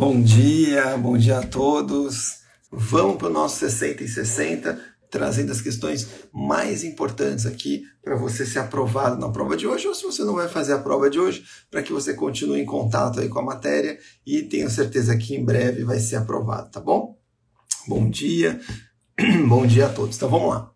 Bom 0.00 0.22
dia, 0.22 0.96
bom 0.96 1.18
dia 1.18 1.40
a 1.40 1.46
todos. 1.46 2.38
Vamos 2.72 3.18
para 3.18 3.26
o 3.26 3.30
nosso 3.30 3.58
60 3.58 4.02
e 4.02 4.08
60, 4.08 4.80
trazendo 5.10 5.52
as 5.52 5.60
questões 5.60 6.08
mais 6.32 6.82
importantes 6.82 7.44
aqui 7.44 7.82
para 8.02 8.16
você 8.16 8.46
ser 8.46 8.60
aprovado 8.60 9.20
na 9.20 9.28
prova 9.28 9.58
de 9.58 9.66
hoje, 9.66 9.86
ou 9.86 9.94
se 9.94 10.02
você 10.04 10.24
não 10.24 10.36
vai 10.36 10.48
fazer 10.48 10.72
a 10.72 10.78
prova 10.78 11.10
de 11.10 11.20
hoje, 11.20 11.44
para 11.70 11.82
que 11.82 11.92
você 11.92 12.14
continue 12.14 12.62
em 12.62 12.64
contato 12.64 13.20
aí 13.20 13.28
com 13.28 13.40
a 13.40 13.44
matéria 13.44 13.98
e 14.26 14.40
tenho 14.40 14.70
certeza 14.70 15.14
que 15.18 15.36
em 15.36 15.44
breve 15.44 15.84
vai 15.84 16.00
ser 16.00 16.16
aprovado, 16.16 16.70
tá 16.70 16.80
bom? 16.80 17.18
Bom 17.86 18.08
dia, 18.08 18.58
bom 19.46 19.66
dia 19.66 19.84
a 19.84 19.90
todos. 19.90 20.16
Então 20.16 20.30
vamos 20.30 20.48
lá. 20.48 20.72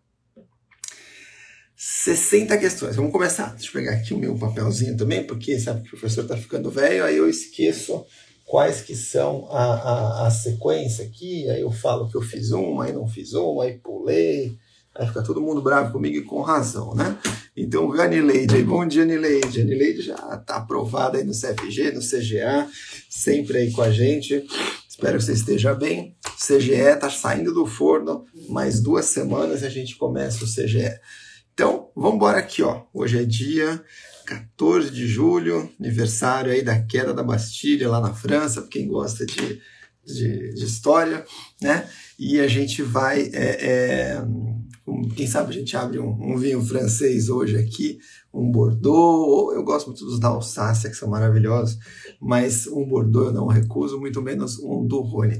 60 1.75 2.55
questões. 2.59 2.95
Vamos 2.95 3.11
começar. 3.11 3.55
Deixa 3.55 3.69
eu 3.69 3.73
pegar 3.73 3.93
aqui 3.93 4.13
o 4.13 4.19
meu 4.19 4.37
papelzinho 4.37 4.95
também, 4.95 5.25
porque 5.25 5.59
sabe 5.59 5.81
que 5.81 5.87
o 5.87 5.91
professor 5.97 6.21
está 6.21 6.37
ficando 6.37 6.69
velho, 6.69 7.03
aí 7.03 7.17
eu 7.17 7.27
esqueço 7.27 8.05
quais 8.45 8.81
que 8.81 8.95
são 8.95 9.47
a, 9.51 9.63
a, 9.63 10.27
a, 10.27 10.31
sequência 10.31 11.05
aqui, 11.05 11.49
aí 11.49 11.61
eu 11.61 11.71
falo 11.71 12.07
que 12.07 12.15
eu 12.15 12.21
fiz 12.21 12.51
uma, 12.51 12.85
aí 12.85 12.93
não 12.93 13.07
fiz 13.07 13.33
uma, 13.33 13.63
aí 13.63 13.79
pulei, 13.79 14.55
aí 14.93 15.07
fica 15.07 15.23
todo 15.23 15.41
mundo 15.41 15.61
bravo 15.61 15.91
comigo 15.91 16.17
e 16.17 16.23
com 16.23 16.41
razão, 16.41 16.93
né? 16.93 17.17
Então, 17.57 17.89
viu 17.89 18.01
Anileide? 18.01 18.61
Bom 18.63 18.85
dia, 18.85 19.03
Anileide. 19.03 19.61
Anileide 19.61 20.01
já 20.01 20.13
está 20.13 20.57
aprovada 20.57 21.17
aí 21.17 21.23
no 21.23 21.31
CFG, 21.31 21.91
no 21.91 22.01
CGA, 22.01 22.69
sempre 23.09 23.57
aí 23.57 23.71
com 23.71 23.81
a 23.81 23.89
gente. 23.89 24.45
Espero 24.87 25.17
que 25.17 25.23
você 25.23 25.33
esteja 25.33 25.73
bem. 25.73 26.15
CGE 26.37 26.73
está 26.73 27.09
saindo 27.09 27.53
do 27.53 27.65
forno, 27.65 28.25
mais 28.49 28.81
duas 28.81 29.05
semanas 29.05 29.63
a 29.63 29.69
gente 29.69 29.95
começa 29.97 30.43
o 30.43 30.47
CGE. 30.47 30.91
Então, 31.53 31.89
vamos 31.95 32.15
embora 32.15 32.39
aqui, 32.39 32.61
ó. 32.61 32.83
Hoje 32.93 33.19
é 33.19 33.23
dia 33.23 33.81
14 34.25 34.89
de 34.89 35.07
julho, 35.07 35.69
aniversário 35.79 36.51
aí 36.51 36.61
da 36.61 36.81
queda 36.81 37.13
da 37.13 37.23
Bastilha 37.23 37.89
lá 37.89 38.01
na 38.01 38.13
França, 38.13 38.61
para 38.61 38.69
quem 38.69 38.87
gosta 38.87 39.25
de, 39.25 39.61
de, 40.05 40.53
de, 40.53 40.65
história, 40.65 41.25
né? 41.61 41.87
E 42.17 42.39
a 42.39 42.47
gente 42.47 42.81
vai, 42.81 43.29
é, 43.33 43.65
é, 43.65 44.25
quem 45.15 45.27
sabe 45.27 45.49
a 45.49 45.53
gente 45.53 45.75
abre 45.75 45.99
um, 45.99 46.09
um, 46.09 46.37
vinho 46.37 46.61
francês 46.61 47.29
hoje 47.29 47.57
aqui, 47.57 47.97
um 48.33 48.51
Bordeaux, 48.51 49.55
eu 49.55 49.63
gosto 49.63 49.87
muito 49.87 50.05
dos 50.05 50.19
da 50.19 50.27
Alsácia, 50.27 50.89
que 50.89 50.95
são 50.95 51.09
maravilhosos, 51.09 51.77
mas 52.21 52.67
um 52.67 52.85
Bordeaux 52.85 53.27
eu 53.27 53.33
não 53.33 53.47
recuso, 53.47 53.99
muito 53.99 54.21
menos 54.21 54.59
um 54.59 54.85
do 54.85 55.01
Rhône. 55.01 55.39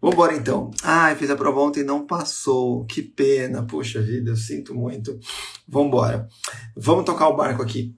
Vamos 0.00 0.14
embora 0.14 0.36
então. 0.36 0.70
Ah, 0.82 1.14
fiz 1.16 1.28
a 1.30 1.36
prova 1.36 1.60
ontem 1.60 1.80
e 1.80 1.84
não 1.84 2.06
passou, 2.06 2.84
que 2.84 3.02
pena, 3.02 3.66
poxa 3.66 4.00
vida, 4.00 4.30
eu 4.30 4.36
sinto 4.36 4.74
muito. 4.74 5.18
Vamos 5.68 5.88
embora. 5.88 6.28
Vamos 6.76 7.04
tocar 7.04 7.28
o 7.28 7.36
barco 7.36 7.62
aqui. 7.62 7.94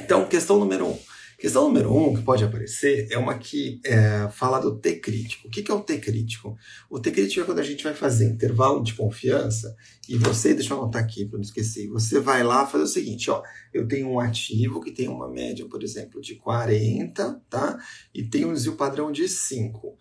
Então, 0.00 0.26
questão 0.26 0.58
número 0.58 0.86
um. 0.86 0.98
Questão 1.38 1.68
número 1.68 1.94
um 1.94 2.16
que 2.16 2.22
pode 2.22 2.42
aparecer 2.42 3.06
é 3.12 3.16
uma 3.16 3.38
que 3.38 3.80
é, 3.84 4.28
fala 4.32 4.58
do 4.58 4.76
T 4.76 4.96
crítico. 4.96 5.46
O 5.46 5.50
que, 5.50 5.70
é 5.70 5.74
o 5.74 5.80
T 5.80 5.98
crítico? 5.98 6.56
O 6.90 6.98
T 6.98 7.12
crítico 7.12 7.42
é 7.42 7.44
quando 7.44 7.60
a 7.60 7.64
gente 7.64 7.84
vai 7.84 7.94
fazer 7.94 8.28
intervalo 8.28 8.82
de 8.82 8.92
confiança 8.94 9.76
e 10.08 10.18
você, 10.18 10.52
deixa 10.52 10.74
eu 10.74 10.78
anotar 10.78 11.00
aqui 11.00 11.24
para 11.24 11.38
não 11.38 11.44
esquecer, 11.44 11.86
você 11.88 12.18
vai 12.18 12.42
lá 12.42 12.66
fazer 12.66 12.82
o 12.82 12.88
seguinte, 12.88 13.30
ó, 13.30 13.40
eu 13.72 13.86
tenho 13.86 14.08
um 14.08 14.18
ativo 14.18 14.80
que 14.80 14.90
tem 14.90 15.06
uma 15.06 15.30
média, 15.30 15.64
por 15.68 15.80
exemplo, 15.84 16.20
de 16.20 16.34
40, 16.34 17.40
tá? 17.48 17.78
E 18.12 18.24
tem 18.24 18.44
um 18.44 18.52
desvio 18.52 18.74
padrão 18.74 19.12
de 19.12 19.28
5. 19.28 19.96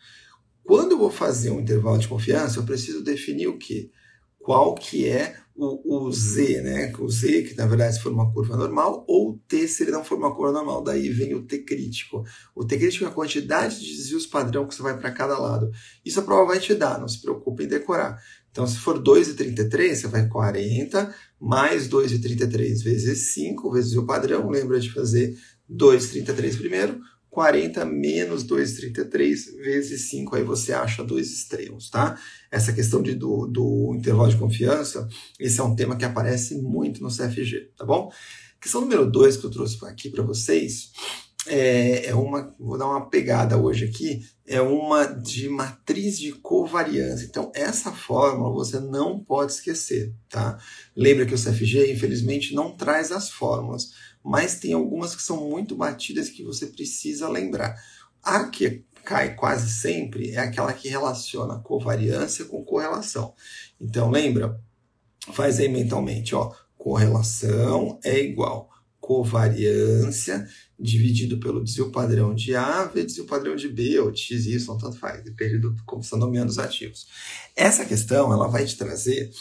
Quando 0.64 0.94
eu 0.94 0.98
vou 0.98 1.12
fazer 1.12 1.52
um 1.52 1.60
intervalo 1.60 2.00
de 2.00 2.08
confiança, 2.08 2.58
eu 2.58 2.64
preciso 2.64 3.04
definir 3.04 3.48
o 3.48 3.60
quê? 3.60 3.92
Qual 4.48 4.76
que 4.76 5.06
é 5.06 5.36
o, 5.54 6.06
o 6.06 6.10
Z, 6.10 6.62
né? 6.62 6.94
O 7.00 7.10
Z, 7.10 7.42
que 7.42 7.58
na 7.58 7.68
verdade 7.68 7.96
se 7.96 8.02
for 8.02 8.14
uma 8.14 8.32
curva 8.32 8.56
normal, 8.56 9.04
ou 9.06 9.32
o 9.32 9.38
T 9.46 9.68
se 9.68 9.84
ele 9.84 9.92
não 9.92 10.06
for 10.06 10.18
uma 10.18 10.34
curva 10.34 10.54
normal. 10.54 10.82
Daí 10.82 11.10
vem 11.10 11.36
o 11.36 11.44
T 11.44 11.66
crítico. 11.66 12.24
O 12.56 12.64
T 12.64 12.78
crítico 12.78 13.04
é 13.04 13.10
a 13.10 13.12
quantidade 13.12 13.78
de 13.78 13.98
desvios 13.98 14.26
padrão 14.26 14.66
que 14.66 14.74
você 14.74 14.82
vai 14.82 14.98
para 14.98 15.12
cada 15.12 15.38
lado. 15.38 15.70
Isso 16.06 16.22
a 16.22 16.24
prova 16.24 16.46
vai 16.46 16.62
te 16.62 16.74
dar, 16.74 16.98
não 16.98 17.10
se 17.10 17.22
preocupe 17.22 17.66
em 17.66 17.68
decorar. 17.68 18.24
Então, 18.50 18.66
se 18.66 18.78
for 18.78 19.04
2,33, 19.04 19.96
você 19.96 20.08
vai 20.08 20.30
40 20.30 21.14
mais 21.42 21.90
2,33 21.90 22.82
vezes 22.86 23.34
5 23.34 23.70
vezes 23.70 23.98
o 23.98 24.06
padrão. 24.06 24.50
Lembra 24.50 24.80
de 24.80 24.90
fazer 24.94 25.38
2,33 25.70 26.58
primeiro, 26.58 27.02
40 27.38 27.86
menos 27.86 28.44
2,33 28.48 29.58
vezes 29.58 30.10
5, 30.10 30.36
aí 30.36 30.44
você 30.44 30.74
acha 30.74 31.04
dois 31.04 31.32
extremos, 31.32 31.88
tá? 31.88 32.20
Essa 32.50 32.74
questão 32.74 33.00
de, 33.00 33.14
do, 33.14 33.46
do 33.46 33.94
intervalo 33.96 34.28
de 34.28 34.38
confiança, 34.38 35.08
esse 35.40 35.60
é 35.60 35.64
um 35.64 35.76
tema 35.76 35.96
que 35.96 36.04
aparece 36.04 36.60
muito 36.60 37.00
no 37.00 37.16
CFG, 37.16 37.74
tá 37.78 37.86
bom? 37.86 38.12
Questão 38.60 38.82
número 38.82 39.06
2 39.06 39.38
que 39.38 39.46
eu 39.46 39.52
trouxe 39.52 39.78
aqui 39.86 40.10
para 40.10 40.24
vocês 40.24 40.92
é, 41.46 42.08
é, 42.08 42.16
uma, 42.16 42.54
vou 42.60 42.76
dar 42.76 42.88
uma 42.88 43.08
pegada 43.08 43.56
hoje 43.56 43.86
aqui, 43.86 44.22
é 44.46 44.60
uma 44.60 45.06
de 45.06 45.48
matriz 45.48 46.18
de 46.18 46.32
covariância. 46.34 47.26
Então, 47.26 47.52
essa 47.54 47.92
fórmula 47.92 48.52
você 48.52 48.80
não 48.80 49.24
pode 49.24 49.52
esquecer, 49.52 50.12
tá? 50.28 50.58
Lembra 50.96 51.26
que 51.26 51.36
o 51.36 51.38
CFG, 51.38 51.92
infelizmente, 51.92 52.56
não 52.56 52.76
traz 52.76 53.12
as 53.12 53.30
fórmulas 53.30 53.92
mas 54.28 54.60
tem 54.60 54.74
algumas 54.74 55.16
que 55.16 55.22
são 55.22 55.50
muito 55.50 55.74
batidas 55.74 56.28
que 56.28 56.44
você 56.44 56.68
precisa 56.68 57.30
lembrar. 57.30 57.82
A 58.22 58.44
que 58.44 58.84
cai 59.06 59.36
quase 59.36 59.72
sempre 59.72 60.32
é 60.32 60.40
aquela 60.40 60.74
que 60.74 60.90
relaciona 60.90 61.60
covariância 61.60 62.44
com 62.44 62.66
correlação. 62.66 63.34
Então, 63.80 64.12
lembra? 64.12 64.60
Faz 65.32 65.62
aí 65.62 65.70
mentalmente, 65.70 66.36
ó. 66.36 66.54
Correlação 66.78 67.98
é 68.04 68.20
igual 68.20 68.70
covariância 69.00 70.46
dividido 70.78 71.40
pelo 71.40 71.64
desvio 71.64 71.90
padrão 71.90 72.36
de 72.36 72.54
A 72.54 72.84
vezes 72.84 73.14
desvio 73.14 73.26
padrão 73.26 73.56
de 73.56 73.70
B 73.70 73.98
ou 74.02 74.12
de 74.12 74.20
X, 74.20 74.46
Y, 74.46 74.78
tanto 74.78 75.00
faz, 75.00 75.24
depende 75.24 75.58
do 75.60 75.74
como 75.86 76.02
estão 76.02 76.20
nomeando 76.20 76.52
os 76.52 76.60
ativos. 76.60 77.08
Essa 77.56 77.86
questão 77.86 78.34
ela 78.34 78.50
vai 78.50 78.66
te 78.66 78.76
trazer 78.76 79.32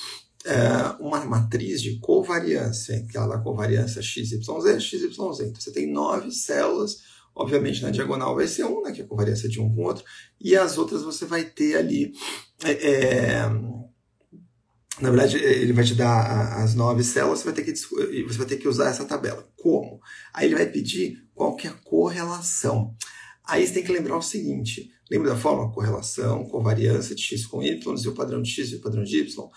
é, 0.46 0.96
uma 1.00 1.24
matriz 1.24 1.82
de 1.82 1.98
covariância, 1.98 3.04
que 3.10 3.16
ela 3.16 3.36
dá 3.36 3.38
covariância 3.42 4.00
XYZ, 4.00 4.40
XYZ. 4.80 5.12
Então 5.12 5.32
você 5.32 5.72
tem 5.72 5.90
nove 5.90 6.30
células, 6.30 6.98
obviamente 7.34 7.82
na 7.82 7.90
diagonal 7.90 8.34
vai 8.34 8.46
ser 8.46 8.64
um, 8.64 8.82
né, 8.82 8.92
que 8.92 9.00
é 9.00 9.04
a 9.04 9.08
covariância 9.08 9.48
de 9.48 9.60
um 9.60 9.68
com 9.74 9.82
o 9.82 9.84
outro, 9.86 10.04
e 10.40 10.56
as 10.56 10.78
outras 10.78 11.02
você 11.02 11.26
vai 11.26 11.44
ter 11.44 11.76
ali. 11.76 12.12
É, 12.64 12.70
é 12.70 13.50
na 15.00 15.10
verdade, 15.10 15.36
ele 15.36 15.74
vai 15.74 15.84
te 15.84 15.94
dar 15.94 16.62
as 16.62 16.74
nove 16.74 17.04
células, 17.04 17.40
você 17.40 17.44
vai, 17.44 17.54
ter 17.54 17.64
que, 17.64 17.74
você 17.74 18.38
vai 18.38 18.46
ter 18.46 18.56
que 18.56 18.66
usar 18.66 18.88
essa 18.88 19.04
tabela. 19.04 19.46
Como? 19.54 20.00
Aí 20.32 20.46
ele 20.46 20.54
vai 20.54 20.66
pedir 20.66 21.22
qual 21.34 21.54
que 21.54 21.66
é 21.66 21.70
a 21.70 21.74
correlação. 21.74 22.94
Aí 23.46 23.66
você 23.66 23.74
tem 23.74 23.84
que 23.84 23.92
lembrar 23.92 24.16
o 24.16 24.22
seguinte: 24.22 24.90
lembra 25.10 25.30
da 25.30 25.36
forma 25.36 25.70
correlação, 25.70 26.46
covariância 26.46 27.14
de 27.14 27.22
x 27.22 27.44
com 27.44 27.62
y, 27.62 27.78
e 27.78 28.08
o 28.08 28.14
padrão 28.14 28.40
de 28.40 28.50
x 28.50 28.72
e 28.72 28.76
o 28.76 28.80
padrão 28.80 29.04
de 29.04 29.18
y? 29.18 29.48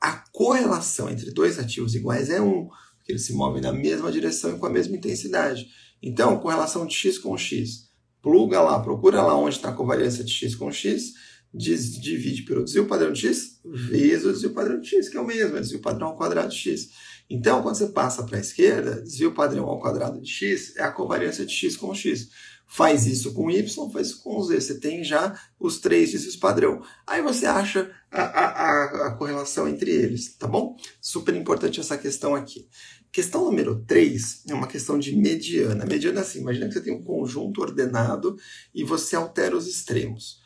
A 0.00 0.12
correlação 0.32 1.10
entre 1.10 1.30
dois 1.30 1.58
ativos 1.58 1.94
iguais 1.94 2.30
é 2.30 2.40
1, 2.40 2.68
porque 2.96 3.12
eles 3.12 3.24
se 3.24 3.32
movem 3.32 3.60
na 3.60 3.72
mesma 3.72 4.12
direção 4.12 4.54
e 4.54 4.58
com 4.58 4.66
a 4.66 4.70
mesma 4.70 4.96
intensidade. 4.96 5.68
Então, 6.02 6.38
correlação 6.38 6.86
de 6.86 6.94
x 6.94 7.18
com 7.18 7.36
x, 7.36 7.90
pluga 8.22 8.60
lá, 8.60 8.78
procura 8.80 9.22
lá 9.22 9.36
onde 9.36 9.56
está 9.56 9.70
a 9.70 9.74
covariância 9.74 10.22
de 10.22 10.32
x 10.32 10.54
com 10.54 10.70
x, 10.70 11.14
diz, 11.52 11.98
divide 12.00 12.42
pelo 12.42 12.64
desvio 12.64 12.86
padrão 12.86 13.12
de 13.12 13.26
x 13.26 13.60
vezes 13.64 14.24
o 14.24 14.32
desvio 14.32 14.54
padrão 14.54 14.80
de 14.80 14.88
x, 14.88 15.08
que 15.08 15.16
é 15.16 15.20
o 15.20 15.26
mesmo, 15.26 15.56
é 15.56 15.60
desvio 15.60 15.80
padrão 15.80 16.08
ao 16.08 16.16
quadrado 16.16 16.50
de 16.50 16.56
x. 16.56 16.90
Então, 17.30 17.62
quando 17.62 17.76
você 17.76 17.88
passa 17.88 18.22
para 18.22 18.38
a 18.38 18.40
esquerda, 18.40 19.02
desvio 19.02 19.34
padrão 19.34 19.64
ao 19.66 19.80
quadrado 19.80 20.20
de 20.20 20.30
x 20.30 20.76
é 20.76 20.82
a 20.82 20.92
covariância 20.92 21.44
de 21.44 21.52
x 21.52 21.76
com 21.76 21.94
x 21.94 22.28
faz 22.68 23.06
isso 23.06 23.32
com 23.32 23.50
Y, 23.50 23.90
faz 23.90 24.08
isso 24.08 24.22
com 24.22 24.40
Z. 24.42 24.60
Você 24.60 24.78
tem 24.78 25.02
já 25.02 25.34
os 25.58 25.80
três 25.80 26.12
desses 26.12 26.36
padrão. 26.36 26.82
Aí 27.06 27.22
você 27.22 27.46
acha 27.46 27.90
a, 28.10 28.22
a, 28.22 29.06
a, 29.06 29.10
correlação 29.12 29.66
entre 29.66 29.90
eles, 29.90 30.36
tá 30.36 30.46
bom? 30.46 30.76
Super 31.00 31.34
importante 31.34 31.80
essa 31.80 31.96
questão 31.96 32.34
aqui. 32.34 32.68
Questão 33.10 33.46
número 33.46 33.82
3 33.86 34.44
é 34.50 34.54
uma 34.54 34.66
questão 34.66 34.98
de 34.98 35.16
mediana. 35.16 35.86
Mediana 35.86 36.20
é 36.20 36.22
assim, 36.22 36.40
imagina 36.40 36.68
que 36.68 36.74
você 36.74 36.82
tem 36.82 36.94
um 36.94 37.02
conjunto 37.02 37.62
ordenado 37.62 38.36
e 38.74 38.84
você 38.84 39.16
altera 39.16 39.56
os 39.56 39.66
extremos. 39.66 40.42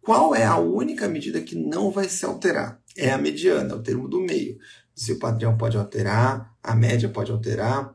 Qual 0.00 0.34
é 0.34 0.44
a 0.44 0.56
única 0.56 1.06
medida 1.08 1.42
que 1.42 1.54
não 1.54 1.90
vai 1.90 2.08
se 2.08 2.24
alterar? 2.24 2.80
É 2.96 3.10
a 3.10 3.18
mediana, 3.18 3.74
o 3.74 3.82
termo 3.82 4.08
do 4.08 4.20
meio. 4.20 4.56
Se 4.94 5.12
o 5.12 5.18
padrão 5.18 5.58
pode 5.58 5.76
alterar, 5.76 6.56
a 6.62 6.74
média 6.74 7.08
pode 7.08 7.30
alterar, 7.30 7.94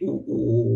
o, 0.00 0.10
o 0.10 0.69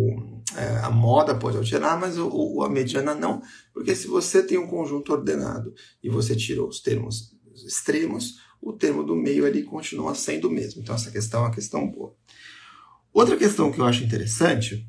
é, 0.57 0.79
a 0.85 0.91
moda 0.91 1.35
pode 1.35 1.57
alterar, 1.57 1.99
mas 1.99 2.17
o, 2.19 2.29
o, 2.29 2.63
a 2.63 2.69
mediana 2.69 3.15
não, 3.15 3.43
porque 3.73 3.95
se 3.95 4.07
você 4.07 4.43
tem 4.43 4.59
um 4.59 4.67
conjunto 4.67 5.13
ordenado 5.13 5.75
e 6.03 6.09
você 6.09 6.37
tirou 6.37 6.69
os 6.69 6.81
termos 6.81 7.35
extremos, 7.67 8.35
o 8.61 8.73
termo 8.73 9.05
do 9.05 9.15
meio 9.15 9.45
ali 9.45 9.63
continua 9.63 10.15
sendo 10.15 10.49
o 10.49 10.51
mesmo. 10.51 10.83
Então 10.83 10.95
essa 10.95 11.11
questão 11.11 11.41
é 11.41 11.45
uma 11.45 11.55
questão 11.55 11.89
boa. 11.91 12.15
Outra 13.13 13.37
questão 13.37 13.71
que 13.71 13.81
eu 13.81 13.85
acho 13.85 14.03
interessante 14.03 14.89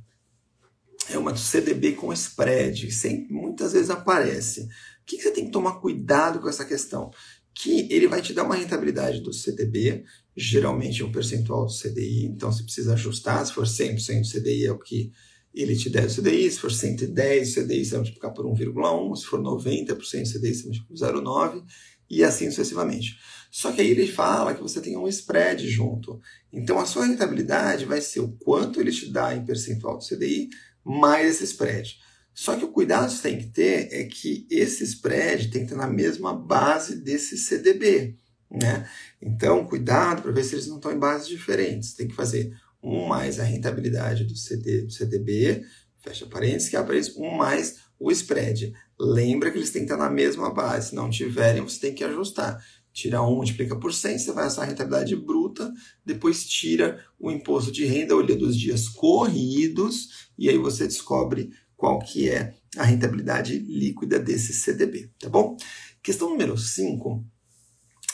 é 1.09 1.17
uma 1.17 1.31
do 1.31 1.39
CDB 1.39 1.91
com 1.91 2.11
spread, 2.13 2.87
que 2.87 3.27
muitas 3.29 3.73
vezes 3.73 3.89
aparece. 3.89 4.61
O 4.61 5.05
que, 5.05 5.21
você 5.21 5.29
tem 5.29 5.45
que 5.45 5.51
tomar 5.51 5.79
cuidado 5.79 6.39
com 6.39 6.49
essa 6.49 6.65
questão? 6.65 7.11
Que 7.53 7.87
ele 7.91 8.07
vai 8.07 8.21
te 8.21 8.33
dar 8.33 8.43
uma 8.43 8.55
rentabilidade 8.55 9.21
do 9.21 9.31
CDB, 9.31 10.03
geralmente 10.35 11.03
um 11.03 11.11
percentual 11.11 11.65
do 11.65 11.71
CDI, 11.71 12.25
então 12.25 12.51
você 12.51 12.63
precisa 12.63 12.93
ajustar, 12.93 13.45
se 13.45 13.53
for 13.53 13.65
100% 13.65 14.21
do 14.21 14.27
CDI 14.27 14.65
é 14.65 14.71
o 14.71 14.79
que 14.79 15.11
ele 15.55 15.75
te 15.75 15.89
der 15.89 16.05
o 16.05 16.13
CDI, 16.13 16.51
se 16.51 16.59
for 16.59 16.71
110, 16.71 17.49
o 17.49 17.61
CDI 17.61 17.85
você 17.85 17.91
vai 17.91 17.99
multiplicar 17.99 18.33
por 18.33 18.45
1,1, 18.45 19.15
se 19.15 19.25
for 19.25 19.39
90% 19.39 19.93
o 19.93 20.03
CDI 20.03 20.53
você 20.53 20.63
multiplica 20.63 20.85
por 20.87 21.23
0,9 21.23 21.63
e 22.09 22.23
assim 22.23 22.49
sucessivamente. 22.49 23.17
Só 23.49 23.71
que 23.71 23.79
aí 23.81 23.89
ele 23.89 24.07
fala 24.07 24.53
que 24.53 24.61
você 24.61 24.81
tem 24.81 24.97
um 24.97 25.07
spread 25.07 25.67
junto. 25.69 26.19
Então 26.51 26.77
a 26.77 26.85
sua 26.85 27.05
rentabilidade 27.05 27.85
vai 27.85 28.01
ser 28.01 28.19
o 28.19 28.33
quanto 28.33 28.81
ele 28.81 28.91
te 28.91 29.09
dá 29.09 29.33
em 29.33 29.45
percentual 29.45 29.97
do 29.97 30.05
CDI 30.05 30.49
mais 30.83 31.35
esse 31.35 31.45
spread. 31.45 31.97
Só 32.33 32.57
que 32.57 32.65
o 32.65 32.71
cuidado 32.71 33.07
que 33.07 33.15
você 33.15 33.29
tem 33.29 33.37
que 33.37 33.47
ter 33.47 33.87
é 33.93 34.03
que 34.03 34.45
esse 34.51 34.83
spread 34.83 35.49
tem 35.49 35.65
que 35.65 35.71
estar 35.71 35.87
na 35.87 35.91
mesma 35.91 36.33
base 36.33 36.97
desse 36.97 37.37
CDB. 37.37 38.17
Né? 38.51 38.87
Então, 39.21 39.65
cuidado 39.65 40.21
para 40.21 40.31
ver 40.31 40.43
se 40.43 40.55
eles 40.55 40.67
não 40.67 40.75
estão 40.75 40.91
em 40.91 40.99
bases 40.99 41.27
diferentes. 41.27 41.93
Tem 41.93 42.07
que 42.07 42.13
fazer 42.13 42.53
um 42.85 43.07
mais 43.07 43.39
a 43.39 43.43
rentabilidade 43.43 44.23
do, 44.25 44.35
CD, 44.35 44.83
do 44.83 44.91
CDB, 44.91 45.63
fecha 45.97 46.25
parênteses, 46.27 46.69
que 46.69 46.77
aparece 46.77 47.19
um 47.19 47.31
mais 47.31 47.77
o 47.99 48.11
spread. 48.11 48.73
Lembra 48.99 49.51
que 49.51 49.57
eles 49.57 49.71
têm 49.71 49.85
que 49.85 49.91
estar 49.91 49.97
na 49.97 50.09
mesma 50.09 50.53
base. 50.53 50.89
Se 50.89 50.95
não 50.95 51.09
tiverem, 51.09 51.61
você 51.61 51.79
tem 51.79 51.95
que 51.95 52.03
ajustar. 52.03 52.63
Tira 52.93 53.21
1, 53.21 53.35
multiplica 53.35 53.75
por 53.75 53.93
100, 53.93 54.19
você 54.19 54.31
vai 54.31 54.45
achar 54.45 54.61
a 54.61 54.65
rentabilidade 54.65 55.15
bruta, 55.17 55.69
depois 56.05 56.47
tira 56.47 57.03
o 57.19 57.29
imposto 57.29 57.69
de 57.69 57.83
renda, 57.85 58.15
olha 58.15 58.37
dos 58.37 58.57
dias 58.57 58.87
corridos, 58.87 60.29
e 60.37 60.47
aí 60.47 60.57
você 60.57 60.85
descobre 60.87 61.49
qual 61.75 61.99
que 61.99 62.29
é 62.29 62.53
a 62.77 62.83
rentabilidade 62.83 63.59
líquida 63.59 64.17
desse 64.17 64.53
CDB, 64.53 65.11
tá 65.19 65.27
bom? 65.27 65.57
Questão 66.01 66.29
número 66.29 66.57
5 66.57 67.25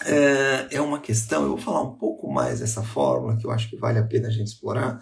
é, 0.06 0.75
é 0.75 0.81
uma 0.81 1.00
questão, 1.00 1.44
eu 1.44 1.50
vou 1.50 1.57
falar 1.57 1.81
um 1.83 1.95
pouco 1.95 2.31
mais 2.31 2.59
dessa 2.59 2.83
fórmula, 2.83 3.38
que 3.38 3.45
eu 3.45 3.51
acho 3.51 3.69
que 3.69 3.77
vale 3.77 4.00
a 4.00 4.06
pena 4.06 4.27
a 4.27 4.31
gente 4.31 4.48
explorar, 4.48 5.00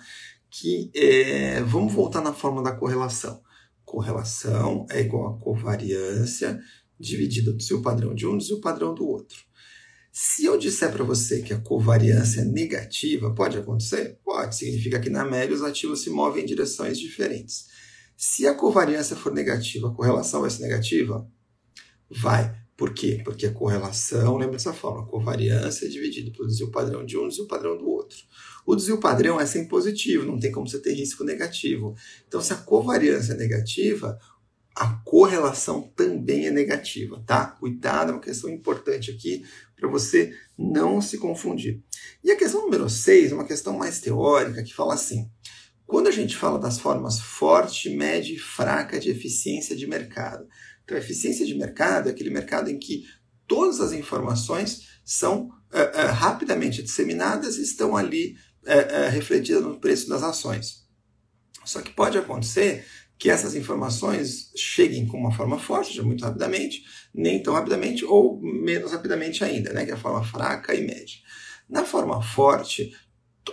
que 0.50 0.92
é, 0.96 1.62
vamos 1.62 1.94
voltar 1.94 2.22
na 2.22 2.34
fórmula 2.34 2.64
da 2.64 2.76
correlação. 2.76 3.42
Correlação 3.86 4.86
é 4.90 5.02
igual 5.02 5.36
a 5.36 5.40
covariância 5.40 6.60
dividida 7.00 7.52
do 7.54 7.62
seu 7.62 7.82
padrão 7.82 8.14
de 8.14 8.28
um 8.28 8.38
e 8.38 8.54
o 8.54 8.62
padrão 8.62 8.94
do 8.94 9.08
outro. 9.08 9.38
Se 10.12 10.46
eu 10.46 10.58
disser 10.58 10.92
para 10.92 11.04
você 11.04 11.42
que 11.42 11.54
a 11.54 11.60
covariância 11.60 12.42
é 12.42 12.46
negativa, 12.46 13.34
pode 13.34 13.58
acontecer? 13.58 14.20
Pode. 14.24 14.56
Significa 14.56 15.00
que 15.00 15.10
na 15.10 15.24
média 15.24 15.56
os 15.56 15.64
ativos 15.64 16.02
se 16.02 16.10
movem 16.10 16.44
em 16.44 16.46
direções 16.46 17.00
diferentes. 17.00 17.68
Se 18.18 18.46
a 18.46 18.54
covariância 18.54 19.16
for 19.16 19.34
negativa, 19.34 19.88
a 19.88 19.94
correlação 19.94 20.42
vai 20.42 20.50
ser 20.50 20.64
negativa? 20.64 21.26
Vai. 22.10 22.59
Por 22.80 22.94
quê? 22.94 23.20
Porque 23.26 23.46
a 23.46 23.52
correlação, 23.52 24.38
lembra 24.38 24.54
dessa 24.54 24.72
forma, 24.72 25.04
a 25.04 25.06
covariância 25.06 25.86
é 25.86 25.90
dividida 25.90 26.32
pelo 26.32 26.48
desvio 26.48 26.72
padrão 26.72 27.06
de 27.06 27.18
um 27.18 27.26
e 27.26 27.28
desvio 27.28 27.46
padrão 27.46 27.78
do 27.78 27.86
outro. 27.86 28.18
O 28.66 28.74
desvio 28.74 29.02
padrão 29.02 29.38
é 29.38 29.46
sempre 29.46 29.68
positivo, 29.68 30.26
não 30.26 30.40
tem 30.40 30.50
como 30.50 30.66
você 30.66 30.80
ter 30.80 30.94
risco 30.94 31.26
negativo. 31.26 31.94
Então, 32.26 32.40
se 32.40 32.54
a 32.54 32.56
covariância 32.56 33.34
é 33.34 33.36
negativa, 33.36 34.18
a 34.74 34.94
correlação 35.04 35.92
também 35.94 36.48
é 36.48 36.52
negativa, 36.52 37.22
tá? 37.28 37.48
Cuidado, 37.48 38.12
é 38.12 38.14
uma 38.14 38.22
questão 38.22 38.50
importante 38.50 39.12
aqui 39.12 39.44
para 39.76 39.90
você 39.90 40.34
não 40.58 41.02
se 41.02 41.18
confundir. 41.18 41.84
E 42.24 42.32
a 42.32 42.38
questão 42.38 42.62
número 42.62 42.90
6 42.90 43.34
é 43.34 43.36
uma 43.36 43.46
questão 43.46 43.78
mais 43.78 44.00
teórica 44.00 44.64
que 44.64 44.74
fala 44.74 44.94
assim: 44.94 45.30
quando 45.86 46.08
a 46.08 46.12
gente 46.12 46.38
fala 46.38 46.58
das 46.58 46.80
formas 46.80 47.20
forte, 47.20 47.90
média 47.90 48.32
e 48.32 48.38
fraca 48.38 48.98
de 49.00 49.10
eficiência 49.10 49.76
de 49.76 49.86
mercado, 49.86 50.48
então, 50.90 50.98
eficiência 50.98 51.46
de 51.46 51.54
mercado 51.54 52.10
é 52.10 52.12
aquele 52.12 52.30
mercado 52.30 52.70
em 52.70 52.80
que 52.80 53.06
todas 53.48 53.80
as 53.80 53.92
informações 53.92 54.90
são 55.06 55.50
é, 55.72 56.02
é, 56.02 56.06
rapidamente 56.06 56.82
disseminadas 56.82 57.58
e 57.58 57.62
estão 57.62 57.96
ali 57.96 58.36
é, 58.66 59.08
refletidas 59.08 59.64
no 59.64 59.80
preço 59.80 60.10
das 60.10 60.24
ações. 60.24 60.88
Só 61.64 61.82
que 61.82 61.92
pode 61.92 62.18
acontecer 62.18 62.86
que 63.18 63.30
essas 63.30 63.54
informações 63.54 64.52
cheguem 64.56 65.06
com 65.06 65.18
uma 65.18 65.32
forma 65.32 65.60
forte, 65.60 66.02
muito 66.02 66.24
rapidamente, 66.24 66.84
nem 67.14 67.44
tão 67.44 67.54
rapidamente 67.54 68.06
ou 68.06 68.40
menos 68.42 68.92
rapidamente 68.92 69.44
ainda, 69.44 69.74
né, 69.74 69.86
que 69.86 69.92
é 69.92 69.94
a 69.94 69.98
forma 69.98 70.24
fraca 70.24 70.74
e 70.74 70.82
média. 70.82 71.18
Na 71.70 71.84
forma 71.84 72.22
forte, 72.22 72.96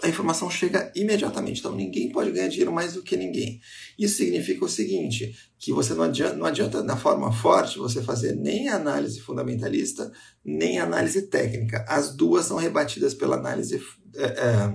a 0.02 0.08
informação 0.08 0.50
chega 0.50 0.92
imediatamente. 0.94 1.60
Então 1.60 1.74
ninguém 1.74 2.10
pode 2.10 2.30
ganhar 2.30 2.48
dinheiro 2.48 2.72
mais 2.72 2.94
do 2.94 3.02
que 3.02 3.16
ninguém. 3.16 3.60
Isso 3.98 4.16
significa 4.16 4.64
o 4.64 4.68
seguinte: 4.68 5.36
que 5.58 5.72
você 5.72 5.94
não 5.94 6.04
adianta, 6.04 6.36
não 6.36 6.46
adianta 6.46 6.82
na 6.82 6.96
forma 6.96 7.32
forte 7.32 7.78
você 7.78 8.02
fazer 8.02 8.34
nem 8.34 8.68
análise 8.68 9.20
fundamentalista, 9.20 10.10
nem 10.44 10.78
análise 10.78 11.22
técnica. 11.22 11.84
As 11.88 12.14
duas 12.14 12.46
são 12.46 12.56
rebatidas 12.56 13.14
pela 13.14 13.36
análise, 13.36 13.80
é, 14.14 14.24
é, 14.24 14.74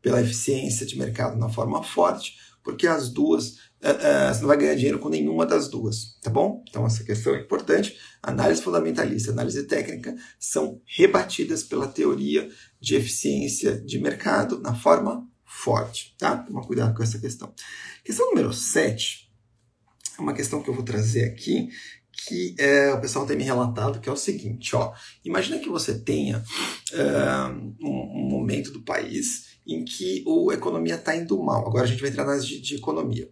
pela 0.00 0.20
eficiência 0.20 0.86
de 0.86 0.98
mercado 0.98 1.38
na 1.38 1.48
forma 1.48 1.82
forte, 1.82 2.36
porque 2.62 2.86
as 2.86 3.08
duas 3.10 3.48
uh, 3.82 4.32
você 4.32 4.40
não 4.40 4.48
vai 4.48 4.56
ganhar 4.56 4.74
dinheiro 4.74 4.98
com 4.98 5.08
nenhuma 5.08 5.44
das 5.44 5.68
duas, 5.68 6.16
tá 6.22 6.30
bom? 6.30 6.62
Então 6.68 6.86
essa 6.86 7.04
questão 7.04 7.34
é 7.34 7.40
importante. 7.40 7.96
Análise 8.22 8.62
fundamentalista, 8.62 9.32
análise 9.32 9.64
técnica 9.64 10.14
são 10.38 10.80
rebatidas 10.86 11.62
pela 11.62 11.88
teoria 11.88 12.48
de 12.80 12.94
eficiência 12.94 13.80
de 13.80 13.98
mercado 13.98 14.60
na 14.60 14.74
forma 14.74 15.26
forte, 15.44 16.14
tá? 16.18 16.36
Toma 16.36 16.66
cuidado 16.66 16.94
com 16.94 17.02
essa 17.02 17.18
questão. 17.18 17.52
Questão 18.04 18.30
número 18.30 18.52
7 18.52 19.30
é 20.18 20.20
uma 20.20 20.34
questão 20.34 20.62
que 20.62 20.70
eu 20.70 20.74
vou 20.74 20.84
trazer 20.84 21.24
aqui 21.24 21.68
que 22.26 22.54
é, 22.58 22.92
o 22.92 23.00
pessoal 23.00 23.26
tem 23.26 23.36
me 23.36 23.42
relatado 23.42 23.98
que 23.98 24.08
é 24.08 24.12
o 24.12 24.16
seguinte, 24.16 24.76
ó, 24.76 24.92
imagina 25.24 25.58
que 25.58 25.68
você 25.68 25.98
tenha 25.98 26.44
um, 27.80 27.84
um 27.88 28.28
momento 28.28 28.70
do 28.70 28.82
país 28.82 29.51
em 29.66 29.84
que 29.84 30.24
a 30.50 30.54
economia 30.54 30.96
está 30.96 31.14
indo 31.16 31.40
mal. 31.42 31.66
Agora 31.66 31.84
a 31.84 31.86
gente 31.86 32.00
vai 32.00 32.10
entrar 32.10 32.24
nas 32.24 32.46
de, 32.46 32.60
de 32.60 32.76
economia 32.76 33.30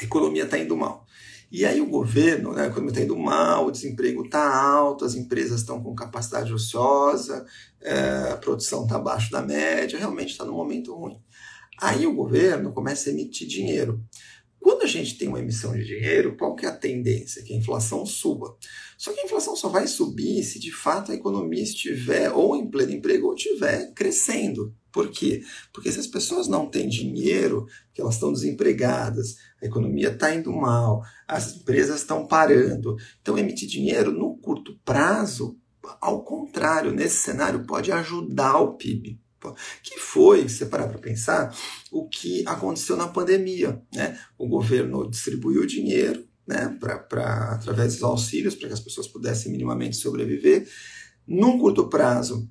a 0.00 0.04
economia 0.04 0.44
está 0.44 0.58
indo 0.58 0.76
mal. 0.76 1.06
E 1.50 1.64
aí 1.64 1.80
o 1.80 1.86
governo, 1.86 2.52
né, 2.52 2.62
a 2.62 2.66
economia 2.66 2.90
está 2.90 3.02
indo 3.02 3.16
mal, 3.16 3.66
o 3.66 3.70
desemprego 3.70 4.24
está 4.24 4.56
alto, 4.56 5.04
as 5.04 5.14
empresas 5.14 5.60
estão 5.60 5.80
com 5.80 5.94
capacidade 5.94 6.52
ociosa, 6.52 7.46
é, 7.80 8.32
a 8.32 8.36
produção 8.36 8.82
está 8.82 8.96
abaixo 8.96 9.30
da 9.30 9.40
média, 9.40 9.98
realmente 9.98 10.30
está 10.30 10.44
num 10.44 10.54
momento 10.54 10.94
ruim. 10.94 11.20
Aí 11.80 12.06
o 12.06 12.14
governo 12.14 12.72
começa 12.72 13.08
a 13.08 13.12
emitir 13.12 13.46
dinheiro. 13.46 14.02
Quando 14.58 14.82
a 14.82 14.86
gente 14.86 15.18
tem 15.18 15.28
uma 15.28 15.40
emissão 15.40 15.74
de 15.74 15.84
dinheiro, 15.84 16.36
qual 16.36 16.56
que 16.56 16.64
é 16.64 16.68
a 16.68 16.76
tendência? 16.76 17.42
Que 17.42 17.52
a 17.52 17.56
inflação 17.56 18.04
suba. 18.06 18.56
Só 18.96 19.12
que 19.12 19.20
a 19.20 19.24
inflação 19.24 19.54
só 19.54 19.68
vai 19.68 19.86
subir 19.86 20.42
se 20.42 20.58
de 20.58 20.72
fato 20.72 21.12
a 21.12 21.14
economia 21.14 21.62
estiver 21.62 22.32
ou 22.32 22.56
em 22.56 22.68
pleno 22.68 22.92
emprego 22.92 23.28
ou 23.28 23.34
estiver 23.34 23.92
crescendo. 23.92 24.74
Por 24.94 25.10
quê? 25.10 25.42
Porque 25.72 25.90
se 25.90 25.98
as 25.98 26.06
pessoas 26.06 26.46
não 26.46 26.70
têm 26.70 26.88
dinheiro, 26.88 27.66
que 27.92 28.00
elas 28.00 28.14
estão 28.14 28.32
desempregadas, 28.32 29.34
a 29.60 29.66
economia 29.66 30.10
está 30.10 30.32
indo 30.32 30.52
mal, 30.52 31.02
as 31.26 31.56
empresas 31.56 32.00
estão 32.00 32.28
parando. 32.28 32.96
Então, 33.20 33.36
emitir 33.36 33.68
dinheiro 33.68 34.12
no 34.12 34.36
curto 34.36 34.78
prazo, 34.84 35.58
ao 36.00 36.22
contrário, 36.22 36.92
nesse 36.92 37.16
cenário, 37.16 37.66
pode 37.66 37.90
ajudar 37.90 38.58
o 38.58 38.76
PIB. 38.76 39.20
Que 39.82 39.98
foi, 39.98 40.48
se 40.48 40.58
você 40.58 40.66
parar 40.66 40.86
para 40.86 40.98
pensar, 40.98 41.52
o 41.90 42.08
que 42.08 42.44
aconteceu 42.46 42.96
na 42.96 43.08
pandemia. 43.08 43.82
Né? 43.92 44.16
O 44.38 44.46
governo 44.46 45.10
distribuiu 45.10 45.66
dinheiro 45.66 46.24
né, 46.46 46.68
pra, 46.78 47.00
pra, 47.00 47.54
através 47.54 47.94
dos 47.94 48.04
auxílios 48.04 48.54
para 48.54 48.68
que 48.68 48.74
as 48.74 48.80
pessoas 48.80 49.08
pudessem 49.08 49.50
minimamente 49.50 49.96
sobreviver. 49.96 50.68
Num 51.26 51.58
curto 51.58 51.88
prazo, 51.88 52.48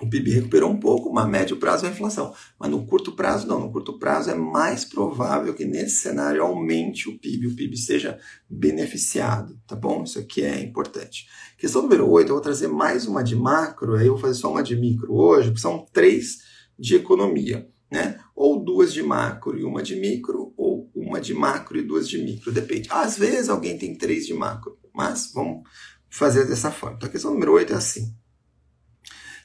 o 0.00 0.08
PIB 0.08 0.30
recuperou 0.30 0.70
um 0.70 0.78
pouco, 0.78 1.12
mas 1.12 1.28
médio 1.28 1.56
prazo 1.56 1.86
é 1.86 1.88
a 1.88 1.92
inflação. 1.92 2.34
Mas 2.58 2.70
no 2.70 2.84
curto 2.86 3.12
prazo, 3.12 3.46
não. 3.46 3.60
No 3.60 3.72
curto 3.72 3.98
prazo 3.98 4.30
é 4.30 4.34
mais 4.34 4.84
provável 4.84 5.54
que 5.54 5.64
nesse 5.64 5.96
cenário 5.96 6.42
aumente 6.42 7.08
o 7.08 7.18
PIB, 7.18 7.46
o 7.46 7.56
PIB 7.56 7.76
seja 7.76 8.18
beneficiado, 8.48 9.58
tá 9.66 9.74
bom? 9.74 10.04
Isso 10.04 10.18
aqui 10.18 10.42
é 10.42 10.60
importante. 10.60 11.26
Questão 11.56 11.82
número 11.82 12.08
8, 12.10 12.28
eu 12.28 12.34
vou 12.34 12.42
trazer 12.42 12.68
mais 12.68 13.06
uma 13.06 13.22
de 13.22 13.34
macro, 13.34 13.96
aí 13.96 14.06
eu 14.06 14.12
vou 14.12 14.20
fazer 14.20 14.34
só 14.34 14.50
uma 14.50 14.62
de 14.62 14.76
micro 14.76 15.14
hoje, 15.14 15.48
porque 15.48 15.60
são 15.60 15.86
três 15.92 16.38
de 16.78 16.96
economia, 16.96 17.66
né? 17.90 18.20
Ou 18.34 18.62
duas 18.62 18.92
de 18.92 19.02
macro 19.02 19.58
e 19.58 19.64
uma 19.64 19.82
de 19.82 19.96
micro, 19.96 20.52
ou 20.56 20.90
uma 20.94 21.20
de 21.20 21.32
macro 21.32 21.78
e 21.78 21.82
duas 21.82 22.06
de 22.06 22.18
micro, 22.18 22.52
depende. 22.52 22.88
Às 22.90 23.16
vezes 23.16 23.48
alguém 23.48 23.78
tem 23.78 23.96
três 23.96 24.26
de 24.26 24.34
macro, 24.34 24.78
mas 24.94 25.30
vamos 25.32 25.62
fazer 26.10 26.46
dessa 26.46 26.70
forma. 26.70 26.96
Então 26.96 27.08
a 27.08 27.12
questão 27.12 27.32
número 27.32 27.52
8 27.52 27.72
é 27.72 27.76
assim. 27.76 28.14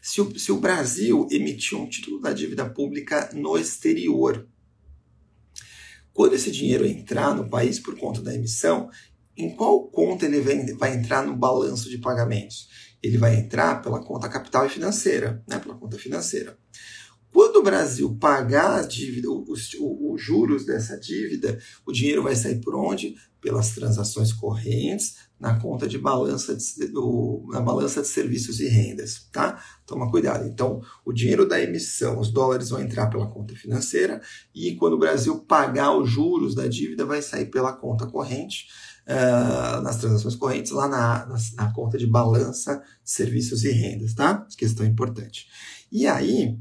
Se 0.01 0.20
o, 0.20 0.39
se 0.39 0.51
o 0.51 0.60
Brasil 0.60 1.27
emitiu 1.29 1.79
um 1.79 1.88
título 1.88 2.20
da 2.20 2.34
dívida 2.34 2.67
pública 2.67 3.29
no 3.34 3.55
exterior, 3.55 4.48
quando 6.12 6.34
esse 6.34 6.51
dinheiro 6.51 6.86
entrar 6.86 7.36
no 7.36 7.48
país 7.48 7.79
por 7.79 7.98
conta 7.98 8.22
da 8.22 8.34
emissão, 8.34 8.89
em 9.38 9.55
qual 9.55 9.88
conta 9.88 10.25
ele 10.25 10.41
vai, 10.74 10.96
entrar 10.96 11.25
no 11.25 11.38
balanço 11.38 11.89
de 11.89 12.00
pagamentos? 12.00 12.67
Ele 13.01 13.17
vai 13.17 13.36
entrar 13.36 13.81
pela 13.81 14.03
conta 14.03 14.27
capital 14.27 14.65
e 14.65 14.70
financeira, 14.70 15.43
né, 15.48 15.60
pela 15.60 15.75
conta 15.75 15.98
financeira. 15.98 16.58
Quando 17.31 17.58
o 17.58 17.63
Brasil 17.63 18.13
pagar 18.20 18.79
a 18.79 18.86
dívida, 18.86 19.29
os, 19.29 19.74
os, 19.79 20.22
juros 20.22 20.65
dessa 20.65 21.00
dívida, 21.00 21.58
o 21.86 21.91
dinheiro 21.91 22.24
vai 22.24 22.36
sair 22.36 22.60
por 22.60 22.75
onde? 22.75 23.15
Pelas 23.39 23.74
transações 23.74 24.34
correntes 24.34 25.15
na 25.41 25.60
conta 25.60 25.88
de 25.88 25.98
balança 25.98 26.55
de, 26.55 26.88
do, 26.88 27.43
na 27.51 27.60
balança 27.60 28.03
de 28.03 28.07
serviços 28.07 28.60
e 28.60 28.67
rendas, 28.67 29.27
tá? 29.31 29.60
Toma 29.88 30.10
cuidado. 30.12 30.48
Então, 30.48 30.79
o 31.03 31.12
dinheiro 31.12 31.48
da 31.48 31.60
emissão, 31.60 32.19
os 32.19 32.31
dólares 32.31 32.69
vão 32.69 32.79
entrar 32.79 33.07
pela 33.07 33.27
conta 33.27 33.55
financeira 33.55 34.21
e 34.53 34.75
quando 34.75 34.93
o 34.93 35.00
Brasil 35.00 35.39
pagar 35.39 35.98
os 35.98 36.07
juros 36.07 36.53
da 36.53 36.67
dívida, 36.67 37.03
vai 37.05 37.24
sair 37.24 37.48
pela 37.48 37.74
conta 37.74 38.05
corrente. 38.05 38.67
Uh, 39.01 39.81
nas 39.81 39.98
transações 39.98 40.36
correntes, 40.36 40.71
lá 40.71 40.88
na, 40.88 41.25
na, 41.25 41.36
na 41.55 41.74
conta 41.74 41.98
de 41.98 42.05
balança, 42.05 42.81
serviços 43.03 43.63
e 43.63 43.71
rendas, 43.71 44.13
tá? 44.13 44.45
Questão 44.55 44.86
importante. 44.86 45.48
E 45.91 46.05
aí, 46.05 46.55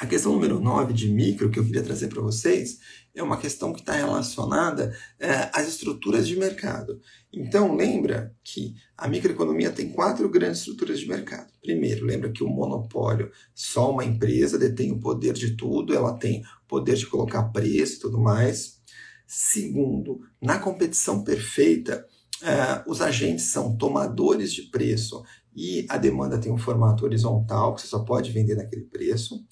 a 0.00 0.06
questão 0.06 0.32
número 0.32 0.58
9 0.58 0.94
de 0.94 1.10
micro 1.10 1.50
que 1.50 1.58
eu 1.58 1.64
queria 1.64 1.82
trazer 1.82 2.08
para 2.08 2.22
vocês 2.22 2.78
é 3.14 3.22
uma 3.22 3.36
questão 3.36 3.70
que 3.70 3.80
está 3.80 3.92
relacionada 3.92 4.96
é, 5.18 5.50
às 5.52 5.68
estruturas 5.68 6.26
de 6.26 6.36
mercado. 6.36 6.98
Então, 7.30 7.76
lembra 7.76 8.34
que 8.42 8.74
a 8.96 9.06
microeconomia 9.06 9.70
tem 9.70 9.90
quatro 9.90 10.26
grandes 10.30 10.60
estruturas 10.60 11.00
de 11.00 11.06
mercado. 11.06 11.52
Primeiro, 11.60 12.06
lembra 12.06 12.32
que 12.32 12.42
o 12.42 12.48
monopólio, 12.48 13.30
só 13.54 13.90
uma 13.90 14.02
empresa 14.02 14.58
detém 14.58 14.90
o 14.90 14.98
poder 14.98 15.34
de 15.34 15.54
tudo, 15.54 15.94
ela 15.94 16.16
tem 16.16 16.42
poder 16.66 16.96
de 16.96 17.06
colocar 17.06 17.50
preço 17.50 17.96
e 17.96 18.00
tudo 18.00 18.18
mais. 18.18 18.80
Segundo, 19.26 20.20
na 20.40 20.58
competição 20.58 21.22
perfeita, 21.22 22.06
é, 22.42 22.82
os 22.86 23.02
agentes 23.02 23.46
são 23.46 23.76
tomadores 23.76 24.50
de 24.50 24.62
preço 24.62 25.22
e 25.54 25.84
a 25.90 25.98
demanda 25.98 26.38
tem 26.38 26.50
um 26.50 26.56
formato 26.56 27.04
horizontal, 27.04 27.74
que 27.74 27.82
você 27.82 27.86
só 27.86 27.98
pode 27.98 28.32
vender 28.32 28.54
naquele 28.54 28.84
preço. 28.84 29.44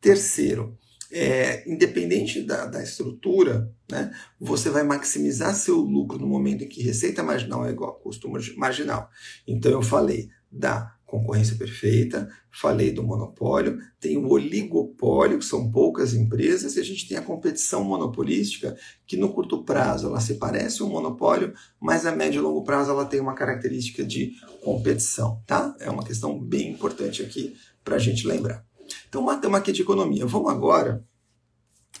Terceiro, 0.00 0.78
é, 1.12 1.68
independente 1.68 2.42
da, 2.42 2.66
da 2.66 2.82
estrutura, 2.82 3.72
né, 3.90 4.12
você 4.38 4.70
vai 4.70 4.82
maximizar 4.82 5.54
seu 5.54 5.76
lucro 5.76 6.18
no 6.18 6.26
momento 6.26 6.64
em 6.64 6.68
que 6.68 6.82
receita 6.82 7.22
marginal 7.22 7.66
é 7.66 7.70
igual 7.70 7.90
a 7.90 8.00
custo 8.00 8.30
marginal. 8.56 9.10
Então 9.46 9.72
eu 9.72 9.82
falei 9.82 10.28
da 10.50 10.94
concorrência 11.04 11.56
perfeita, 11.56 12.30
falei 12.52 12.92
do 12.92 13.02
monopólio, 13.02 13.78
tem 13.98 14.16
o 14.16 14.28
oligopólio, 14.28 15.40
que 15.40 15.44
são 15.44 15.68
poucas 15.68 16.14
empresas, 16.14 16.76
e 16.76 16.80
a 16.80 16.84
gente 16.84 17.08
tem 17.08 17.18
a 17.18 17.22
competição 17.22 17.82
monopolística, 17.82 18.76
que 19.04 19.16
no 19.16 19.32
curto 19.32 19.64
prazo 19.64 20.06
ela 20.06 20.20
se 20.20 20.34
parece 20.34 20.84
um 20.84 20.88
monopólio, 20.88 21.52
mas 21.80 22.06
a 22.06 22.14
médio 22.14 22.38
e 22.38 22.42
longo 22.42 22.62
prazo 22.62 22.92
ela 22.92 23.04
tem 23.04 23.18
uma 23.18 23.34
característica 23.34 24.04
de 24.04 24.34
competição, 24.62 25.42
tá? 25.44 25.74
É 25.80 25.90
uma 25.90 26.04
questão 26.04 26.38
bem 26.38 26.70
importante 26.70 27.22
aqui 27.22 27.56
para 27.82 27.96
a 27.96 27.98
gente 27.98 28.24
lembrar. 28.24 28.64
Então, 29.08 29.28
aqui 29.54 29.72
de 29.72 29.82
economia. 29.82 30.26
Vamos 30.26 30.50
agora 30.50 31.04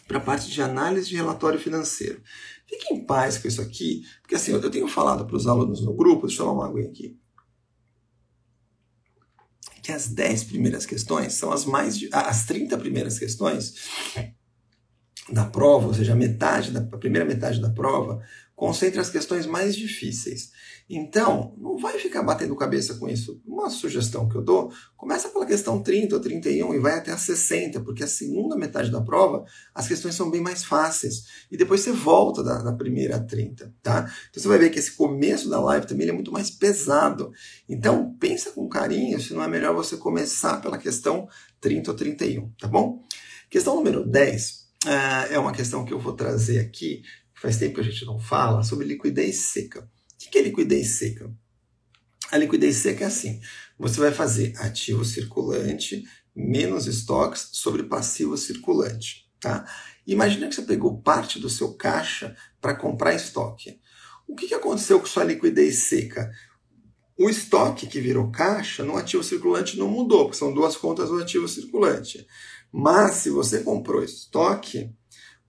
para 0.06 0.18
a 0.18 0.20
parte 0.20 0.50
de 0.50 0.60
análise 0.60 1.08
de 1.08 1.16
relatório 1.16 1.58
financeiro. 1.58 2.20
Fique 2.66 2.92
em 2.94 3.04
paz 3.04 3.38
com 3.38 3.48
isso 3.48 3.60
aqui, 3.60 4.02
porque 4.22 4.34
assim, 4.34 4.52
eu 4.52 4.70
tenho 4.70 4.88
falado 4.88 5.26
para 5.26 5.36
os 5.36 5.46
alunos 5.46 5.82
no 5.82 5.94
grupo, 5.94 6.26
deixa 6.26 6.42
eu 6.42 6.46
tomar 6.46 6.60
uma 6.60 6.68
água 6.68 6.80
aqui, 6.82 7.18
que 9.82 9.90
as 9.90 10.08
10 10.08 10.44
primeiras 10.44 10.86
questões 10.86 11.34
são 11.34 11.52
as 11.52 11.64
mais, 11.64 11.98
as 12.12 12.44
30 12.46 12.78
primeiras 12.78 13.18
questões 13.18 13.74
da 15.28 15.44
prova, 15.44 15.88
ou 15.88 15.94
seja, 15.94 16.12
a 16.12 16.16
metade 16.16 16.70
da 16.70 16.80
a 16.80 16.98
primeira 16.98 17.26
metade 17.26 17.60
da 17.60 17.70
prova, 17.70 18.22
concentra 18.60 19.00
as 19.00 19.08
questões 19.08 19.46
mais 19.46 19.74
difíceis. 19.74 20.50
Então, 20.86 21.54
não 21.56 21.78
vai 21.78 21.98
ficar 21.98 22.22
batendo 22.22 22.54
cabeça 22.54 22.92
com 22.96 23.08
isso. 23.08 23.40
Uma 23.46 23.70
sugestão 23.70 24.28
que 24.28 24.36
eu 24.36 24.42
dou, 24.42 24.70
começa 24.98 25.30
pela 25.30 25.46
questão 25.46 25.82
30 25.82 26.16
ou 26.16 26.20
31 26.20 26.74
e 26.74 26.78
vai 26.78 26.98
até 26.98 27.10
a 27.10 27.16
60, 27.16 27.80
porque 27.80 28.04
a 28.04 28.06
segunda 28.06 28.58
metade 28.58 28.90
da 28.90 29.00
prova, 29.00 29.46
as 29.74 29.88
questões 29.88 30.14
são 30.14 30.30
bem 30.30 30.42
mais 30.42 30.62
fáceis. 30.62 31.24
E 31.50 31.56
depois 31.56 31.80
você 31.80 31.90
volta 31.90 32.42
da, 32.42 32.58
da 32.60 32.74
primeira 32.74 33.16
a 33.16 33.20
30, 33.20 33.74
tá? 33.82 34.00
Então 34.28 34.42
você 34.42 34.48
vai 34.48 34.58
ver 34.58 34.68
que 34.68 34.78
esse 34.78 34.92
começo 34.92 35.48
da 35.48 35.58
live 35.58 35.86
também 35.86 36.06
é 36.10 36.12
muito 36.12 36.30
mais 36.30 36.50
pesado. 36.50 37.32
Então, 37.66 38.14
pensa 38.20 38.50
com 38.50 38.68
carinho 38.68 39.18
se 39.22 39.32
não 39.32 39.42
é 39.42 39.48
melhor 39.48 39.74
você 39.74 39.96
começar 39.96 40.60
pela 40.60 40.76
questão 40.76 41.26
30 41.62 41.92
ou 41.92 41.96
31, 41.96 42.50
tá 42.60 42.68
bom? 42.68 43.02
Questão 43.48 43.74
número 43.74 44.06
10 44.06 44.50
uh, 44.84 44.88
ah, 44.88 45.26
é 45.30 45.38
uma 45.38 45.52
questão 45.52 45.82
que 45.82 45.94
eu 45.94 45.98
vou 45.98 46.12
trazer 46.12 46.58
aqui, 46.58 47.02
faz 47.40 47.56
tempo 47.56 47.76
que 47.76 47.80
a 47.80 47.84
gente 47.84 48.04
não 48.04 48.18
fala, 48.18 48.62
sobre 48.62 48.86
liquidez 48.86 49.36
seca. 49.36 49.80
O 49.80 50.30
que 50.30 50.38
é 50.38 50.42
liquidez 50.42 50.88
seca? 50.88 51.34
A 52.30 52.36
liquidez 52.36 52.76
seca 52.76 53.04
é 53.04 53.06
assim: 53.06 53.40
você 53.78 53.98
vai 53.98 54.12
fazer 54.12 54.52
ativo 54.58 55.04
circulante 55.04 56.04
menos 56.36 56.86
estoques 56.86 57.48
sobre 57.52 57.84
passivo 57.84 58.36
circulante. 58.36 59.28
Tá? 59.40 59.64
Imagina 60.06 60.48
que 60.48 60.54
você 60.54 60.62
pegou 60.62 61.00
parte 61.00 61.38
do 61.38 61.48
seu 61.48 61.72
caixa 61.74 62.36
para 62.60 62.74
comprar 62.74 63.14
estoque. 63.14 63.80
O 64.28 64.34
que, 64.34 64.46
que 64.46 64.54
aconteceu 64.54 65.00
com 65.00 65.06
sua 65.06 65.24
liquidez 65.24 65.78
seca? 65.78 66.30
O 67.18 67.28
estoque 67.28 67.86
que 67.86 68.00
virou 68.00 68.30
caixa 68.30 68.84
no 68.84 68.96
ativo 68.96 69.24
circulante 69.24 69.78
não 69.78 69.88
mudou, 69.88 70.24
porque 70.24 70.38
são 70.38 70.52
duas 70.52 70.76
contas 70.76 71.08
do 71.08 71.18
ativo 71.18 71.48
circulante. 71.48 72.26
Mas 72.70 73.14
se 73.14 73.30
você 73.30 73.62
comprou 73.62 74.04
estoque, 74.04 74.94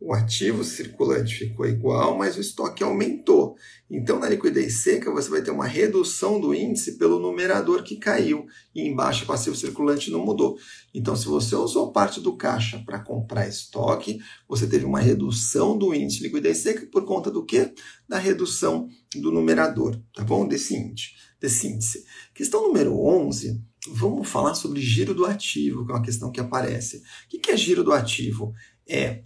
o 0.04 0.16
ativo 0.16 0.64
circulante 0.64 1.36
ficou 1.36 1.64
igual, 1.64 2.18
mas 2.18 2.36
o 2.36 2.42
estoque 2.42 2.84
aumentou. 2.84 3.56
Então, 3.88 4.20
na 4.20 4.28
liquidez 4.28 4.82
seca, 4.82 5.12
você 5.12 5.30
vai 5.30 5.44
ter 5.44 5.52
uma 5.52 5.68
redução 5.68 6.42
do 6.42 6.56
índice 6.56 6.98
pelo 6.98 7.20
numerador 7.20 7.84
que 7.84 7.98
caiu 7.98 8.48
e 8.74 8.82
embaixo 8.82 9.26
o 9.26 9.28
passivo 9.28 9.56
circulante 9.56 10.10
não 10.10 10.26
mudou. 10.26 10.58
Então, 10.92 11.16
se 11.16 11.28
você 11.28 11.56
usou 11.56 11.92
parte 11.92 12.20
do 12.20 12.36
caixa 12.36 12.82
para 12.84 12.98
comprar 12.98 13.48
estoque, 13.48 14.20
você 14.50 14.66
teve 14.66 14.86
uma 14.86 15.00
redução 15.00 15.78
do 15.78 15.94
índice 15.94 16.18
de 16.18 16.24
liquidez 16.24 16.58
seca 16.58 16.88
por 16.92 17.06
conta 17.06 17.30
do 17.30 17.46
quê? 17.46 17.72
Da 18.10 18.18
redução 18.18 18.90
do 19.16 19.32
numerador, 19.32 20.02
tá 20.16 20.24
bom? 20.24 20.48
Desse 20.48 20.76
índice. 20.76 21.10
Desse 21.40 21.68
índice. 21.68 22.04
Questão 22.34 22.64
número 22.64 23.00
11, 23.00 23.62
vamos 23.90 24.28
falar 24.28 24.56
sobre 24.56 24.82
giro 24.82 25.14
do 25.14 25.26
ativo, 25.26 25.86
que 25.86 25.92
é 25.92 25.96
uma 25.96 26.04
questão 26.04 26.32
que 26.32 26.40
aparece. 26.40 27.04
O 27.28 27.40
que 27.40 27.52
é 27.52 27.58
giro 27.58 27.84
do 27.84 27.94
ativo? 27.94 28.52
É 28.90 29.26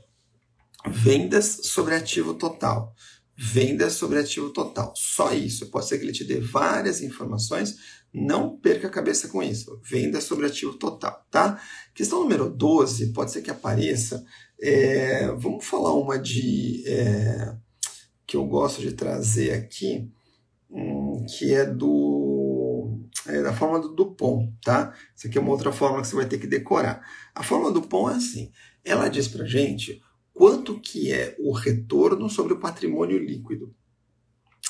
vendas 0.88 1.62
sobre 1.64 1.96
ativo 1.96 2.34
total. 2.34 2.94
Vendas 3.38 3.94
sobre 3.94 4.20
ativo 4.20 4.50
total. 4.52 4.94
Só 4.96 5.34
isso. 5.34 5.70
Pode 5.70 5.88
ser 5.88 5.98
que 5.98 6.06
ele 6.06 6.14
te 6.14 6.24
dê 6.24 6.40
várias 6.40 7.02
informações. 7.02 7.76
Não 8.14 8.58
perca 8.58 8.88
a 8.88 8.92
cabeça 8.92 9.28
com 9.28 9.44
isso. 9.44 9.80
Vendas 9.84 10.24
sobre 10.24 10.46
ativo 10.46 10.74
total, 10.76 11.26
tá? 11.30 11.62
Questão 11.94 12.22
número 12.22 12.50
12, 12.50 13.12
pode 13.12 13.32
ser 13.32 13.42
que 13.42 13.52
apareça. 13.52 14.24
É, 14.62 15.28
vamos 15.34 15.66
falar 15.66 15.94
uma 15.94 16.18
de. 16.18 16.84
É, 16.88 17.56
que 18.26 18.38
eu 18.38 18.46
gosto 18.46 18.82
de 18.82 18.94
trazer 18.94 19.52
aqui, 19.52 20.10
hum, 20.70 21.26
que 21.38 21.54
é 21.54 21.66
do. 21.66 23.02
É 23.28 23.42
da 23.42 23.54
forma 23.54 23.80
do 23.80 23.94
Dupont, 23.94 24.54
tá? 24.64 24.94
Isso 25.16 25.28
aqui 25.28 25.38
é 25.38 25.42
uma 25.42 25.52
outra 25.52 25.72
forma 25.72 26.02
que 26.02 26.08
você 26.08 26.16
vai 26.16 26.26
ter 26.26 26.38
que 26.38 26.48
decorar. 26.48 27.02
A 27.34 27.44
forma 27.44 27.72
do 27.72 27.82
Dupont 27.82 28.14
é 28.14 28.18
assim. 28.18 28.52
Ela 28.84 29.10
diz 29.10 29.28
pra 29.28 29.46
gente 29.46 30.02
quanto 30.36 30.78
que 30.82 31.14
é 31.14 31.34
o 31.40 31.54
retorno 31.54 32.30
sobre 32.30 32.54
o 32.54 32.60
patrimônio 32.60 33.18
líquido. 33.18 33.74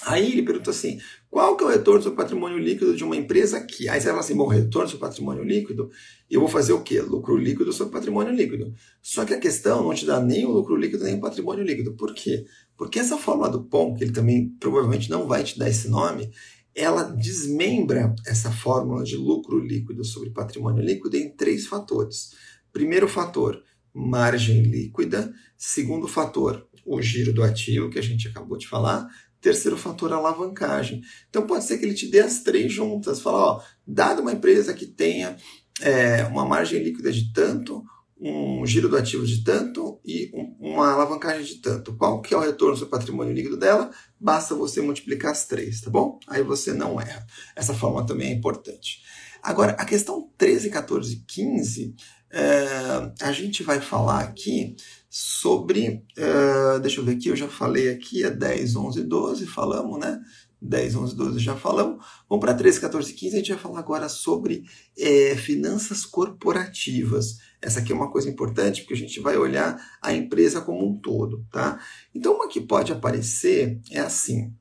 Aí 0.03 0.31
ele 0.31 0.43
pergunta 0.43 0.69
assim, 0.69 0.99
qual 1.27 1.57
que 1.57 1.63
é 1.63 1.67
o 1.67 1.69
retorno 1.69 2.03
sobre 2.03 2.13
o 2.13 2.21
patrimônio 2.21 2.59
líquido 2.59 2.95
de 2.95 3.03
uma 3.03 3.15
empresa 3.15 3.59
que... 3.65 3.89
Aí 3.89 3.99
você 3.99 4.09
fala 4.09 4.19
assim, 4.19 4.35
bom, 4.35 4.45
retorno 4.45 4.87
sobre 4.87 5.03
o 5.03 5.09
patrimônio 5.09 5.43
líquido, 5.43 5.89
eu 6.29 6.39
vou 6.39 6.47
fazer 6.47 6.73
o 6.73 6.83
quê? 6.83 7.01
Lucro 7.01 7.35
líquido 7.35 7.73
sobre 7.73 7.93
patrimônio 7.93 8.31
líquido. 8.31 8.71
Só 9.01 9.25
que 9.25 9.33
a 9.33 9.39
questão 9.39 9.83
não 9.83 9.95
te 9.95 10.05
dá 10.05 10.21
nem 10.21 10.45
o 10.45 10.51
lucro 10.51 10.75
líquido, 10.75 11.03
nem 11.03 11.15
o 11.15 11.21
patrimônio 11.21 11.63
líquido. 11.63 11.95
Por 11.95 12.13
quê? 12.13 12.45
Porque 12.77 12.99
essa 12.99 13.17
fórmula 13.17 13.49
do 13.49 13.63
POM, 13.63 13.95
que 13.95 14.03
ele 14.03 14.13
também 14.13 14.49
provavelmente 14.59 15.09
não 15.09 15.25
vai 15.25 15.43
te 15.43 15.57
dar 15.57 15.67
esse 15.67 15.87
nome, 15.87 16.29
ela 16.75 17.01
desmembra 17.01 18.13
essa 18.27 18.51
fórmula 18.51 19.03
de 19.03 19.15
lucro 19.15 19.57
líquido 19.57 20.03
sobre 20.05 20.29
patrimônio 20.29 20.83
líquido 20.83 21.17
em 21.17 21.35
três 21.35 21.65
fatores. 21.65 22.35
Primeiro 22.71 23.07
fator, 23.07 23.63
margem 23.95 24.61
líquida. 24.63 25.33
Segundo 25.57 26.07
fator, 26.07 26.67
o 26.85 27.01
giro 27.01 27.31
do 27.31 27.41
ativo, 27.41 27.89
que 27.89 27.97
a 27.97 28.03
gente 28.03 28.27
acabou 28.27 28.57
de 28.57 28.67
falar. 28.67 29.07
Terceiro 29.39 29.77
fator, 29.77 30.11
alavancagem. 30.11 31.01
Então 31.29 31.47
pode 31.47 31.63
ser 31.63 31.77
que 31.77 31.85
ele 31.85 31.93
te 31.93 32.07
dê 32.07 32.19
as 32.19 32.41
três 32.41 32.73
juntas. 32.73 33.21
Fala, 33.21 33.37
ó, 33.37 33.61
dado 33.87 34.21
uma 34.21 34.33
empresa 34.33 34.73
que 34.73 34.85
tenha 34.85 35.37
é, 35.81 36.25
uma 36.25 36.45
margem 36.45 36.83
líquida 36.83 37.11
de 37.11 37.31
tanto, 37.31 37.83
um 38.19 38.65
giro 38.65 38.89
do 38.89 38.97
ativo 38.97 39.25
de 39.25 39.43
tanto 39.43 39.99
e 40.03 40.31
um, 40.33 40.73
uma 40.73 40.91
alavancagem 40.91 41.45
de 41.45 41.61
tanto. 41.61 41.95
Qual 41.95 42.21
que 42.21 42.33
é 42.33 42.37
o 42.37 42.41
retorno 42.41 42.75
sobre 42.75 42.87
o 42.95 42.97
patrimônio 42.97 43.33
líquido 43.33 43.57
dela? 43.57 43.91
Basta 44.19 44.55
você 44.55 44.81
multiplicar 44.81 45.31
as 45.31 45.45
três, 45.45 45.79
tá 45.81 45.89
bom? 45.89 46.19
Aí 46.27 46.41
você 46.43 46.73
não 46.73 46.99
erra. 46.99 47.25
Essa 47.55 47.73
forma 47.73 48.05
também 48.05 48.29
é 48.31 48.33
importante. 48.33 49.03
Agora, 49.43 49.73
a 49.73 49.85
questão 49.85 50.31
13, 50.37 50.71
14 50.71 51.13
e 51.13 51.17
15 51.17 51.95
é, 52.37 53.13
a 53.21 53.31
gente 53.31 53.63
vai 53.63 53.79
falar 53.79 54.19
aqui 54.19 54.75
sobre, 55.09 56.03
uh, 56.17 56.77
deixa 56.81 56.99
eu 56.99 57.05
ver 57.05 57.13
aqui, 57.13 57.29
eu 57.29 57.35
já 57.35 57.47
falei 57.47 57.89
aqui, 57.89 58.25
é 58.25 58.29
10, 58.29 58.75
11, 58.75 59.03
12, 59.03 59.47
falamos, 59.47 59.97
né? 60.01 60.19
10, 60.61 60.95
11, 60.95 61.15
12 61.15 61.39
já 61.39 61.55
falamos. 61.55 62.03
Vamos 62.27 62.43
para 62.43 62.53
13, 62.53 62.81
14, 62.81 63.13
15. 63.13 63.35
A 63.35 63.37
gente 63.39 63.53
vai 63.53 63.61
falar 63.61 63.79
agora 63.79 64.09
sobre 64.09 64.65
é, 64.97 65.35
finanças 65.35 66.05
corporativas. 66.05 67.37
Essa 67.61 67.79
aqui 67.79 67.93
é 67.93 67.95
uma 67.95 68.11
coisa 68.11 68.29
importante 68.29 68.81
porque 68.81 68.95
a 68.95 68.97
gente 68.97 69.21
vai 69.21 69.37
olhar 69.37 69.79
a 70.01 70.13
empresa 70.13 70.59
como 70.59 70.85
um 70.85 70.99
todo, 70.99 71.45
tá? 71.49 71.79
Então, 72.13 72.35
uma 72.35 72.49
que 72.49 72.59
pode 72.59 72.91
aparecer 72.91 73.79
é 73.91 73.99
assim: 73.99 74.53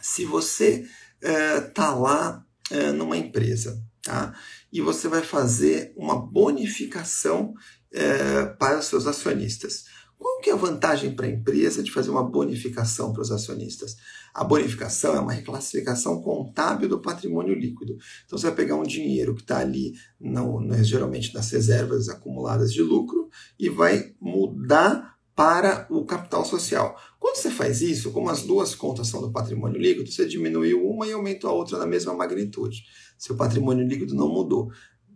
se 0.00 0.24
você 0.24 0.86
está 1.20 1.86
é, 1.86 1.94
lá 1.94 2.45
é, 2.70 2.92
numa 2.92 3.16
empresa, 3.16 3.82
tá? 4.02 4.34
E 4.72 4.80
você 4.80 5.08
vai 5.08 5.22
fazer 5.22 5.92
uma 5.96 6.18
bonificação 6.18 7.54
é, 7.92 8.44
para 8.44 8.78
os 8.78 8.86
seus 8.86 9.06
acionistas. 9.06 9.84
Qual 10.18 10.40
que 10.40 10.48
é 10.48 10.52
a 10.52 10.56
vantagem 10.56 11.14
para 11.14 11.26
a 11.26 11.30
empresa 11.30 11.82
de 11.82 11.92
fazer 11.92 12.10
uma 12.10 12.22
bonificação 12.22 13.12
para 13.12 13.22
os 13.22 13.30
acionistas? 13.30 13.96
A 14.32 14.42
bonificação 14.42 15.14
é 15.14 15.20
uma 15.20 15.32
reclassificação 15.32 16.22
contábil 16.22 16.88
do 16.88 17.00
patrimônio 17.00 17.54
líquido. 17.54 17.96
Então 18.24 18.38
você 18.38 18.46
vai 18.46 18.56
pegar 18.56 18.76
um 18.76 18.82
dinheiro 18.82 19.34
que 19.34 19.42
está 19.42 19.58
ali, 19.58 19.92
no, 20.18 20.60
no, 20.60 20.84
geralmente 20.84 21.34
nas 21.34 21.50
reservas 21.50 22.08
acumuladas 22.08 22.72
de 22.72 22.82
lucro, 22.82 23.28
e 23.58 23.68
vai 23.68 24.14
mudar 24.20 25.15
para 25.36 25.86
o 25.90 26.06
capital 26.06 26.44
social. 26.46 26.98
Quando 27.20 27.36
você 27.36 27.50
faz 27.50 27.82
isso, 27.82 28.10
como 28.10 28.30
as 28.30 28.42
duas 28.42 28.74
contas 28.74 29.08
são 29.08 29.20
do 29.20 29.30
patrimônio 29.30 29.78
líquido, 29.78 30.10
você 30.10 30.26
diminuiu 30.26 30.82
uma 30.88 31.06
e 31.06 31.12
aumentou 31.12 31.50
a 31.50 31.52
outra 31.52 31.78
na 31.78 31.86
mesma 31.86 32.14
magnitude. 32.14 32.82
Seu 33.18 33.36
patrimônio 33.36 33.86
líquido 33.86 34.14
não 34.14 34.28
mudou. 34.28 34.70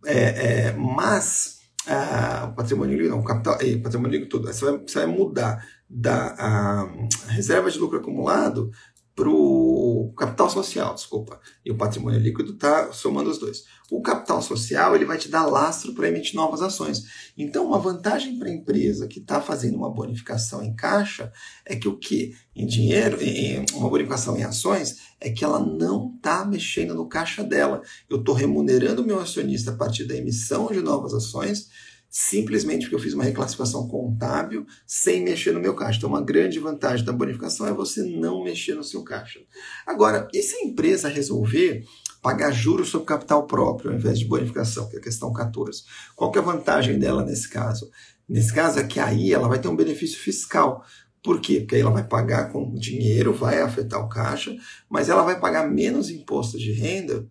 É, 0.04 0.66
é, 0.66 0.72
mas 0.72 1.60
ah, 1.86 2.50
o 2.52 2.54
patrimônio 2.54 2.96
líquido, 2.96 3.14
não, 3.14 3.20
o 3.20 3.24
capital, 3.24 3.58
eh, 3.62 3.78
patrimônio 3.78 4.12
líquido 4.12 4.28
tudo, 4.30 4.52
você 4.52 4.64
vai, 4.64 4.78
você 4.78 4.98
vai 4.98 5.06
mudar 5.06 5.66
da 5.88 6.34
a, 6.38 7.32
reserva 7.32 7.70
de 7.70 7.78
lucro 7.78 7.98
acumulado 7.98 8.70
para 9.14 9.28
o 9.28 10.12
capital 10.16 10.48
social, 10.48 10.94
desculpa. 10.94 11.40
E 11.64 11.70
o 11.70 11.76
patrimônio 11.76 12.18
líquido 12.18 12.52
está 12.52 12.92
somando 12.92 13.30
os 13.30 13.38
dois. 13.38 13.64
O 13.90 14.00
capital 14.00 14.40
social 14.40 14.94
ele 14.94 15.04
vai 15.04 15.18
te 15.18 15.28
dar 15.28 15.46
lastro 15.46 15.92
para 15.94 16.08
emitir 16.08 16.36
novas 16.36 16.62
ações. 16.62 17.02
Então, 17.36 17.66
uma 17.66 17.78
vantagem 17.78 18.38
para 18.38 18.48
a 18.48 18.52
empresa 18.52 19.08
que 19.08 19.18
está 19.18 19.40
fazendo 19.40 19.76
uma 19.76 19.92
bonificação 19.92 20.62
em 20.62 20.74
caixa 20.74 21.32
é 21.66 21.74
que 21.74 21.88
o 21.88 21.98
que? 21.98 22.36
Em 22.54 22.66
dinheiro, 22.66 23.20
em 23.20 23.64
uma 23.74 23.90
bonificação 23.90 24.36
em 24.36 24.44
ações, 24.44 24.98
é 25.20 25.28
que 25.30 25.44
ela 25.44 25.58
não 25.58 26.14
está 26.16 26.44
mexendo 26.44 26.94
no 26.94 27.08
caixa 27.08 27.42
dela. 27.42 27.82
Eu 28.08 28.20
estou 28.20 28.34
remunerando 28.34 29.02
o 29.02 29.06
meu 29.06 29.20
acionista 29.20 29.72
a 29.72 29.76
partir 29.76 30.04
da 30.04 30.16
emissão 30.16 30.68
de 30.68 30.80
novas 30.80 31.12
ações 31.12 31.68
simplesmente 32.10 32.82
porque 32.82 32.96
eu 32.96 33.00
fiz 33.00 33.14
uma 33.14 33.22
reclassificação 33.22 33.86
contábil 33.86 34.66
sem 34.84 35.22
mexer 35.22 35.52
no 35.52 35.60
meu 35.60 35.74
caixa. 35.76 35.98
Então, 35.98 36.10
uma 36.10 36.20
grande 36.20 36.58
vantagem 36.58 37.06
da 37.06 37.12
bonificação 37.12 37.68
é 37.68 37.72
você 37.72 38.02
não 38.02 38.42
mexer 38.42 38.74
no 38.74 38.82
seu 38.82 39.04
caixa. 39.04 39.38
Agora, 39.86 40.26
e 40.34 40.42
se 40.42 40.56
a 40.56 40.64
empresa 40.64 41.08
resolver 41.08 41.84
pagar 42.20 42.50
juros 42.50 42.88
sobre 42.88 43.06
capital 43.06 43.46
próprio 43.46 43.90
ao 43.90 43.96
invés 43.96 44.18
de 44.18 44.26
bonificação, 44.26 44.88
que 44.88 44.96
é 44.96 44.98
a 44.98 45.02
questão 45.02 45.32
14? 45.32 45.84
Qual 46.16 46.32
que 46.32 46.38
é 46.38 46.42
a 46.42 46.44
vantagem 46.44 46.98
dela 46.98 47.24
nesse 47.24 47.48
caso? 47.48 47.88
Nesse 48.28 48.52
caso 48.52 48.80
é 48.80 48.84
que 48.84 48.98
aí 48.98 49.32
ela 49.32 49.48
vai 49.48 49.60
ter 49.60 49.68
um 49.68 49.76
benefício 49.76 50.18
fiscal. 50.18 50.84
Por 51.22 51.40
quê? 51.40 51.60
Porque 51.60 51.76
aí 51.76 51.80
ela 51.80 51.90
vai 51.90 52.06
pagar 52.06 52.50
com 52.50 52.74
dinheiro, 52.74 53.32
vai 53.32 53.60
afetar 53.60 54.04
o 54.04 54.08
caixa, 54.08 54.54
mas 54.88 55.08
ela 55.08 55.22
vai 55.22 55.38
pagar 55.38 55.70
menos 55.70 56.10
imposto 56.10 56.58
de 56.58 56.72
renda 56.72 57.28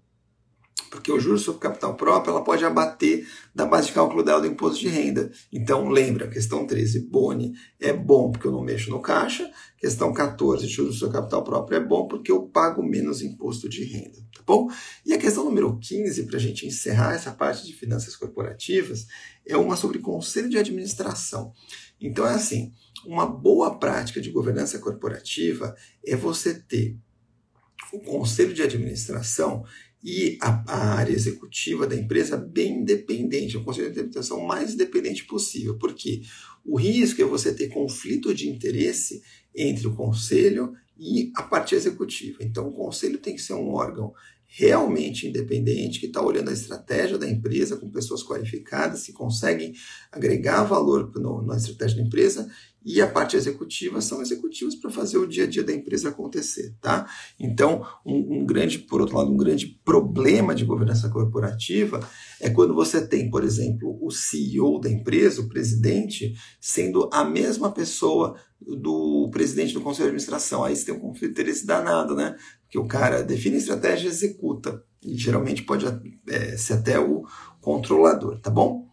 porque 0.89 1.11
o 1.11 1.19
juros 1.19 1.43
sobre 1.43 1.61
capital 1.61 1.95
próprio 1.95 2.31
ela 2.31 2.43
pode 2.43 2.63
abater 2.65 3.27
da 3.53 3.65
base 3.65 3.87
de 3.87 3.93
cálculo 3.93 4.23
dela 4.23 4.41
do 4.41 4.47
imposto 4.47 4.79
de 4.79 4.89
renda. 4.89 5.31
Então, 5.51 5.89
lembra, 5.89 6.27
questão 6.27 6.65
13, 6.65 7.07
Boni 7.09 7.53
é 7.79 7.93
bom 7.93 8.31
porque 8.31 8.47
eu 8.47 8.51
não 8.51 8.63
mexo 8.63 8.89
no 8.89 9.01
caixa, 9.01 9.49
questão 9.77 10.13
14, 10.13 10.67
juros 10.67 10.99
sobre 10.99 11.17
capital 11.17 11.43
próprio 11.43 11.77
é 11.77 11.79
bom 11.79 12.07
porque 12.07 12.31
eu 12.31 12.43
pago 12.43 12.83
menos 12.83 13.21
imposto 13.21 13.69
de 13.69 13.83
renda, 13.83 14.17
tá 14.35 14.43
bom? 14.45 14.67
E 15.05 15.13
a 15.13 15.17
questão 15.17 15.45
número 15.45 15.77
15, 15.79 16.25
para 16.25 16.37
a 16.37 16.41
gente 16.41 16.65
encerrar 16.65 17.13
essa 17.13 17.31
parte 17.31 17.65
de 17.65 17.73
finanças 17.73 18.15
corporativas, 18.15 19.05
é 19.45 19.57
uma 19.57 19.75
sobre 19.75 19.99
conselho 19.99 20.49
de 20.49 20.57
administração. 20.57 21.53
Então, 22.01 22.25
é 22.25 22.33
assim, 22.33 22.71
uma 23.05 23.25
boa 23.25 23.77
prática 23.77 24.21
de 24.21 24.31
governança 24.31 24.79
corporativa 24.79 25.75
é 26.05 26.15
você 26.15 26.53
ter 26.53 26.97
o 27.91 27.99
conselho 27.99 28.53
de 28.53 28.61
administração 28.61 29.63
e 30.03 30.37
a, 30.41 30.63
a, 30.67 30.93
área 30.95 31.11
executiva 31.11 31.85
da 31.85 31.95
empresa 31.95 32.37
bem 32.37 32.79
independente, 32.79 33.57
o 33.57 33.63
conselho 33.63 33.91
de 33.91 33.99
administração 33.99 34.41
mais 34.45 34.73
independente 34.73 35.25
possível. 35.25 35.77
Porque 35.77 36.21
o 36.65 36.77
risco 36.77 37.21
é 37.21 37.25
você 37.25 37.53
ter 37.53 37.67
conflito 37.67 38.33
de 38.33 38.47
interesse 38.47 39.21
entre 39.53 39.87
o 39.87 39.95
conselho 39.95 40.73
e 40.97 41.31
a 41.35 41.43
parte 41.43 41.75
executiva. 41.75 42.39
Então, 42.41 42.67
o 42.67 42.73
conselho 42.73 43.17
tem 43.17 43.35
que 43.35 43.41
ser 43.41 43.53
um 43.53 43.69
órgão 43.69 44.13
realmente 44.51 45.27
independente, 45.27 45.99
que 45.99 46.07
está 46.07 46.21
olhando 46.21 46.49
a 46.49 46.53
estratégia 46.53 47.19
da 47.19 47.29
empresa 47.29 47.77
com 47.77 47.91
pessoas 47.91 48.23
qualificadas, 48.23 49.03
que 49.03 49.13
conseguem 49.13 49.73
agregar 50.11 50.63
valor 50.63 51.11
no, 51.15 51.43
na 51.43 51.55
estratégia 51.55 51.97
da 51.97 52.03
empresa 52.03 52.49
e 52.83 53.01
a 53.01 53.07
parte 53.07 53.35
executiva 53.35 53.99
são 54.01 54.21
executivos 54.21 54.75
para 54.75 54.89
fazer 54.89 55.17
o 55.17 55.27
dia 55.27 55.43
a 55.43 55.47
dia 55.47 55.63
da 55.63 55.73
empresa 55.73 56.09
acontecer, 56.09 56.75
tá? 56.81 57.07
Então, 57.39 57.85
um, 58.05 58.39
um, 58.39 58.45
grande, 58.45 58.79
por 58.79 59.01
outro 59.01 59.17
lado, 59.17 59.31
um 59.31 59.37
grande 59.37 59.67
problema 59.83 60.55
de 60.55 60.65
governança 60.65 61.09
corporativa 61.09 61.99
é 62.39 62.49
quando 62.49 62.73
você 62.73 63.05
tem, 63.05 63.29
por 63.29 63.43
exemplo, 63.43 63.97
o 64.01 64.09
CEO 64.11 64.79
da 64.79 64.89
empresa, 64.89 65.41
o 65.41 65.49
presidente, 65.49 66.33
sendo 66.59 67.09
a 67.11 67.25
mesma 67.25 67.71
pessoa 67.71 68.35
do 68.61 69.29
presidente 69.31 69.73
do 69.73 69.81
conselho 69.81 70.05
de 70.05 70.09
administração. 70.09 70.63
Aí 70.63 70.75
você 70.75 70.85
tem 70.85 70.95
um 70.95 70.99
conflito 70.99 71.35
de 71.35 71.41
interesse 71.41 71.65
danado, 71.65 72.15
né? 72.15 72.35
Porque 72.63 72.79
o 72.79 72.87
cara 72.87 73.23
define 73.23 73.57
estratégia 73.57 74.07
e 74.07 74.11
executa. 74.11 74.83
E 75.03 75.17
geralmente 75.17 75.63
pode 75.63 75.85
é, 76.27 76.57
ser 76.57 76.73
até 76.73 76.99
o 76.99 77.23
controlador, 77.61 78.39
tá 78.39 78.49
bom? 78.49 78.87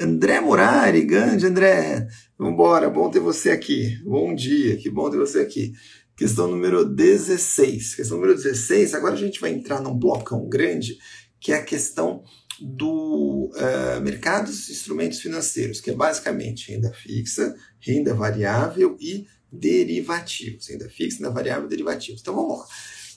André 0.00 0.40
Murari, 0.40 1.04
grande 1.04 1.44
André, 1.44 2.08
vambora, 2.38 2.88
bom 2.88 3.10
ter 3.10 3.20
você 3.20 3.50
aqui. 3.50 4.02
Bom 4.02 4.34
dia, 4.34 4.78
que 4.78 4.88
bom 4.88 5.10
ter 5.10 5.18
você 5.18 5.40
aqui. 5.40 5.74
Questão 6.16 6.48
número 6.48 6.86
16. 6.86 7.96
Questão 7.96 8.16
número 8.16 8.34
16, 8.34 8.94
agora 8.94 9.12
a 9.12 9.18
gente 9.18 9.38
vai 9.38 9.52
entrar 9.52 9.78
num 9.82 9.94
blocão 9.94 10.48
grande, 10.48 10.96
que 11.38 11.52
é 11.52 11.56
a 11.56 11.62
questão 11.62 12.24
do 12.58 13.50
uh, 13.54 14.00
mercados 14.00 14.70
instrumentos 14.70 15.20
financeiros, 15.20 15.82
que 15.82 15.90
é 15.90 15.94
basicamente 15.94 16.72
renda 16.72 16.90
fixa, 16.94 17.54
renda 17.78 18.14
variável 18.14 18.96
e 18.98 19.26
derivativos. 19.52 20.68
Renda 20.68 20.88
fixa, 20.88 21.18
renda 21.18 21.30
variável 21.30 21.66
e 21.66 21.68
derivativos. 21.68 22.22
Então 22.22 22.34
vamos 22.34 22.58
lá. 22.58 22.64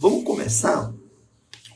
Vamos 0.01 0.25
começar 0.25 0.93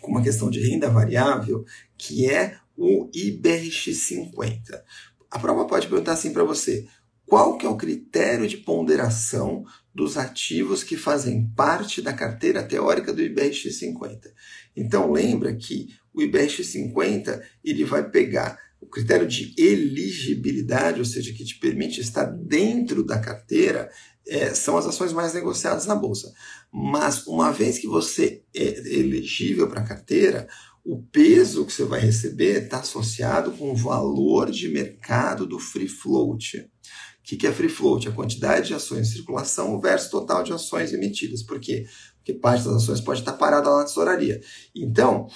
com 0.02 0.12
uma 0.12 0.22
questão 0.22 0.50
de 0.50 0.60
renda 0.60 0.90
variável, 0.90 1.64
que 1.98 2.30
é 2.30 2.58
o 2.78 3.10
IBRX50. 3.12 4.82
A 5.32 5.40
prova 5.40 5.66
pode 5.66 5.88
perguntar 5.88 6.14
assim 6.14 6.32
para 6.32 6.44
você: 6.44 6.88
qual 7.26 7.58
que 7.58 7.66
é 7.66 7.70
o 7.70 7.76
critério 7.76 8.48
de 8.48 8.58
ponderação 8.58 9.66
dos 9.94 10.16
ativos 10.16 10.84
que 10.84 10.96
fazem 10.96 11.52
parte 11.56 12.02
da 12.02 12.14
carteira 12.14 12.64
teórica 12.64 13.12
do 13.12 13.22
IBRX50? 13.22 14.32
Então 14.76 15.12
lembra 15.12 15.54
que 15.56 15.90
o 16.14 16.22
IBRX50 16.22 17.42
ele 17.64 17.84
vai 17.84 18.10
pegar 18.10 18.58
o 18.80 18.86
critério 18.86 19.28
de 19.28 19.54
elegibilidade, 19.58 21.00
ou 21.00 21.06
seja, 21.06 21.34
que 21.34 21.44
te 21.44 21.58
permite 21.60 22.00
estar 22.00 22.26
dentro 22.26 23.04
da 23.04 23.20
carteira, 23.20 23.90
é, 24.28 24.54
são 24.54 24.78
as 24.78 24.86
ações 24.86 25.12
mais 25.12 25.34
negociadas 25.34 25.86
na 25.86 25.96
bolsa. 25.96 26.32
Mas 26.72 27.26
uma 27.26 27.52
vez 27.52 27.80
que 27.80 27.88
você 27.88 28.44
é 28.56 29.00
elegível 29.00 29.68
para 29.68 29.82
a 29.82 29.88
carteira, 29.88 30.48
o 30.88 31.04
peso 31.12 31.66
que 31.66 31.74
você 31.74 31.84
vai 31.84 32.00
receber 32.00 32.64
está 32.64 32.80
associado 32.80 33.52
com 33.52 33.72
o 33.72 33.76
valor 33.76 34.50
de 34.50 34.70
mercado 34.70 35.46
do 35.46 35.60
free 35.60 35.90
float. 35.90 36.60
O 36.60 37.38
que 37.38 37.46
é 37.46 37.52
free 37.52 37.68
float? 37.68 38.08
A 38.08 38.14
quantidade 38.14 38.68
de 38.68 38.74
ações 38.74 39.10
em 39.10 39.12
circulação 39.12 39.82
versus 39.82 40.10
total 40.10 40.44
de 40.44 40.54
ações 40.54 40.94
emitidas. 40.94 41.44
Por 41.44 41.60
quê? 41.60 41.86
Porque 42.16 42.34
parte 42.34 42.64
das 42.64 42.76
ações 42.84 43.02
pode 43.02 43.20
estar 43.20 43.34
parada 43.34 43.70
lá 43.70 43.80
na 43.80 43.84
tesouraria. 43.84 44.40
Então, 44.74 45.28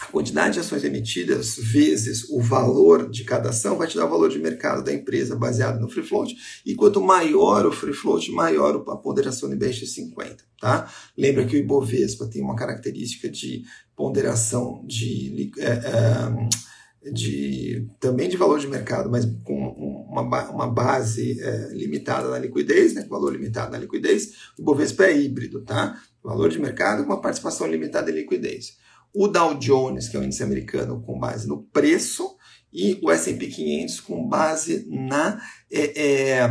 a 0.00 0.06
quantidade 0.06 0.54
de 0.54 0.60
ações 0.60 0.84
emitidas 0.84 1.56
vezes 1.56 2.28
o 2.28 2.40
valor 2.40 3.08
de 3.08 3.24
cada 3.24 3.50
ação 3.50 3.78
vai 3.78 3.86
te 3.86 3.96
dar 3.96 4.06
o 4.06 4.10
valor 4.10 4.28
de 4.28 4.38
mercado 4.38 4.82
da 4.82 4.92
empresa 4.92 5.36
baseado 5.36 5.80
no 5.80 5.88
free 5.88 6.02
float. 6.02 6.34
E 6.66 6.74
quanto 6.74 7.00
maior 7.00 7.64
o 7.64 7.72
free 7.72 7.92
float, 7.92 8.30
maior 8.32 8.84
a 8.88 8.96
ponderação 8.96 9.48
do 9.48 9.54
IBEX 9.54 9.92
50. 9.92 10.44
Tá? 10.60 10.90
Lembra 11.16 11.46
que 11.46 11.56
o 11.56 11.58
Ibovespa 11.58 12.26
tem 12.26 12.42
uma 12.42 12.56
característica 12.56 13.28
de 13.28 13.62
ponderação 13.94 14.84
de, 14.86 15.52
é, 15.58 15.68
é, 15.68 17.10
de 17.12 17.86
também 18.00 18.28
de 18.28 18.36
valor 18.36 18.58
de 18.58 18.66
mercado, 18.66 19.08
mas 19.08 19.24
com 19.44 20.04
uma, 20.08 20.50
uma 20.50 20.66
base 20.66 21.40
é, 21.40 21.68
limitada 21.72 22.28
na 22.30 22.38
liquidez, 22.38 22.94
né, 22.94 23.06
valor 23.08 23.32
limitado 23.32 23.72
na 23.72 23.78
liquidez. 23.78 24.32
O 24.58 24.62
Ibovespa 24.62 25.04
é 25.04 25.16
híbrido, 25.16 25.62
tá? 25.62 26.00
Valor 26.22 26.50
de 26.50 26.58
mercado 26.58 27.04
com 27.04 27.10
uma 27.10 27.20
participação 27.20 27.66
limitada 27.66 28.10
em 28.10 28.14
liquidez. 28.14 28.76
O 29.14 29.28
Dow 29.28 29.54
Jones, 29.54 30.08
que 30.08 30.16
é 30.16 30.20
o 30.20 30.24
índice 30.24 30.42
americano 30.42 31.00
com 31.00 31.18
base 31.18 31.46
no 31.46 31.62
preço, 31.62 32.36
e 32.72 32.98
o 33.00 33.10
S&P 33.10 33.46
500 33.46 34.00
com 34.00 34.26
base 34.26 34.84
na 34.90 35.40
é, 35.70 36.38
é, 36.38 36.50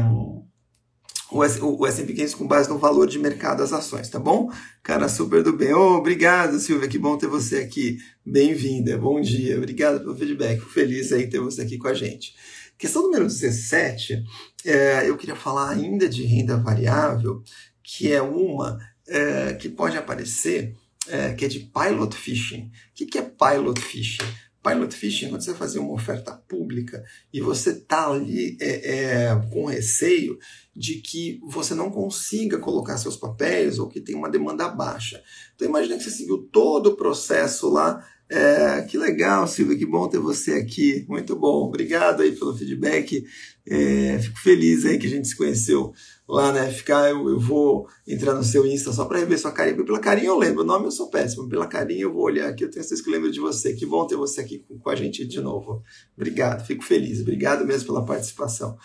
o, 1.29 1.85
S&P 1.85 2.13
500 2.13 2.35
com 2.35 2.47
base 2.47 2.69
no 2.69 2.77
valor 2.77 3.07
de 3.07 3.19
mercado 3.19 3.57
das 3.57 3.73
ações, 3.73 4.07
tá 4.07 4.19
bom? 4.19 4.49
Cara, 4.81 5.09
super 5.09 5.43
do 5.43 5.51
bem. 5.51 5.73
Oh, 5.73 5.97
obrigado, 5.97 6.59
Silvia, 6.59 6.87
que 6.87 6.97
bom 6.97 7.17
ter 7.17 7.27
você 7.27 7.57
aqui. 7.57 7.97
Bem-vinda, 8.25 8.97
bom 8.97 9.19
dia. 9.19 9.57
Obrigado 9.57 9.99
pelo 9.99 10.15
feedback. 10.15 10.61
Feliz 10.61 11.11
aí 11.11 11.27
ter 11.27 11.39
você 11.39 11.63
aqui 11.63 11.77
com 11.77 11.87
a 11.87 11.93
gente. 11.93 12.33
Questão 12.77 13.03
número 13.03 13.25
17, 13.25 14.23
é, 14.65 15.09
eu 15.09 15.17
queria 15.17 15.35
falar 15.35 15.71
ainda 15.71 16.07
de 16.07 16.23
renda 16.23 16.57
variável, 16.57 17.43
que 17.83 18.11
é 18.11 18.21
uma 18.21 18.79
é, 19.07 19.53
que 19.53 19.69
pode 19.69 19.97
aparecer, 19.97 20.75
é, 21.07 21.33
que 21.33 21.45
é 21.45 21.47
de 21.47 21.59
pilot 21.59 22.15
fishing. 22.15 22.65
O 22.65 22.71
que, 22.93 23.05
que 23.05 23.17
é 23.17 23.21
pilot 23.21 23.79
fishing? 23.81 24.23
Pilot 24.63 24.95
fishing, 24.95 25.29
quando 25.29 25.41
você 25.41 25.53
fazer 25.53 25.79
uma 25.79 25.91
oferta 25.93 26.31
pública 26.47 27.03
e 27.33 27.41
você 27.41 27.71
está 27.71 28.09
ali 28.09 28.57
é, 28.61 28.93
é, 28.95 29.35
com 29.51 29.65
receio 29.65 30.39
de 30.73 31.01
que 31.01 31.39
você 31.43 31.75
não 31.75 31.91
consiga 31.91 32.57
colocar 32.57 32.97
seus 32.97 33.17
papéis 33.17 33.77
ou 33.77 33.89
que 33.89 33.99
tem 33.99 34.15
uma 34.15 34.29
demanda 34.29 34.69
baixa. 34.69 35.21
Então 35.53 35.67
imagine 35.67 35.97
que 35.97 36.03
você 36.03 36.11
seguiu 36.11 36.47
todo 36.51 36.91
o 36.91 36.95
processo 36.95 37.69
lá. 37.69 38.07
É, 38.35 38.81
que 38.81 38.97
legal, 38.97 39.47
Silvia, 39.47 39.77
que 39.77 39.85
bom 39.85 40.07
ter 40.07 40.17
você 40.17 40.53
aqui. 40.53 41.05
Muito 41.07 41.35
bom. 41.35 41.67
Obrigado 41.67 42.23
aí 42.23 42.31
pelo 42.31 42.57
feedback. 42.57 43.23
É, 43.63 44.17
fico 44.17 44.39
feliz 44.39 44.85
aí 44.85 44.97
que 44.97 45.05
a 45.05 45.09
gente 45.11 45.27
se 45.27 45.37
conheceu 45.37 45.93
lá 46.27 46.51
na 46.51 46.65
FK. 46.65 46.89
Eu, 47.11 47.29
eu 47.29 47.39
vou 47.39 47.87
entrar 48.07 48.33
no 48.33 48.43
seu 48.43 48.65
Insta 48.65 48.91
só 48.91 49.05
para 49.05 49.19
rever 49.19 49.37
sua 49.37 49.51
carinha. 49.51 49.85
Pela 49.85 49.99
carinha 49.99 50.29
eu 50.29 50.39
lembro, 50.39 50.63
o 50.63 50.65
nome 50.65 50.87
eu 50.87 50.91
sou 50.91 51.11
péssimo. 51.11 51.47
Pela 51.47 51.67
carinha 51.67 52.01
eu 52.01 52.11
vou 52.11 52.23
olhar 52.23 52.49
aqui, 52.49 52.63
eu 52.63 52.71
tenho 52.71 52.83
certeza 52.83 53.03
que 53.03 53.09
eu 53.09 53.13
lembro 53.13 53.31
de 53.31 53.39
você. 53.39 53.71
Que 53.73 53.85
bom 53.85 54.07
ter 54.07 54.15
você 54.15 54.41
aqui 54.41 54.65
com, 54.67 54.79
com 54.79 54.89
a 54.89 54.95
gente 54.95 55.27
de 55.27 55.39
novo. 55.39 55.83
Obrigado, 56.17 56.65
fico 56.65 56.83
feliz. 56.83 57.21
Obrigado 57.21 57.63
mesmo 57.67 57.85
pela 57.85 58.03
participação. 58.03 58.75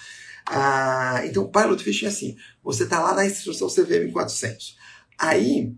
Ah, 0.44 1.22
então, 1.24 1.44
o 1.44 1.50
pilot 1.50 1.82
fishing 1.82 2.04
é 2.04 2.08
assim: 2.11 2.37
você 2.62 2.84
está 2.84 3.00
lá 3.00 3.14
na 3.14 3.24
instrução 3.24 3.68
CVM 3.68 4.12
400. 4.12 4.76
Aí, 5.18 5.72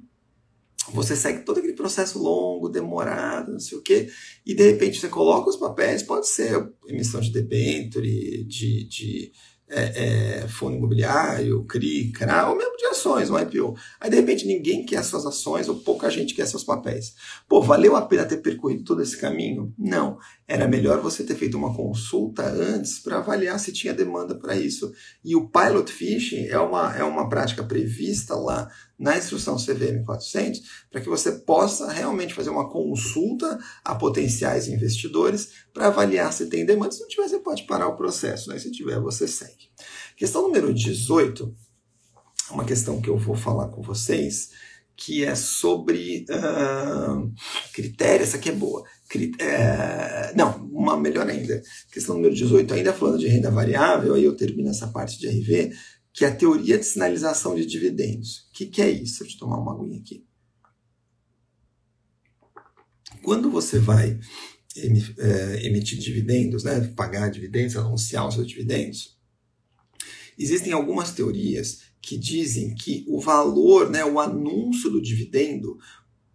você 0.93 1.17
segue 1.17 1.45
todo 1.45 1.59
aquele 1.59 1.75
processo 1.75 2.19
longo, 2.19 2.69
demorado, 2.69 3.53
não 3.53 3.61
sei 3.61 3.79
o 3.79 3.83
quê, 3.83 4.09
e 4.45 4.55
de 4.55 4.71
repente 4.71 5.01
você 5.01 5.09
coloca 5.09 5.51
os 5.51 5.57
papéis, 5.57 6.03
pode 6.03 6.29
ser 6.29 6.71
emissão 6.87 7.21
de 7.21 7.33
debenture, 7.33 8.45
de, 8.45 8.85
de 8.85 9.33
é, 9.71 10.41
é, 10.43 10.49
fundo 10.49 10.77
imobiliário, 10.77 11.65
CRI, 11.65 12.11
CRA, 12.11 12.49
ou 12.49 12.57
mesmo 12.57 12.77
de 12.77 12.87
ações, 12.87 13.31
um 13.31 13.39
IPO. 13.39 13.77
Aí, 14.01 14.11
de 14.11 14.17
repente, 14.17 14.45
ninguém 14.45 14.85
quer 14.85 15.03
suas 15.05 15.25
ações 15.25 15.69
ou 15.69 15.77
pouca 15.77 16.11
gente 16.11 16.35
quer 16.35 16.47
seus 16.47 16.65
papéis. 16.65 17.15
Pô, 17.49 17.63
valeu 17.63 17.95
a 17.95 18.03
pena 18.03 18.25
ter 18.25 18.39
percorrido 18.39 18.83
todo 18.83 19.01
esse 19.01 19.17
caminho? 19.17 19.73
Não. 19.79 20.19
Era 20.47 20.67
melhor 20.67 21.01
você 21.01 21.23
ter 21.23 21.37
feito 21.37 21.57
uma 21.57 21.75
consulta 21.75 22.45
antes 22.45 22.99
para 22.99 23.19
avaliar 23.19 23.61
se 23.61 23.73
tinha 23.73 23.95
demanda 23.95 24.35
para 24.35 24.57
isso. 24.57 24.93
E 25.25 25.37
o 25.37 25.49
pilot 25.49 25.93
fishing 25.93 26.47
é 26.47 26.59
uma, 26.59 26.97
é 26.97 27.05
uma 27.05 27.29
prática 27.29 27.63
prevista 27.63 28.35
lá 28.35 28.69
na 29.01 29.17
instrução 29.17 29.57
CVM 29.57 30.05
400 30.05 30.61
para 30.91 31.01
que 31.01 31.09
você 31.09 31.33
possa 31.33 31.91
realmente 31.91 32.35
fazer 32.35 32.51
uma 32.51 32.69
consulta 32.69 33.59
a 33.83 33.95
potenciais 33.95 34.69
investidores 34.69 35.49
para 35.73 35.87
avaliar 35.87 36.31
se 36.35 36.47
tem 36.47 36.67
demanda. 36.67 36.93
Se 36.93 37.01
não 37.01 37.09
tiver, 37.09 37.27
você 37.27 37.39
pode 37.39 37.63
parar 37.63 37.89
o 37.89 37.97
processo. 37.97 38.51
Né? 38.51 38.59
Se 38.59 38.71
tiver, 38.71 39.01
você 39.01 39.27
segue. 39.27 39.71
Questão 40.17 40.43
número 40.43 40.73
18, 40.75 41.53
uma 42.51 42.65
questão 42.65 43.01
que 43.01 43.09
eu 43.09 43.17
vou 43.17 43.35
falar 43.35 43.69
com 43.69 43.81
vocês, 43.81 44.51
que 44.95 45.25
é 45.25 45.35
sobre 45.35 46.27
uh, 46.29 47.33
critérios. 47.73 48.29
Essa 48.29 48.37
aqui 48.37 48.51
é 48.51 48.53
boa. 48.53 48.85
É, 49.39 50.35
não, 50.37 50.69
uma 50.71 50.95
melhor 50.95 51.27
ainda. 51.27 51.63
Questão 51.91 52.17
número 52.17 52.35
18, 52.35 52.75
ainda 52.75 52.93
falando 52.93 53.19
de 53.19 53.29
renda 53.29 53.51
variável, 53.51 54.13
aí 54.13 54.25
eu 54.25 54.37
termino 54.37 54.69
essa 54.69 54.89
parte 54.89 55.19
de 55.19 55.27
RV 55.27 55.73
que 56.21 56.25
é 56.27 56.29
a 56.29 56.37
teoria 56.37 56.77
de 56.77 56.85
sinalização 56.85 57.55
de 57.55 57.65
dividendos. 57.65 58.41
O 58.51 58.53
que, 58.53 58.67
que 58.67 58.83
é 58.83 58.91
isso? 58.91 59.21
Deixa 59.21 59.37
eu 59.37 59.41
tomar 59.41 59.57
uma 59.57 59.73
aguinha 59.73 59.99
aqui. 59.99 60.23
Quando 63.23 63.51
você 63.51 63.79
vai 63.79 64.21
é, 64.77 65.67
emitir 65.67 65.99
dividendos, 65.99 66.63
né, 66.63 66.93
pagar 66.95 67.31
dividendos, 67.31 67.75
anunciar 67.75 68.29
os 68.29 68.35
seus 68.35 68.47
dividendos, 68.47 69.19
existem 70.39 70.75
algumas 70.75 71.13
teorias 71.13 71.85
que 72.03 72.19
dizem 72.19 72.75
que 72.75 73.03
o 73.09 73.19
valor, 73.19 73.89
né, 73.89 74.05
o 74.05 74.21
anúncio 74.21 74.91
do 74.91 75.01
dividendo, 75.01 75.79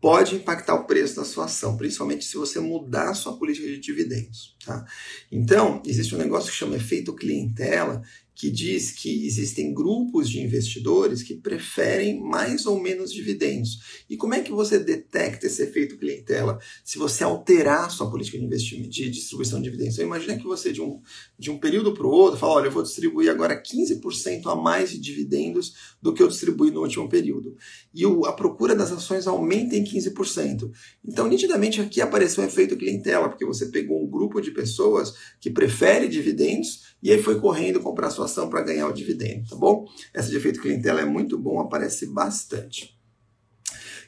pode 0.01 0.33
impactar 0.33 0.73
o 0.73 0.87
preço 0.87 1.17
da 1.17 1.23
sua 1.23 1.45
ação, 1.45 1.77
principalmente 1.77 2.25
se 2.25 2.37
você 2.37 2.59
mudar 2.59 3.11
a 3.11 3.13
sua 3.13 3.37
política 3.37 3.67
de 3.67 3.77
dividendos. 3.79 4.54
Tá? 4.65 4.83
Então, 5.31 5.81
existe 5.85 6.15
um 6.15 6.17
negócio 6.17 6.49
que 6.51 6.57
chama 6.57 6.75
efeito 6.75 7.13
clientela, 7.13 8.01
que 8.35 8.51
diz 8.51 8.91
que 8.91 9.25
existem 9.25 9.73
grupos 9.73 10.29
de 10.29 10.41
investidores 10.41 11.23
que 11.23 11.35
preferem 11.35 12.19
mais 12.19 12.65
ou 12.65 12.79
menos 12.79 13.11
dividendos. 13.11 14.03
E 14.09 14.17
como 14.17 14.33
é 14.33 14.41
que 14.41 14.51
você 14.51 14.77
detecta 14.77 15.47
esse 15.47 15.63
efeito 15.63 15.97
clientela 15.97 16.59
se 16.83 16.97
você 16.97 17.23
alterar 17.23 17.89
sua 17.89 18.11
política 18.11 18.37
de 18.37 18.43
investimento, 18.43 18.89
de 18.89 19.09
distribuição 19.09 19.59
de 19.59 19.65
dividendos? 19.65 19.93
Então, 19.93 20.05
imagina 20.05 20.37
que 20.37 20.43
você, 20.43 20.73
de 20.73 20.81
um, 20.81 20.99
de 21.39 21.49
um 21.49 21.57
período 21.57 21.93
para 21.93 22.05
o 22.05 22.09
outro, 22.09 22.37
fala: 22.37 22.55
olha, 22.55 22.67
eu 22.67 22.71
vou 22.71 22.83
distribuir 22.83 23.31
agora 23.31 23.61
15% 23.61 24.47
a 24.47 24.55
mais 24.55 24.91
de 24.91 24.99
dividendos 24.99 25.95
do 26.01 26.13
que 26.13 26.21
eu 26.21 26.27
distribuí 26.27 26.71
no 26.71 26.81
último 26.81 27.07
período. 27.07 27.55
E 27.93 28.05
o, 28.05 28.25
a 28.25 28.33
procura 28.33 28.75
das 28.75 28.91
ações 28.91 29.27
aumenta 29.27 29.77
em 29.77 29.83
15%. 29.85 30.69
Então, 31.05 31.27
nitidamente, 31.27 31.79
aqui 31.79 32.01
apareceu 32.01 32.43
um 32.43 32.47
efeito 32.47 32.75
clientela, 32.75 33.29
porque 33.29 33.45
você 33.45 33.67
pegou 33.67 34.03
um 34.03 34.09
grupo 34.09 34.41
de 34.41 34.51
pessoas 34.55 35.13
que 35.39 35.49
prefere 35.49 36.07
dividendos 36.07 36.95
e 37.03 37.11
aí 37.11 37.21
foi 37.21 37.39
correndo 37.39 37.79
comprar 37.79 38.09
sua 38.09 38.25
ação 38.25 38.49
para 38.49 38.63
ganhar 38.63 38.87
o 38.87 38.93
dividendo, 38.93 39.47
tá 39.47 39.55
bom? 39.55 39.85
Essa 40.13 40.29
de 40.29 40.37
efeito 40.37 40.61
clientela 40.61 41.01
é 41.01 41.05
muito 41.05 41.37
bom, 41.37 41.59
aparece 41.59 42.07
bastante. 42.07 42.95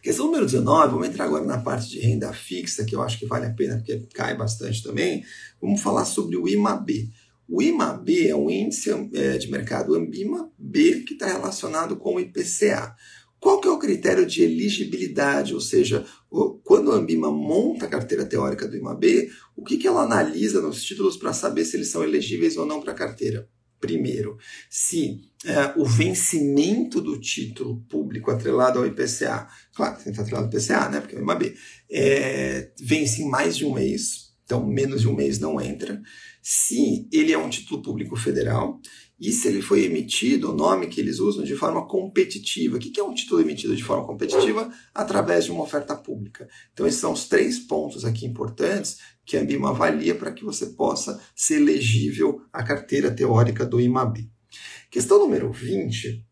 Questão 0.02 0.26
número 0.28 0.46
19, 0.46 0.92
vamos 0.92 1.08
entrar 1.08 1.26
agora 1.26 1.44
na 1.44 1.60
parte 1.60 1.90
de 1.90 2.00
renda 2.00 2.32
fixa, 2.32 2.86
que 2.86 2.96
eu 2.96 3.02
acho 3.02 3.20
que 3.20 3.26
vale 3.26 3.46
a 3.46 3.54
pena, 3.54 3.76
porque 3.76 4.08
cai 4.14 4.38
bastante 4.38 4.82
também. 4.82 5.24
Vamos 5.62 5.82
falar 5.82 6.06
sobre 6.06 6.38
o 6.38 6.48
IMAB. 6.48 7.12
O 7.50 7.62
IMAB 7.62 8.28
é 8.28 8.36
um 8.36 8.50
índice 8.50 8.90
é, 9.14 9.38
de 9.38 9.52
mercado 9.52 9.96
Ambima 9.96 10.52
B 10.58 11.02
que 11.02 11.14
está 11.14 11.28
relacionado 11.28 11.98
com 11.98 12.16
o 12.16 12.20
IPCA. 12.20 12.96
Qual 13.48 13.62
que 13.62 13.68
é 13.70 13.72
o 13.72 13.80
critério 13.80 14.26
de 14.26 14.44
elegibilidade? 14.44 15.54
Ou 15.54 15.62
seja, 15.62 16.06
quando 16.66 16.92
a 16.92 16.96
Ambima 16.96 17.32
monta 17.32 17.86
a 17.86 17.90
carteira 17.90 18.26
teórica 18.26 18.68
do 18.68 18.76
IMAB, 18.76 19.30
o 19.56 19.64
que, 19.64 19.78
que 19.78 19.88
ela 19.88 20.04
analisa 20.04 20.60
nos 20.60 20.84
títulos 20.84 21.16
para 21.16 21.32
saber 21.32 21.64
se 21.64 21.78
eles 21.78 21.90
são 21.90 22.04
elegíveis 22.04 22.58
ou 22.58 22.66
não 22.66 22.82
para 22.82 22.92
a 22.92 22.96
carteira? 22.96 23.48
Primeiro, 23.80 24.38
se 24.70 25.22
é, 25.46 25.74
o 25.78 25.86
vencimento 25.86 27.00
do 27.00 27.18
título 27.22 27.80
público 27.90 28.32
atrelado 28.32 28.80
ao 28.80 28.86
IPCA, 28.86 29.48
claro, 29.74 29.96
tem 29.96 30.04
que 30.04 30.10
estar 30.10 30.24
atrelado 30.24 30.48
ao 30.48 30.52
IPCA, 30.52 30.90
né, 30.90 31.00
porque 31.00 31.16
é 31.16 31.20
o 31.20 31.22
IMAB, 31.22 31.56
é, 31.90 32.72
vence 32.82 33.22
em 33.22 33.30
mais 33.30 33.56
de 33.56 33.64
um 33.64 33.74
mês, 33.74 34.34
então 34.44 34.68
menos 34.68 35.00
de 35.00 35.08
um 35.08 35.16
mês 35.16 35.40
não 35.40 35.62
entra. 35.62 36.02
Se 36.42 37.08
ele 37.14 37.32
é 37.32 37.38
um 37.38 37.50
título 37.50 37.82
público 37.82 38.18
federal 38.18 38.82
e 39.20 39.32
se 39.32 39.48
ele 39.48 39.62
foi 39.62 39.84
emitido, 39.84 40.52
o 40.52 40.56
nome 40.56 40.88
que 40.88 41.02
eles 41.02 41.20
usam, 41.20 41.44
de 41.44 41.56
forma 41.56 41.88
competitiva. 41.88 42.78
O 42.78 42.80
que 42.80 43.00
é 43.00 43.04
um 43.04 43.14
título 43.14 43.42
emitido 43.42 43.76
de 43.76 43.84
forma 43.84 44.06
competitiva? 44.06 44.72
Através 44.94 45.46
de 45.46 45.52
uma 45.52 45.64
oferta 45.64 45.96
pública. 45.96 46.48
Então, 46.72 46.86
esses 46.86 47.00
são 47.00 47.14
os 47.14 47.28
três 47.28 47.58
pontos 47.58 48.06
aqui 48.06 48.26
importantes 48.26 48.98
que 49.26 49.36
a 49.36 49.42
Ambima 49.42 49.72
avalia 49.72 50.14
para 50.14 50.32
que 50.32 50.46
você 50.46 50.68
possa 50.68 51.20
ser 51.36 51.56
elegível 51.56 52.42
à 52.54 52.64
carteira 52.64 53.10
teórica 53.10 53.66
do 53.66 53.82
IMAB. 53.82 54.30
Questão 54.92 55.20
número 55.20 55.52
20 55.52 56.27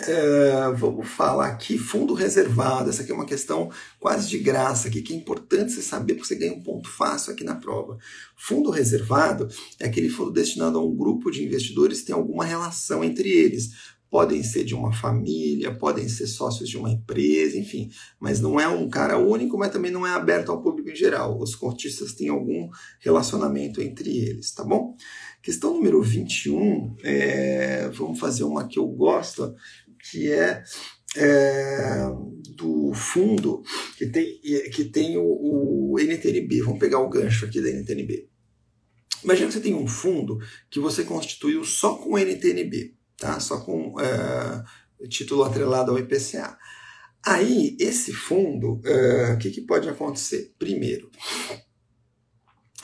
é, 0.00 0.70
vamos 0.74 1.08
falar 1.08 1.46
aqui, 1.46 1.78
fundo 1.78 2.12
reservado. 2.12 2.90
Essa 2.90 3.02
aqui 3.02 3.12
é 3.12 3.14
uma 3.14 3.24
questão 3.24 3.70
quase 3.98 4.28
de 4.28 4.38
graça 4.38 4.88
aqui, 4.88 5.00
que 5.00 5.14
é 5.14 5.16
importante 5.16 5.72
você 5.72 5.80
saber, 5.80 6.14
porque 6.14 6.28
você 6.28 6.34
ganha 6.34 6.52
um 6.52 6.62
ponto 6.62 6.88
fácil 6.88 7.32
aqui 7.32 7.42
na 7.42 7.54
prova. 7.54 7.96
Fundo 8.36 8.70
reservado 8.70 9.48
é 9.80 9.86
aquele 9.86 10.10
fundo 10.10 10.30
destinado 10.30 10.78
a 10.78 10.84
um 10.84 10.94
grupo 10.94 11.30
de 11.30 11.42
investidores 11.42 12.00
que 12.00 12.06
tem 12.06 12.14
alguma 12.14 12.44
relação 12.44 13.02
entre 13.02 13.28
eles. 13.28 13.96
Podem 14.10 14.42
ser 14.42 14.64
de 14.64 14.74
uma 14.74 14.92
família, 14.92 15.74
podem 15.74 16.08
ser 16.08 16.26
sócios 16.26 16.68
de 16.68 16.76
uma 16.76 16.90
empresa, 16.90 17.58
enfim. 17.58 17.90
Mas 18.20 18.38
não 18.38 18.60
é 18.60 18.68
um 18.68 18.88
cara 18.88 19.18
único, 19.18 19.58
mas 19.58 19.72
também 19.72 19.90
não 19.90 20.06
é 20.06 20.10
aberto 20.10 20.52
ao 20.52 20.62
público 20.62 20.90
em 20.90 20.94
geral. 20.94 21.40
Os 21.40 21.56
cotistas 21.56 22.12
têm 22.12 22.28
algum 22.28 22.68
relacionamento 23.00 23.80
entre 23.82 24.16
eles, 24.16 24.52
tá 24.52 24.62
bom? 24.62 24.94
Questão 25.46 25.74
número 25.74 26.02
21, 26.02 26.96
é, 27.04 27.88
vamos 27.90 28.18
fazer 28.18 28.42
uma 28.42 28.66
que 28.66 28.80
eu 28.80 28.86
gosto, 28.88 29.54
que 30.10 30.30
é, 30.32 30.62
é 31.16 32.08
do 32.56 32.92
fundo 32.94 33.62
que 33.96 34.06
tem, 34.06 34.40
que 34.72 34.84
tem 34.84 35.16
o, 35.16 35.92
o 35.92 35.96
NTNB. 35.98 36.62
Vamos 36.62 36.80
pegar 36.80 37.00
o 37.00 37.08
gancho 37.08 37.44
aqui 37.44 37.60
da 37.60 37.70
NTNB. 37.70 38.28
Imagina 39.22 39.48
que 39.48 39.54
você 39.54 39.60
tem 39.60 39.74
um 39.74 39.86
fundo 39.86 40.38
que 40.70 40.78
você 40.78 41.04
constituiu 41.04 41.64
só 41.64 41.94
com 41.94 42.18
NTNB, 42.18 42.94
tá? 43.16 43.40
só 43.40 43.60
com 43.60 44.00
é, 44.00 45.08
título 45.08 45.42
atrelado 45.42 45.90
ao 45.90 45.98
IPCA. 45.98 46.56
Aí, 47.24 47.76
esse 47.80 48.12
fundo, 48.12 48.80
é, 48.84 49.32
o 49.32 49.38
que, 49.38 49.50
que 49.50 49.62
pode 49.62 49.88
acontecer? 49.88 50.54
Primeiro, 50.58 51.10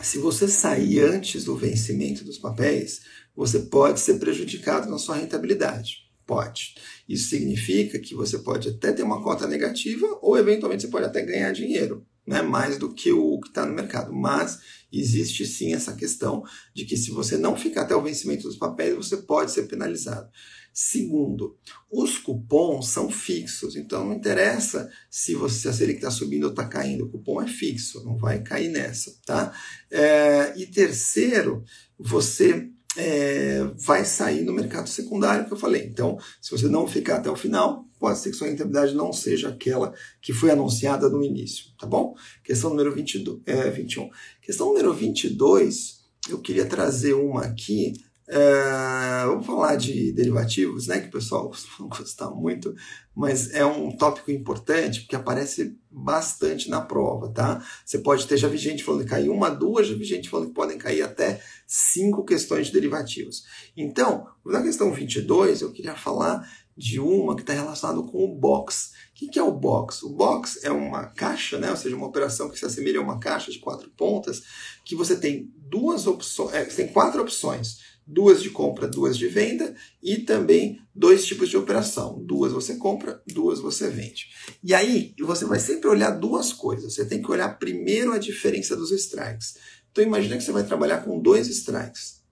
se 0.01 0.19
você 0.19 0.49
sair 0.49 1.01
antes 1.01 1.45
do 1.45 1.57
vencimento 1.57 2.25
dos 2.25 2.39
papéis, 2.39 3.03
você 3.37 3.61
pode 3.61 4.01
ser 4.01 4.19
prejudicado 4.19 4.91
na 4.91 4.99
sua 4.99 5.17
rentabilidade. 5.17 6.11
Pode. 6.33 6.75
Isso 7.07 7.29
significa 7.29 7.99
que 7.99 8.14
você 8.14 8.38
pode 8.38 8.71
até 8.71 8.90
ter 8.90 9.03
uma 9.03 9.23
cota 9.23 9.47
negativa 9.47 10.18
ou 10.23 10.38
eventualmente 10.38 10.81
você 10.81 10.88
pode 10.88 11.05
até 11.05 11.21
ganhar 11.21 11.53
dinheiro, 11.53 12.07
né? 12.27 12.40
mais 12.40 12.79
do 12.79 12.90
que 12.95 13.12
o 13.12 13.38
que 13.38 13.49
está 13.49 13.66
no 13.66 13.75
mercado. 13.75 14.14
Mas 14.14 14.61
existe 14.90 15.45
sim 15.45 15.75
essa 15.75 15.95
questão 15.95 16.42
de 16.73 16.87
que 16.87 16.97
se 16.97 17.11
você 17.11 17.37
não 17.37 17.55
ficar 17.55 17.83
até 17.83 17.95
o 17.95 18.01
vencimento 18.01 18.45
dos 18.45 18.57
papéis, 18.57 18.95
você 18.95 19.18
pode 19.18 19.51
ser 19.51 19.64
penalizado. 19.64 20.31
Segundo, 20.73 21.59
os 21.90 22.16
cupons 22.16 22.88
são 22.88 23.11
fixos, 23.11 23.77
então 23.77 24.07
não 24.07 24.14
interessa 24.14 24.90
se 25.11 25.35
você 25.35 25.68
a 25.68 25.73
Selic 25.75 25.99
está 25.99 26.11
subindo 26.11 26.45
ou 26.45 26.51
está 26.51 26.66
caindo, 26.66 27.05
o 27.05 27.11
cupom 27.11 27.42
é 27.42 27.47
fixo, 27.47 28.03
não 28.07 28.16
vai 28.16 28.42
cair 28.42 28.71
nessa, 28.71 29.14
tá? 29.27 29.53
É, 29.90 30.55
e 30.57 30.64
terceiro, 30.64 31.62
você 31.99 32.72
é, 32.97 33.65
vai 33.77 34.05
sair 34.05 34.43
no 34.43 34.53
mercado 34.53 34.89
secundário 34.89 35.47
que 35.47 35.53
eu 35.53 35.57
falei. 35.57 35.85
Então, 35.85 36.19
se 36.41 36.51
você 36.51 36.69
não 36.69 36.87
ficar 36.87 37.17
até 37.17 37.31
o 37.31 37.37
final, 37.37 37.85
pode 37.99 38.19
ser 38.19 38.31
que 38.31 38.37
sua 38.37 38.49
rentabilidade 38.49 38.95
não 38.95 39.13
seja 39.13 39.49
aquela 39.49 39.95
que 40.21 40.33
foi 40.33 40.51
anunciada 40.51 41.09
no 41.09 41.23
início, 41.23 41.67
tá 41.79 41.87
bom? 41.87 42.15
Questão 42.45 42.71
número 42.71 42.93
22, 42.95 43.41
é, 43.47 43.71
21. 43.71 44.11
Questão 44.41 44.69
número 44.69 44.93
22, 44.93 46.01
eu 46.29 46.39
queria 46.39 46.67
trazer 46.67 47.15
uma 47.15 47.45
aqui 47.45 47.95
é, 48.29 49.25
vamos 49.27 49.45
falar 49.45 49.77
de 49.77 50.13
derivativos, 50.13 50.87
né, 50.87 51.01
que 51.01 51.09
o 51.09 51.13
pessoal 51.13 51.49
costuma 51.51 51.89
gostar 51.89 52.31
muito, 52.31 52.75
mas 53.15 53.53
é 53.53 53.65
um 53.65 53.91
tópico 53.97 54.31
importante 54.31 55.01
porque 55.01 55.17
aparece 55.17 55.77
bastante 55.91 56.71
na 56.71 56.81
prova, 56.81 57.29
tá? 57.29 57.63
Você 57.85 57.99
pode 57.99 58.27
ter, 58.27 58.37
já 58.39 58.49
vi 58.49 58.57
gente 58.57 58.85
falando 58.85 59.05
que 59.05 59.11
cair 59.11 59.29
uma, 59.29 59.51
duas, 59.51 59.87
já 59.87 59.95
vi 59.95 60.05
gente 60.05 60.31
falando 60.31 60.49
que 60.49 60.55
podem 60.55 60.79
cair 60.79 61.03
até 61.03 61.43
cinco 61.67 62.25
questões 62.25 62.69
de 62.69 62.73
derivativos. 62.73 63.45
Então, 63.77 64.27
na 64.47 64.63
questão 64.63 64.93
22, 64.93 65.61
eu 65.61 65.73
queria 65.73 65.95
falar 65.95 66.49
de 66.77 66.99
uma 66.99 67.35
que 67.35 67.43
está 67.43 67.53
relacionada 67.53 68.03
com 68.03 68.25
o 68.25 68.35
box. 68.35 68.93
O 69.11 69.31
que 69.31 69.39
é 69.39 69.43
o 69.43 69.53
box? 69.53 70.03
O 70.03 70.11
box 70.11 70.65
é 70.65 70.71
uma 70.71 71.05
caixa, 71.05 71.59
né? 71.59 71.71
ou 71.71 71.77
seja, 71.77 71.95
uma 71.95 72.07
operação 72.07 72.49
que 72.49 72.59
se 72.59 72.65
assemelha 72.65 72.99
a 72.99 73.03
uma 73.03 73.21
caixa 73.21 73.53
de 73.53 73.59
quatro 73.59 73.91
pontas, 73.91 74.43
que 74.85 74.97
você 74.97 75.17
tem 75.17 75.53
duas 75.57 76.07
opções, 76.07 76.55
é, 76.55 76.65
tem 76.65 76.89
quatro 76.89 77.21
opções 77.21 77.92
duas 78.07 78.43
de 78.43 78.51
compra, 78.51 78.88
duas 78.88 79.17
de 79.17 79.29
venda 79.29 79.75
e 80.03 80.19
também 80.19 80.81
dois 80.95 81.25
tipos 81.25 81.49
de 81.49 81.57
operação. 81.57 82.23
Duas 82.25 82.53
você 82.53 82.77
compra, 82.77 83.23
duas 83.27 83.61
você 83.61 83.88
vende. 83.88 84.29
E 84.62 84.75
aí 84.75 85.15
você 85.21 85.45
vai 85.45 85.61
sempre 85.61 85.88
olhar 85.88 86.11
duas 86.11 86.53
coisas. 86.53 86.95
Você 86.95 87.05
tem 87.05 87.23
que 87.23 87.31
olhar 87.31 87.59
primeiro 87.59 88.12
a 88.12 88.19
diferença 88.19 88.77
dos 88.77 88.91
strikes. 88.91 89.57
Então 89.91 90.05
imagina 90.05 90.37
que 90.37 90.43
você 90.43 90.53
vai 90.53 90.65
trabalhar 90.65 90.99
com 90.99 91.21
dois 91.21 91.49
strikes, 91.49 92.23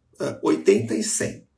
80 0.43 0.95
ah, 0.95 0.97
e 0.97 1.03
100. 1.03 1.49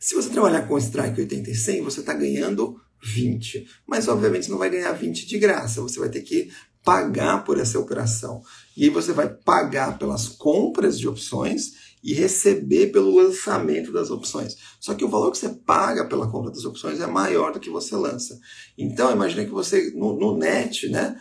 Se 0.00 0.14
você 0.14 0.30
trabalhar 0.30 0.62
com 0.62 0.78
strike 0.78 1.20
80 1.20 1.50
e 1.50 1.54
100, 1.54 1.82
você 1.82 2.00
está 2.00 2.14
ganhando 2.14 2.80
20. 3.02 3.66
Mas 3.86 4.06
obviamente 4.08 4.50
não 4.50 4.58
vai 4.58 4.70
ganhar 4.70 4.92
20 4.92 5.26
de 5.26 5.38
graça. 5.38 5.80
Você 5.80 5.98
vai 5.98 6.08
ter 6.08 6.22
que 6.22 6.50
pagar 6.84 7.44
por 7.44 7.58
essa 7.58 7.78
operação. 7.78 8.42
E 8.76 8.84
aí 8.84 8.90
você 8.90 9.12
vai 9.12 9.28
pagar 9.28 9.98
pelas 9.98 10.28
compras 10.28 10.98
de 10.98 11.08
opções 11.08 11.87
e 12.02 12.14
receber 12.14 12.88
pelo 12.88 13.14
lançamento 13.14 13.92
das 13.92 14.10
opções. 14.10 14.56
Só 14.80 14.94
que 14.94 15.04
o 15.04 15.08
valor 15.08 15.30
que 15.30 15.38
você 15.38 15.48
paga 15.48 16.06
pela 16.06 16.30
compra 16.30 16.50
das 16.50 16.64
opções 16.64 17.00
é 17.00 17.06
maior 17.06 17.52
do 17.52 17.60
que 17.60 17.70
você 17.70 17.96
lança. 17.96 18.38
Então, 18.76 19.12
imagine 19.12 19.46
que 19.46 19.52
você, 19.52 19.92
no, 19.94 20.18
no 20.18 20.36
net, 20.36 20.88
né, 20.88 21.16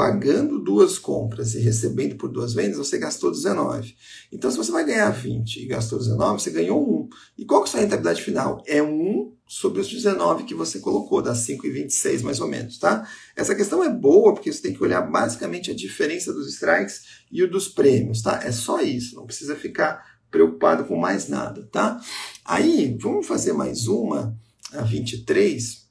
pagando 0.00 0.58
duas 0.58 0.98
compras 0.98 1.54
e 1.54 1.60
recebendo 1.60 2.16
por 2.16 2.30
duas 2.30 2.54
vendas, 2.54 2.78
você 2.78 2.96
gastou 2.96 3.30
19. 3.30 3.94
Então, 4.32 4.50
se 4.50 4.56
você 4.56 4.72
vai 4.72 4.82
ganhar 4.84 5.10
20 5.10 5.56
e 5.56 5.66
gastou 5.66 5.98
19, 5.98 6.40
você 6.40 6.50
ganhou 6.50 6.80
1. 6.80 7.08
E 7.36 7.44
qual 7.44 7.62
que 7.62 7.66
é 7.66 7.68
a 7.68 7.72
sua 7.72 7.80
rentabilidade 7.80 8.22
final? 8.22 8.62
É 8.66 8.82
1 8.82 9.32
sobre 9.46 9.80
os 9.80 9.90
19 9.90 10.44
que 10.44 10.54
você 10.54 10.78
colocou, 10.78 11.20
das 11.20 11.46
5,26 11.46 12.22
mais 12.22 12.40
ou 12.40 12.48
menos, 12.48 12.78
tá? 12.78 13.06
Essa 13.36 13.54
questão 13.54 13.84
é 13.84 13.90
boa 13.90 14.32
porque 14.32 14.50
você 14.50 14.62
tem 14.62 14.72
que 14.72 14.82
olhar 14.82 15.02
basicamente 15.02 15.70
a 15.70 15.74
diferença 15.74 16.32
dos 16.32 16.48
strikes 16.48 17.02
e 17.30 17.42
o 17.42 17.50
dos 17.50 17.68
prêmios, 17.68 18.22
tá? 18.22 18.40
É 18.42 18.52
só 18.52 18.80
isso, 18.80 19.16
não 19.16 19.26
precisa 19.26 19.54
ficar 19.54 20.09
preocupado 20.30 20.84
com 20.84 20.96
mais 20.96 21.28
nada, 21.28 21.68
tá? 21.70 22.00
Aí, 22.44 22.96
vamos 23.00 23.26
fazer 23.26 23.52
mais 23.52 23.86
uma, 23.86 24.36
a 24.72 24.82
23, 24.82 25.88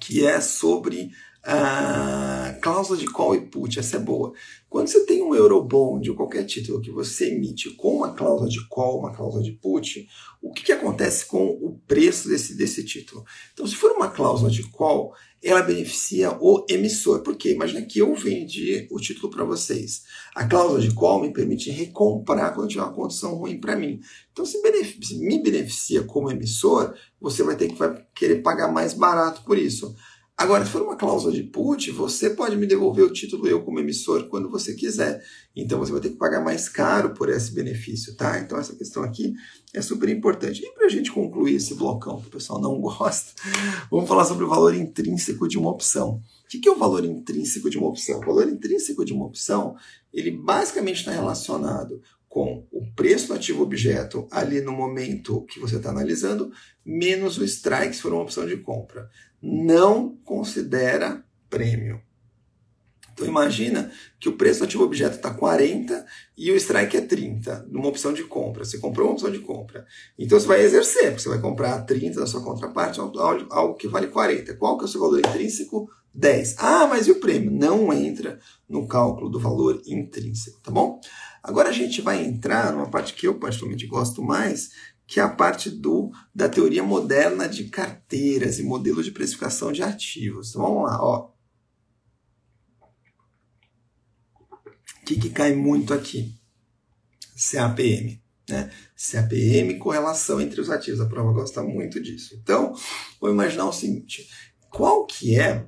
que 0.00 0.26
é 0.26 0.40
sobre 0.40 1.10
a 1.44 2.56
cláusula 2.60 2.98
de 2.98 3.06
call 3.06 3.34
e 3.34 3.40
put, 3.46 3.78
essa 3.78 3.96
é 3.96 4.00
boa. 4.00 4.32
Quando 4.68 4.88
você 4.88 5.04
tem 5.04 5.22
um 5.22 5.34
Eurobond 5.34 6.08
ou 6.08 6.16
qualquer 6.16 6.44
título 6.44 6.80
que 6.80 6.90
você 6.90 7.30
emite 7.30 7.70
com 7.70 7.96
uma 7.96 8.14
cláusula 8.14 8.48
de 8.48 8.66
call, 8.68 9.00
uma 9.00 9.14
cláusula 9.14 9.42
de 9.42 9.52
put, 9.52 10.08
o 10.40 10.52
que, 10.52 10.62
que 10.62 10.72
acontece 10.72 11.26
com 11.26 11.46
o 11.46 11.78
preço 11.86 12.28
desse, 12.28 12.56
desse 12.56 12.84
título? 12.84 13.24
Então, 13.52 13.66
se 13.66 13.74
for 13.74 13.90
uma 13.92 14.08
cláusula 14.08 14.50
de 14.50 14.62
call, 14.70 15.12
ela 15.42 15.62
beneficia 15.62 16.36
o 16.40 16.64
emissor. 16.68 17.22
Porque 17.22 17.50
imagina 17.50 17.82
que 17.82 17.98
eu 17.98 18.14
vendi 18.14 18.86
o 18.90 18.98
título 18.98 19.30
para 19.30 19.44
vocês. 19.44 20.02
A 20.34 20.46
cláusula 20.46 20.80
de 20.80 20.94
call 20.94 21.22
me 21.22 21.32
permite 21.32 21.70
recomprar 21.70 22.54
quando 22.54 22.68
tiver 22.68 22.82
uma 22.82 22.92
condição 22.92 23.34
ruim 23.34 23.60
para 23.60 23.76
mim. 23.76 24.00
Então, 24.30 24.46
se, 24.46 24.60
me 25.18 25.42
beneficia 25.42 26.04
como 26.04 26.30
emissor, 26.30 26.94
você 27.20 27.42
vai 27.42 27.56
ter 27.56 27.68
que 27.68 27.74
vai 27.74 28.04
querer 28.14 28.42
pagar 28.42 28.72
mais 28.72 28.94
barato 28.94 29.42
por 29.44 29.58
isso. 29.58 29.94
Agora, 30.42 30.66
se 30.66 30.72
for 30.72 30.82
uma 30.82 30.96
cláusula 30.96 31.32
de 31.32 31.44
put, 31.44 31.92
você 31.92 32.28
pode 32.28 32.56
me 32.56 32.66
devolver 32.66 33.04
o 33.04 33.12
título 33.12 33.46
eu 33.46 33.62
como 33.62 33.78
emissor 33.78 34.26
quando 34.28 34.50
você 34.50 34.74
quiser. 34.74 35.22
Então 35.54 35.78
você 35.78 35.92
vai 35.92 36.00
ter 36.00 36.08
que 36.08 36.16
pagar 36.16 36.42
mais 36.42 36.68
caro 36.68 37.14
por 37.14 37.28
esse 37.28 37.52
benefício, 37.52 38.16
tá? 38.16 38.40
Então 38.40 38.58
essa 38.58 38.74
questão 38.74 39.04
aqui 39.04 39.34
é 39.72 39.80
super 39.80 40.08
importante. 40.08 40.60
E 40.60 40.74
para 40.74 40.86
a 40.86 40.88
gente 40.88 41.12
concluir 41.12 41.54
esse 41.54 41.76
blocão 41.76 42.20
que 42.20 42.26
o 42.26 42.30
pessoal 42.30 42.60
não 42.60 42.74
gosta, 42.82 43.40
vamos 43.88 44.08
falar 44.08 44.24
sobre 44.24 44.44
o 44.44 44.48
valor 44.48 44.74
intrínseco 44.74 45.46
de 45.46 45.56
uma 45.56 45.70
opção. 45.70 46.20
O 46.44 46.48
que 46.48 46.68
é 46.68 46.72
o 46.72 46.76
valor 46.76 47.04
intrínseco 47.04 47.70
de 47.70 47.78
uma 47.78 47.86
opção? 47.86 48.18
O 48.18 48.26
valor 48.26 48.48
intrínseco 48.48 49.04
de 49.04 49.12
uma 49.12 49.26
opção, 49.26 49.76
ele 50.12 50.32
basicamente 50.32 50.98
está 50.98 51.12
relacionado 51.12 52.02
com 52.28 52.66
o 52.72 52.84
preço 52.96 53.28
do 53.28 53.34
ativo 53.34 53.62
objeto 53.62 54.26
ali 54.28 54.60
no 54.60 54.72
momento 54.72 55.44
que 55.44 55.60
você 55.60 55.76
está 55.76 55.90
analisando, 55.90 56.50
menos 56.84 57.38
o 57.38 57.44
strike, 57.44 57.94
se 57.94 58.02
for 58.02 58.12
uma 58.12 58.22
opção 58.22 58.44
de 58.44 58.56
compra. 58.56 59.08
Não 59.42 60.16
considera 60.24 61.24
prêmio. 61.50 62.00
Então 63.12 63.26
imagina 63.26 63.90
que 64.18 64.28
o 64.28 64.36
preço 64.36 64.60
do 64.60 64.64
ativo 64.64 64.84
objeto 64.84 65.16
está 65.16 65.32
40 65.32 66.04
e 66.36 66.50
o 66.50 66.56
strike 66.56 66.96
é 66.96 67.00
30, 67.02 67.66
numa 67.70 67.88
opção 67.88 68.12
de 68.12 68.24
compra. 68.24 68.64
Você 68.64 68.78
comprou 68.78 69.06
uma 69.06 69.12
opção 69.12 69.30
de 69.30 69.40
compra. 69.40 69.84
Então 70.18 70.38
você 70.38 70.46
vai 70.46 70.62
exercer, 70.62 71.10
porque 71.10 71.22
você 71.22 71.28
vai 71.28 71.40
comprar 71.40 71.82
30 71.82 72.20
da 72.20 72.26
sua 72.26 72.42
contraparte, 72.42 73.00
algo 73.00 73.74
que 73.74 73.86
vale 73.86 74.06
40. 74.06 74.54
Qual 74.56 74.78
que 74.78 74.84
é 74.84 74.86
o 74.86 74.88
seu 74.88 75.00
valor 75.00 75.18
intrínseco? 75.18 75.90
10. 76.14 76.56
Ah, 76.58 76.86
mas 76.86 77.06
e 77.06 77.10
o 77.10 77.20
prêmio? 77.20 77.50
Não 77.50 77.92
entra 77.92 78.38
no 78.68 78.86
cálculo 78.86 79.30
do 79.30 79.40
valor 79.40 79.80
intrínseco, 79.86 80.60
tá 80.60 80.70
bom? 80.70 81.00
Agora 81.42 81.70
a 81.70 81.72
gente 81.72 82.00
vai 82.00 82.22
entrar 82.22 82.72
numa 82.72 82.88
parte 82.88 83.14
que 83.14 83.26
eu 83.26 83.38
particularmente 83.38 83.86
gosto 83.86 84.22
mais, 84.22 84.70
que 85.06 85.20
é 85.20 85.22
a 85.22 85.28
parte 85.28 85.70
do, 85.70 86.10
da 86.34 86.48
teoria 86.48 86.82
moderna 86.82 87.48
de 87.48 87.64
carteiras 87.64 88.58
e 88.58 88.62
modelo 88.62 89.02
de 89.02 89.10
precificação 89.10 89.72
de 89.72 89.82
ativos. 89.82 90.50
Então 90.50 90.62
vamos 90.62 90.84
lá, 90.84 91.02
ó. 91.02 91.32
O 95.02 95.04
que, 95.04 95.16
que 95.16 95.30
cai 95.30 95.54
muito 95.54 95.92
aqui? 95.92 96.34
CAPM. 97.50 98.22
Né? 98.48 98.70
CAPM, 98.96 99.78
correlação 99.78 100.40
entre 100.40 100.60
os 100.60 100.70
ativos. 100.70 101.00
A 101.00 101.06
prova 101.06 101.32
gosta 101.32 101.62
muito 101.62 102.00
disso. 102.00 102.38
Então, 102.40 102.74
vou 103.20 103.30
imaginar 103.30 103.66
o 103.66 103.72
seguinte: 103.72 104.28
qual 104.70 105.04
que 105.06 105.38
é 105.38 105.66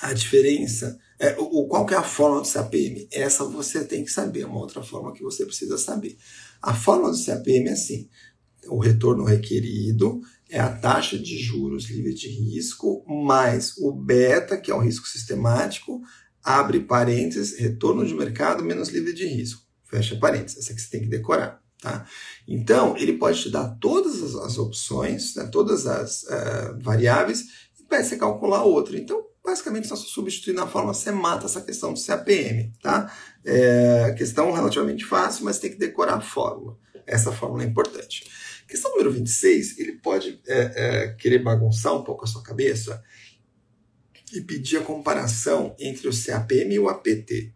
a 0.00 0.12
diferença, 0.12 0.98
é, 1.18 1.36
o, 1.38 1.66
qual 1.68 1.86
que 1.86 1.94
é 1.94 1.96
a 1.96 2.02
fórmula 2.02 2.42
do 2.42 2.48
CAPM? 2.48 3.08
Essa 3.12 3.44
você 3.44 3.84
tem 3.84 4.04
que 4.04 4.10
saber, 4.10 4.44
uma 4.44 4.58
outra 4.58 4.82
forma 4.82 5.12
que 5.12 5.22
você 5.22 5.44
precisa 5.44 5.78
saber. 5.78 6.16
A 6.62 6.74
fórmula 6.74 7.12
do 7.12 7.24
CAPM 7.24 7.68
é 7.68 7.72
assim, 7.72 8.08
o 8.68 8.78
retorno 8.78 9.24
requerido 9.24 10.20
é 10.48 10.60
a 10.60 10.72
taxa 10.72 11.18
de 11.18 11.38
juros 11.38 11.90
livre 11.90 12.14
de 12.14 12.28
risco 12.28 13.04
mais 13.08 13.76
o 13.78 13.92
beta, 13.92 14.56
que 14.56 14.70
é 14.70 14.74
o 14.74 14.80
risco 14.80 15.08
sistemático, 15.08 16.00
abre 16.42 16.80
parênteses, 16.80 17.58
retorno 17.58 18.06
de 18.06 18.14
mercado 18.14 18.64
menos 18.64 18.88
livre 18.90 19.12
de 19.12 19.26
risco, 19.26 19.62
fecha 19.84 20.16
parênteses. 20.16 20.58
Essa 20.58 20.74
que 20.74 20.80
você 20.80 20.90
tem 20.90 21.02
que 21.02 21.08
decorar. 21.08 21.62
Tá? 21.80 22.06
Então, 22.46 22.96
ele 22.96 23.14
pode 23.14 23.42
te 23.42 23.50
dar 23.50 23.76
todas 23.80 24.36
as, 24.36 24.56
opções, 24.56 25.34
né, 25.34 25.48
todas 25.50 25.84
as 25.84 26.22
uh, 26.22 26.78
variáveis, 26.80 27.44
e 27.80 27.82
para 27.84 28.04
você 28.04 28.16
calcular 28.16 28.62
outra. 28.62 28.96
Então, 28.96 29.20
basicamente 29.44 29.88
só 29.88 29.96
substituindo 29.96 30.60
a 30.60 30.64
você 30.64 31.10
mata 31.10 31.46
essa 31.46 31.60
questão 31.60 31.92
do 31.92 32.04
CAPM, 32.04 32.72
tá? 32.80 33.12
É 33.44 34.14
questão 34.16 34.52
relativamente 34.52 35.04
fácil, 35.04 35.44
mas 35.44 35.58
tem 35.58 35.70
que 35.70 35.78
decorar 35.78 36.14
a 36.14 36.20
fórmula. 36.20 36.78
Essa 37.06 37.32
fórmula 37.32 37.64
é 37.64 37.66
importante. 37.66 38.24
Questão 38.68 38.92
número 38.92 39.12
26, 39.12 39.78
ele 39.78 39.92
pode 39.98 40.40
é, 40.46 40.72
é, 40.74 41.08
querer 41.14 41.40
bagunçar 41.40 41.94
um 41.94 42.04
pouco 42.04 42.24
a 42.24 42.28
sua 42.28 42.42
cabeça 42.42 43.02
e 44.32 44.40
pedir 44.40 44.78
a 44.78 44.82
comparação 44.82 45.74
entre 45.78 46.08
o 46.08 46.12
CAPM 46.12 46.74
e 46.74 46.78
o 46.78 46.88
APT. 46.88 47.52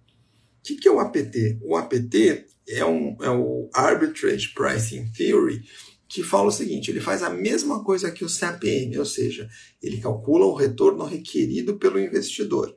que, 0.63 0.75
que 0.75 0.89
é 0.89 0.91
o 0.91 1.01
APT? 1.01 1.61
O 1.63 1.77
APT 1.77 2.45
é, 2.69 2.85
um, 2.85 3.17
é 3.23 3.31
o 3.31 3.71
Arbitrage 3.73 4.49
Pricing 4.49 5.11
Theory, 5.13 5.65
que 6.09 6.23
fala 6.23 6.49
o 6.49 6.53
seguinte: 6.53 6.91
ele 6.91 7.01
faz 7.01 7.23
a 7.23 7.31
mesma 7.31 7.83
coisa 7.83 8.11
que 8.11 8.25
o 8.25 8.29
CAPM, 8.29 8.99
ou 8.99 9.05
seja, 9.05 9.49
ele 9.83 10.01
calcula 10.01 10.47
o 10.47 10.55
retorno 10.55 11.05
requerido 11.05 11.79
pelo 11.79 11.99
investidor. 11.99 12.77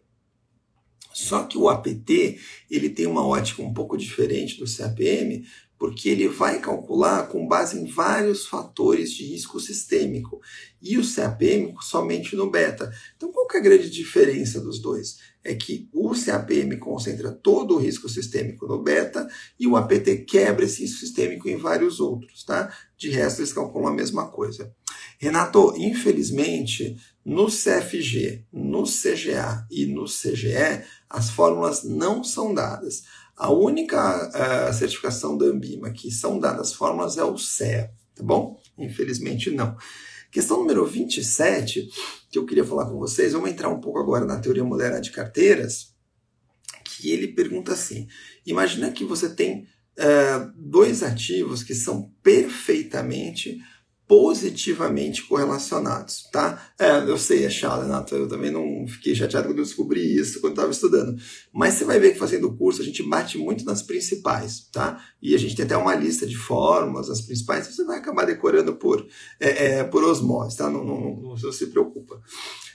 Só 1.14 1.44
que 1.44 1.58
o 1.58 1.68
APT 1.68 2.40
ele 2.70 2.90
tem 2.90 3.06
uma 3.06 3.26
ótica 3.26 3.62
um 3.62 3.74
pouco 3.74 3.98
diferente 3.98 4.58
do 4.58 4.66
CAPM, 4.66 5.44
porque 5.78 6.10
ele 6.10 6.28
vai 6.28 6.60
calcular 6.60 7.28
com 7.28 7.48
base 7.48 7.80
em 7.80 7.86
vários 7.88 8.46
fatores 8.46 9.12
de 9.12 9.26
risco 9.26 9.60
sistêmico 9.60 10.42
e 10.82 10.98
o 10.98 11.16
CAPM 11.16 11.74
somente 11.82 12.36
no 12.36 12.52
beta. 12.52 12.92
Então, 13.16 13.32
qual 13.32 13.48
que 13.48 13.58
é 13.58 13.60
a 13.60 13.64
grande 13.64 13.90
diferença 13.90 14.60
dos 14.60 14.80
dois? 14.80 15.18
É 15.44 15.56
que 15.56 15.90
o 15.94 16.12
CAPM 16.14 16.78
concentra 16.78 17.32
todo 17.32 17.76
o 17.76 17.80
risco 17.80 18.10
sistêmico 18.10 18.68
no 18.68 18.82
beta 18.84 19.28
e 19.60 19.66
o 19.66 19.78
APT 19.78 20.26
quebra 20.26 20.66
esse 20.66 20.82
risco 20.82 21.00
sistêmico 21.00 21.48
em 21.48 21.56
vários 21.56 22.00
outros, 22.00 22.44
tá? 22.44 22.74
De 22.98 23.10
resto, 23.10 23.40
eles 23.40 23.54
calculam 23.54 23.90
a 23.90 23.96
mesma 23.96 24.28
coisa. 24.28 24.74
Renato, 25.18 25.74
infelizmente, 25.78 26.98
no 27.26 27.48
CFG, 27.48 28.46
no 28.52 28.84
CGA 28.84 29.66
e 29.70 29.86
no 29.86 30.06
CGE, 30.06 30.84
as 31.10 31.30
fórmulas 31.30 31.84
não 31.84 32.24
são 32.24 32.54
dadas. 32.54 33.04
A 33.36 33.52
única 33.52 34.30
uh, 34.30 34.74
certificação 34.74 35.38
da 35.38 35.46
Ambima 35.46 35.92
que 35.92 36.12
são 36.12 36.40
dadas 36.40 36.74
fórmulas 36.74 37.18
é 37.18 37.24
o 37.24 37.38
CEA, 37.38 37.92
tá 38.14 38.24
bom? 38.24 38.60
Infelizmente 38.78 39.50
não. 39.52 39.78
Questão 40.32 40.58
número 40.58 40.86
27, 40.86 41.90
que 42.30 42.38
eu 42.38 42.46
queria 42.46 42.64
falar 42.64 42.86
com 42.86 43.00
vocês, 43.00 43.34
vamos 43.34 43.50
entrar 43.50 43.70
um 43.70 43.82
pouco 43.82 44.00
agora 44.00 44.26
na 44.26 44.40
teoria 44.40 44.64
moderna 44.64 45.02
de 45.02 45.12
carteiras, 45.12 45.96
que 46.84 47.10
ele 47.10 47.30
pergunta 47.30 47.74
assim: 47.74 48.08
imagina 48.46 48.92
que 48.92 49.04
você 49.04 49.34
tem 49.34 49.68
uh, 49.98 50.52
dois 50.56 51.02
ativos 51.02 51.64
que 51.64 51.74
são 51.74 52.14
perfeitamente 52.22 53.58
positivamente 54.10 55.22
correlacionados, 55.28 56.24
tá? 56.32 56.72
É, 56.80 56.98
eu 56.98 57.16
sei, 57.16 57.46
é 57.46 57.50
chato, 57.50 57.84
Renato, 57.84 58.16
eu 58.16 58.28
também 58.28 58.50
não 58.50 58.88
fiquei 58.88 59.14
chateado 59.14 59.48
quando 59.48 59.60
eu 59.60 59.64
descobri 59.64 60.02
isso, 60.18 60.42
quando 60.42 60.54
estava 60.54 60.72
estudando. 60.72 61.16
Mas 61.54 61.76
você 61.76 61.86
vai 61.86 62.00
ver 62.00 62.14
que 62.14 62.18
fazendo 62.18 62.48
o 62.48 62.58
curso 62.58 62.82
a 62.82 62.84
gente 62.84 63.04
bate 63.04 63.38
muito 63.38 63.64
nas 63.64 63.84
principais, 63.84 64.68
tá? 64.72 65.00
E 65.22 65.36
a 65.36 65.38
gente 65.38 65.56
tem 65.56 65.64
até 65.64 65.78
uma 65.78 65.94
lista 65.94 66.26
de 66.26 66.36
fórmulas, 66.36 67.08
as 67.08 67.22
principais, 67.22 67.68
você 67.68 67.86
vai 67.86 68.00
acabar 68.00 68.26
decorando 68.26 68.74
por, 68.78 69.06
é, 69.40 69.66
é, 69.66 69.84
por 69.84 70.04
osmose, 70.04 70.58
tá? 70.58 70.68
Não, 70.68 70.84
não, 70.84 71.00
não, 71.00 71.36
não 71.36 71.52
se 71.52 71.68
preocupa. 71.68 72.20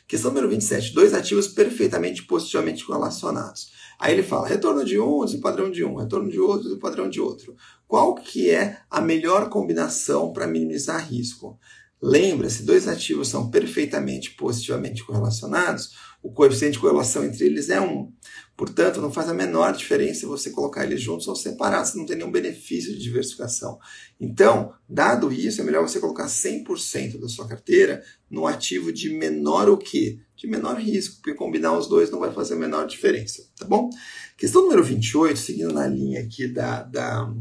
Questão 0.07 0.31
número 0.31 0.49
27. 0.49 0.95
Dois 0.95 1.13
ativos 1.15 1.49
perfeitamente 1.49 2.23
positivamente 2.23 2.85
correlacionados. 2.85 3.73
Aí 3.99 4.13
ele 4.13 4.23
fala 4.23 4.49
retorno 4.49 4.85
de 4.85 4.99
um 4.99 5.25
padrão 5.41 5.71
de 5.71 5.85
um, 5.85 5.97
retorno 5.97 6.31
de 6.31 6.39
outro 6.39 6.79
padrão 6.79 7.09
de 7.09 7.21
outro. 7.21 7.57
Qual 7.87 8.15
que 8.15 8.51
é 8.51 8.79
a 8.91 9.01
melhor 9.01 9.49
combinação 9.49 10.33
para 10.33 10.47
minimizar 10.47 11.09
risco? 11.09 11.59
Lembra-se, 12.03 12.65
dois 12.65 12.87
ativos 12.87 13.29
são 13.29 13.51
perfeitamente 13.51 14.33
positivamente 14.33 15.03
correlacionados, 15.05 15.93
o 16.25 16.33
coeficiente 16.33 16.73
de 16.73 16.79
correlação 16.79 17.23
entre 17.23 17.45
eles 17.45 17.69
é 17.69 17.79
1. 17.79 18.11
Portanto, 18.57 18.99
não 18.99 19.13
faz 19.13 19.29
a 19.29 19.35
menor 19.35 19.75
diferença 19.75 20.27
você 20.27 20.49
colocar 20.49 20.83
eles 20.83 21.03
juntos 21.03 21.29
ou 21.29 21.37
separar, 21.37 21.85
você 21.85 21.99
não 21.99 22.07
tem 22.07 22.17
nenhum 22.17 22.33
benefício 22.33 22.95
de 22.95 22.99
diversificação. 22.99 23.79
Então, 24.19 24.73
dado 24.89 25.31
isso, 25.31 25.61
é 25.61 25.65
melhor 25.65 25.87
você 25.87 26.01
colocar 26.01 26.25
100% 26.25 27.21
da 27.21 27.29
sua 27.29 27.47
carteira 27.47 28.03
no 28.31 28.47
ativo 28.47 28.91
de 28.91 29.11
menor 29.11 29.69
o 29.69 29.77
quê? 29.77 30.19
De 30.35 30.47
menor 30.47 30.81
risco, 30.81 31.17
porque 31.17 31.35
combinar 31.35 31.77
os 31.77 31.87
dois 31.89 32.11
não 32.11 32.19
vai 32.19 32.33
fazer 32.33 32.55
a 32.55 32.59
menor 32.59 32.87
diferença, 32.87 33.47
tá 33.59 33.67
bom? 33.67 33.91
Questão 34.39 34.63
número 34.63 34.83
28, 34.83 35.39
seguindo 35.39 35.75
na 35.75 35.87
linha 35.87 36.23
aqui 36.23 36.49
da, 36.49 36.85
da 36.85 37.35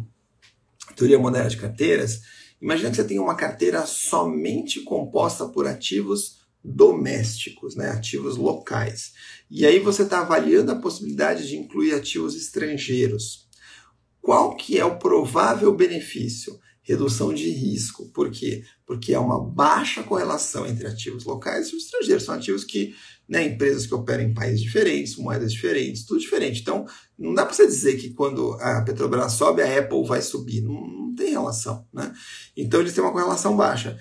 teoria 0.94 1.18
moderna 1.18 1.50
de 1.50 1.56
carteiras, 1.56 2.20
imagina 2.62 2.90
que 2.90 2.98
você 2.98 3.06
tem 3.06 3.18
uma 3.18 3.36
carteira 3.36 3.86
somente 3.86 4.82
composta 4.82 5.48
por 5.48 5.68
ativos 5.68 6.43
domésticos, 6.64 7.76
né, 7.76 7.90
ativos 7.90 8.38
locais. 8.38 9.12
E 9.52 9.66
aí 9.66 9.80
você 9.80 10.04
está 10.04 10.22
avaliando 10.22 10.72
a 10.72 10.80
possibilidade 10.80 11.48
de 11.48 11.58
incluir 11.58 11.94
ativos 11.94 12.36
estrangeiros. 12.36 13.48
Qual 14.22 14.56
que 14.56 14.80
é 14.80 14.86
o 14.86 14.98
provável 14.98 15.76
benefício? 15.76 16.58
Redução 16.82 17.34
de 17.34 17.50
risco. 17.50 18.10
Por 18.14 18.32
quê? 18.32 18.64
Porque 18.86 19.14
há 19.14 19.20
uma 19.20 19.44
baixa 19.44 20.04
correlação 20.04 20.66
entre 20.66 20.88
ativos 20.88 21.26
locais 21.26 21.68
e 21.68 21.76
os 21.76 21.84
estrangeiros. 21.84 22.24
São 22.24 22.36
ativos 22.36 22.64
que, 22.64 22.96
né, 23.28 23.46
empresas 23.46 23.86
que 23.86 23.94
operam 23.94 24.24
em 24.24 24.34
países 24.34 24.62
diferentes, 24.62 25.18
moedas 25.18 25.52
diferentes, 25.52 26.06
tudo 26.06 26.20
diferente. 26.22 26.62
Então, 26.62 26.86
não 27.18 27.34
dá 27.34 27.46
para 27.46 27.54
você 27.54 27.66
dizer 27.66 27.98
que 27.98 28.12
quando 28.12 28.54
a 28.62 28.82
Petrobras 28.82 29.34
sobe, 29.34 29.62
a 29.62 29.80
Apple 29.80 30.06
vai 30.06 30.22
subir. 30.22 30.62
Não, 30.62 30.74
não 30.74 31.16
tem 31.16 31.32
relação. 31.32 31.86
Né? 31.94 32.14
Então, 32.56 32.80
eles 32.80 32.94
têm 32.94 33.04
uma 33.04 33.14
correlação 33.14 33.56
baixa. 33.56 33.98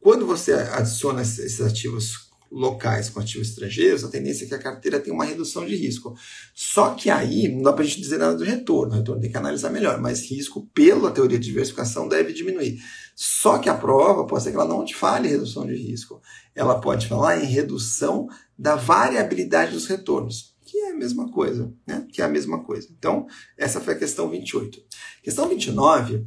Quando 0.00 0.26
você 0.26 0.52
adiciona 0.52 1.22
esses 1.22 1.60
ativos 1.60 2.28
locais 2.50 3.10
com 3.10 3.20
ativos 3.20 3.48
estrangeiros, 3.48 4.04
a 4.04 4.08
tendência 4.08 4.44
é 4.44 4.48
que 4.48 4.54
a 4.54 4.58
carteira 4.58 4.98
tenha 4.98 5.14
uma 5.14 5.24
redução 5.24 5.66
de 5.66 5.76
risco. 5.76 6.14
Só 6.54 6.94
que 6.94 7.10
aí 7.10 7.48
não 7.48 7.62
dá 7.62 7.72
para 7.72 7.82
a 7.82 7.86
gente 7.86 8.00
dizer 8.00 8.18
nada 8.18 8.36
do 8.36 8.44
retorno, 8.44 8.94
o 8.94 8.96
retorno 8.96 9.20
tem 9.20 9.30
que 9.30 9.36
analisar 9.36 9.70
melhor, 9.70 10.00
mas 10.00 10.30
risco, 10.30 10.66
pela 10.72 11.10
teoria 11.10 11.38
de 11.38 11.46
diversificação, 11.46 12.08
deve 12.08 12.32
diminuir. 12.32 12.78
Só 13.14 13.58
que 13.58 13.68
a 13.68 13.74
prova 13.74 14.26
pode 14.26 14.44
ser 14.44 14.50
que 14.50 14.56
ela 14.56 14.68
não 14.68 14.84
te 14.84 14.94
fale 14.94 15.28
redução 15.28 15.66
de 15.66 15.74
risco, 15.74 16.20
ela 16.54 16.80
pode 16.80 17.06
falar 17.06 17.42
em 17.42 17.46
redução 17.46 18.28
da 18.58 18.76
variabilidade 18.76 19.72
dos 19.72 19.86
retornos, 19.86 20.56
que 20.64 20.78
é 20.78 20.90
a 20.92 20.96
mesma 20.96 21.30
coisa, 21.30 21.72
né? 21.86 22.06
Que 22.12 22.22
é 22.22 22.24
a 22.24 22.28
mesma 22.28 22.62
coisa. 22.64 22.88
Então, 22.96 23.26
essa 23.56 23.80
foi 23.80 23.94
a 23.94 23.98
questão 23.98 24.28
28. 24.28 24.78
Questão 25.22 25.48
29 25.48 26.26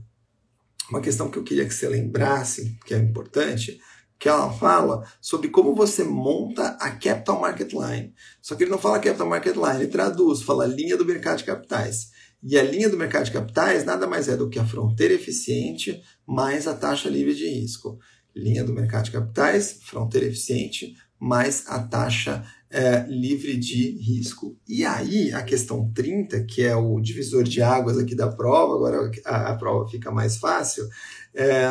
uma 0.91 1.01
questão 1.01 1.31
que 1.31 1.39
eu 1.39 1.43
queria 1.43 1.65
que 1.65 1.73
você 1.73 1.87
lembrasse, 1.87 2.77
que 2.85 2.93
é 2.93 2.97
importante, 2.97 3.79
que 4.19 4.29
ela 4.29 4.51
fala 4.53 5.03
sobre 5.19 5.47
como 5.47 5.73
você 5.73 6.03
monta 6.03 6.77
a 6.79 6.91
Capital 6.91 7.39
Market 7.39 7.73
Line. 7.73 8.13
Só 8.41 8.53
que 8.53 8.63
ele 8.63 8.71
não 8.71 8.77
fala 8.77 8.99
Capital 8.99 9.27
Market 9.27 9.55
Line, 9.55 9.81
ele 9.81 9.87
traduz, 9.87 10.43
fala 10.43 10.67
linha 10.67 10.95
do 10.95 11.05
mercado 11.05 11.39
de 11.39 11.45
capitais. 11.45 12.11
E 12.43 12.57
a 12.57 12.63
linha 12.63 12.89
do 12.89 12.97
mercado 12.97 13.25
de 13.25 13.31
capitais 13.31 13.85
nada 13.85 14.05
mais 14.05 14.27
é 14.27 14.35
do 14.35 14.49
que 14.49 14.59
a 14.59 14.65
fronteira 14.65 15.13
eficiente 15.13 16.01
mais 16.27 16.67
a 16.67 16.73
taxa 16.73 17.09
livre 17.09 17.33
de 17.33 17.47
risco. 17.47 17.97
Linha 18.35 18.63
do 18.63 18.73
mercado 18.73 19.05
de 19.05 19.11
capitais, 19.11 19.79
fronteira 19.83 20.27
eficiente 20.27 20.95
mais 21.19 21.65
a 21.67 21.79
taxa 21.79 22.43
é, 22.71 23.05
livre 23.07 23.57
de 23.57 23.91
risco. 23.97 24.57
E 24.67 24.85
aí, 24.85 25.31
a 25.33 25.43
questão 25.43 25.91
30, 25.93 26.43
que 26.45 26.63
é 26.63 26.75
o 26.75 26.99
divisor 27.01 27.43
de 27.43 27.61
águas 27.61 27.97
aqui 27.97 28.15
da 28.15 28.29
prova, 28.29 28.75
agora 28.75 29.11
a, 29.25 29.51
a 29.51 29.55
prova 29.57 29.89
fica 29.89 30.09
mais 30.09 30.37
fácil, 30.37 30.87
é, 31.33 31.65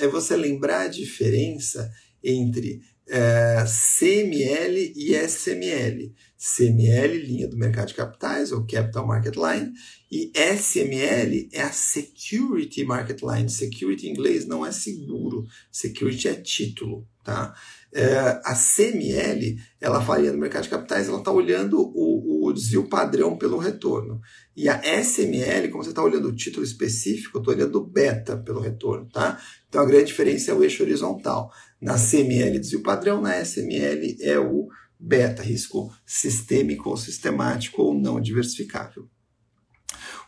é, 0.00 0.08
você 0.08 0.36
lembrar 0.36 0.82
a 0.82 0.88
diferença 0.88 1.90
entre 2.22 2.80
é, 3.08 3.64
CML 3.66 4.92
e 4.96 5.14
SML. 5.14 6.14
CML, 6.38 7.18
linha 7.18 7.48
do 7.48 7.56
mercado 7.56 7.88
de 7.88 7.94
capitais, 7.94 8.52
ou 8.52 8.66
Capital 8.66 9.06
Market 9.06 9.34
Line, 9.36 9.72
e 10.12 10.30
SML 10.34 11.48
é 11.52 11.62
a 11.62 11.72
Security 11.72 12.84
Market 12.84 13.20
Line. 13.22 13.48
Security 13.48 14.06
em 14.06 14.10
inglês 14.10 14.46
não 14.46 14.64
é 14.64 14.70
seguro, 14.70 15.44
security 15.72 16.28
é 16.28 16.34
título, 16.34 17.08
tá? 17.24 17.54
É, 17.92 18.40
a 18.44 18.54
CML, 18.54 19.56
ela 19.80 19.98
varia 19.98 20.32
no 20.32 20.38
mercado 20.38 20.64
de 20.64 20.68
capitais, 20.68 21.08
ela 21.08 21.18
está 21.18 21.30
olhando 21.30 21.80
o, 21.80 22.46
o, 22.48 22.52
desvio 22.52 22.88
padrão 22.88 23.38
pelo 23.38 23.56
retorno. 23.56 24.20
E 24.54 24.68
a 24.68 24.80
SML, 25.02 25.70
como 25.70 25.82
você 25.82 25.90
está 25.90 26.02
olhando 26.02 26.28
o 26.28 26.34
título 26.34 26.64
específico, 26.64 27.38
eu 27.38 27.40
estou 27.40 27.54
olhando 27.54 27.76
o 27.76 27.86
beta 27.86 28.36
pelo 28.36 28.60
retorno, 28.60 29.08
tá? 29.08 29.40
Então 29.68 29.80
a 29.80 29.86
grande 29.86 30.06
diferença 30.06 30.50
é 30.50 30.54
o 30.54 30.62
eixo 30.62 30.82
horizontal. 30.82 31.50
Na 31.80 31.94
CML, 31.94 32.58
desvio 32.58 32.82
padrão, 32.82 33.20
na 33.20 33.40
SML 33.42 34.16
é 34.20 34.38
o 34.38 34.68
beta, 34.98 35.42
risco 35.42 35.90
sistêmico 36.04 36.90
ou 36.90 36.96
sistemático 36.96 37.82
ou 37.82 37.94
não 37.94 38.20
diversificável. 38.20 39.08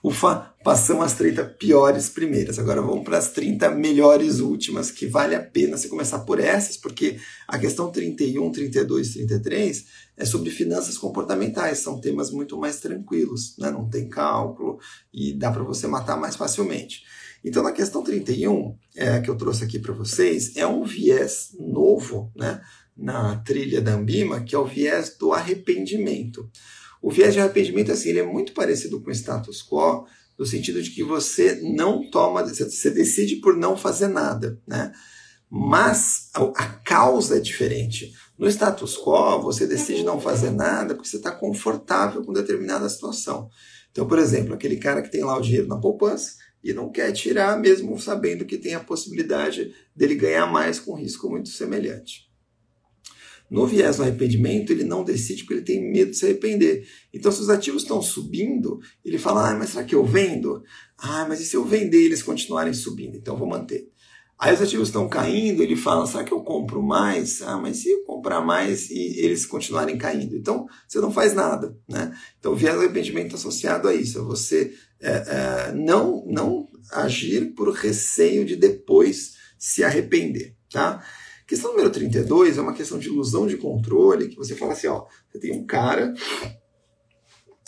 Ufa, 0.02 0.54
passamos 0.62 1.04
as 1.04 1.14
30 1.14 1.44
piores 1.44 2.08
primeiras. 2.08 2.58
Agora 2.58 2.80
vamos 2.80 3.04
para 3.04 3.18
as 3.18 3.32
30 3.32 3.70
melhores 3.70 4.38
últimas, 4.38 4.90
que 4.92 5.06
vale 5.06 5.34
a 5.34 5.42
pena 5.42 5.76
você 5.76 5.88
começar 5.88 6.20
por 6.20 6.38
essas, 6.38 6.76
porque 6.76 7.18
a 7.48 7.58
questão 7.58 7.90
31, 7.90 8.52
32 8.52 9.14
33 9.14 9.84
é 10.16 10.24
sobre 10.24 10.50
finanças 10.50 10.96
comportamentais. 10.96 11.78
São 11.78 12.00
temas 12.00 12.30
muito 12.30 12.56
mais 12.56 12.78
tranquilos, 12.78 13.56
né? 13.58 13.70
não 13.70 13.88
tem 13.88 14.08
cálculo 14.08 14.78
e 15.12 15.32
dá 15.32 15.50
para 15.50 15.64
você 15.64 15.88
matar 15.88 16.16
mais 16.16 16.37
facilmente. 16.37 17.02
Então, 17.44 17.62
na 17.62 17.72
questão 17.72 18.02
31, 18.02 18.76
é, 18.96 19.20
que 19.20 19.30
eu 19.30 19.37
trouxe 19.37 19.64
aqui 19.64 19.78
para 19.78 19.94
vocês, 19.94 20.56
é 20.56 20.66
um 20.66 20.84
viés 20.84 21.50
novo 21.58 22.32
né, 22.37 22.61
na 22.96 23.37
trilha 23.37 23.80
da 23.80 23.94
Ambima, 23.94 24.40
que 24.40 24.54
é 24.54 24.58
o 24.58 24.66
viés 24.66 25.16
do 25.16 25.32
arrependimento. 25.32 26.50
O 27.00 27.11
viés 27.11 27.34
de 27.34 27.40
arrependimento 27.40 27.92
assim, 27.92 28.11
ele 28.11 28.20
é 28.20 28.26
muito 28.26 28.52
parecido 28.52 29.00
com 29.00 29.11
o 29.11 29.12
status 29.12 29.62
quo, 29.62 30.06
no 30.38 30.46
sentido 30.46 30.82
de 30.82 30.90
que 30.90 31.02
você 31.02 31.61
não 31.74 32.08
toma, 32.11 32.44
você 32.44 32.90
decide 32.90 33.36
por 33.36 33.57
não 33.57 33.76
fazer 33.76 34.09
nada, 34.09 34.61
né? 34.66 34.92
Mas 35.51 36.30
a 36.34 36.66
causa 36.84 37.38
é 37.38 37.40
diferente. 37.40 38.12
No 38.38 38.46
status 38.49 38.96
quo, 38.96 39.40
você 39.40 39.66
decide 39.66 40.05
não 40.05 40.20
fazer 40.20 40.51
nada 40.51 40.94
porque 40.94 41.09
você 41.09 41.16
está 41.16 41.32
confortável 41.32 42.22
com 42.22 42.32
determinada 42.32 42.88
situação. 42.88 43.49
Então, 43.90 44.07
por 44.07 44.18
exemplo, 44.18 44.55
aquele 44.55 44.76
cara 44.76 45.03
que 45.03 45.11
tem 45.11 45.24
lá 45.24 45.36
o 45.36 45.40
dinheiro 45.40 45.66
na 45.66 45.80
poupança 45.80 46.36
e 46.62 46.72
não 46.72 46.90
quer 46.90 47.11
tirar, 47.12 47.59
mesmo 47.59 47.99
sabendo 47.99 48.44
que 48.44 48.59
tem 48.59 48.74
a 48.74 48.80
possibilidade 48.80 49.72
dele 49.96 50.14
ganhar 50.14 50.46
mais 50.46 50.78
com 50.78 50.94
risco 50.94 51.28
muito 51.30 51.49
semelhante. 51.49 52.28
No 53.51 53.66
viés 53.66 53.96
do 53.96 54.03
arrependimento, 54.03 54.70
ele 54.70 54.84
não 54.84 55.03
decide 55.03 55.42
porque 55.42 55.55
ele 55.55 55.62
tem 55.62 55.90
medo 55.90 56.11
de 56.11 56.16
se 56.16 56.26
arrepender. 56.26 56.86
Então, 57.12 57.32
se 57.32 57.40
os 57.40 57.49
ativos 57.49 57.82
estão 57.82 58.03
subindo, 58.03 58.78
ele 59.05 59.18
fala: 59.18 59.51
ah, 59.51 59.55
mas 59.55 59.70
será 59.70 59.84
que 59.84 59.94
eu 59.94 60.05
vendo? 60.05 60.62
Ah, 60.99 61.26
mas 61.28 61.40
e 61.40 61.46
se 61.46 61.57
eu 61.57 61.64
vender 61.64 62.05
eles 62.05 62.22
continuarem 62.22 62.74
subindo? 62.74 63.16
Então, 63.16 63.36
vou 63.36 63.49
manter. 63.49 63.88
Aí 64.38 64.55
os 64.55 64.62
ativos 64.62 64.88
estão 64.88 65.09
caindo, 65.09 65.62
ele 65.62 65.74
fala: 65.74 66.07
será 66.07 66.22
que 66.22 66.32
eu 66.32 66.42
compro 66.42 66.80
mais? 66.80 67.42
Ah, 67.42 67.59
mas 67.59 67.78
se 67.78 67.90
eu 67.90 68.05
comprar 68.05 68.40
mais 68.40 68.88
e 68.88 69.18
eles 69.18 69.44
continuarem 69.44 69.99
caindo? 69.99 70.36
Então, 70.36 70.66
você 70.86 71.01
não 71.01 71.11
faz 71.11 71.34
nada. 71.34 71.76
Né? 71.88 72.16
Então, 72.38 72.53
o 72.53 72.57
viés 72.57 72.74
do 72.74 72.82
arrependimento 72.82 73.34
associado 73.34 73.88
a 73.88 73.94
isso, 73.94 74.20
a 74.20 74.22
você 74.22 74.72
é, 75.01 75.11
é, 75.11 75.72
não, 75.72 76.24
não 76.26 76.68
agir 76.92 77.55
por 77.55 77.72
receio 77.72 78.44
de 78.44 78.55
depois 78.55 79.34
se 79.59 79.82
arrepender. 79.82 80.55
Tá? 80.70 81.03
Questão 81.49 81.70
número 81.70 81.88
32 81.88 82.59
é 82.59 82.61
uma 82.61 82.74
questão 82.74 82.99
de 82.99 83.09
ilusão 83.09 83.46
de 83.46 83.57
controle, 83.57 84.28
que 84.28 84.36
você 84.36 84.55
fala 84.55 84.74
assim, 84.74 84.86
ó, 84.86 85.07
você 85.32 85.38
tem 85.38 85.59
um 85.59 85.64
cara 85.64 86.12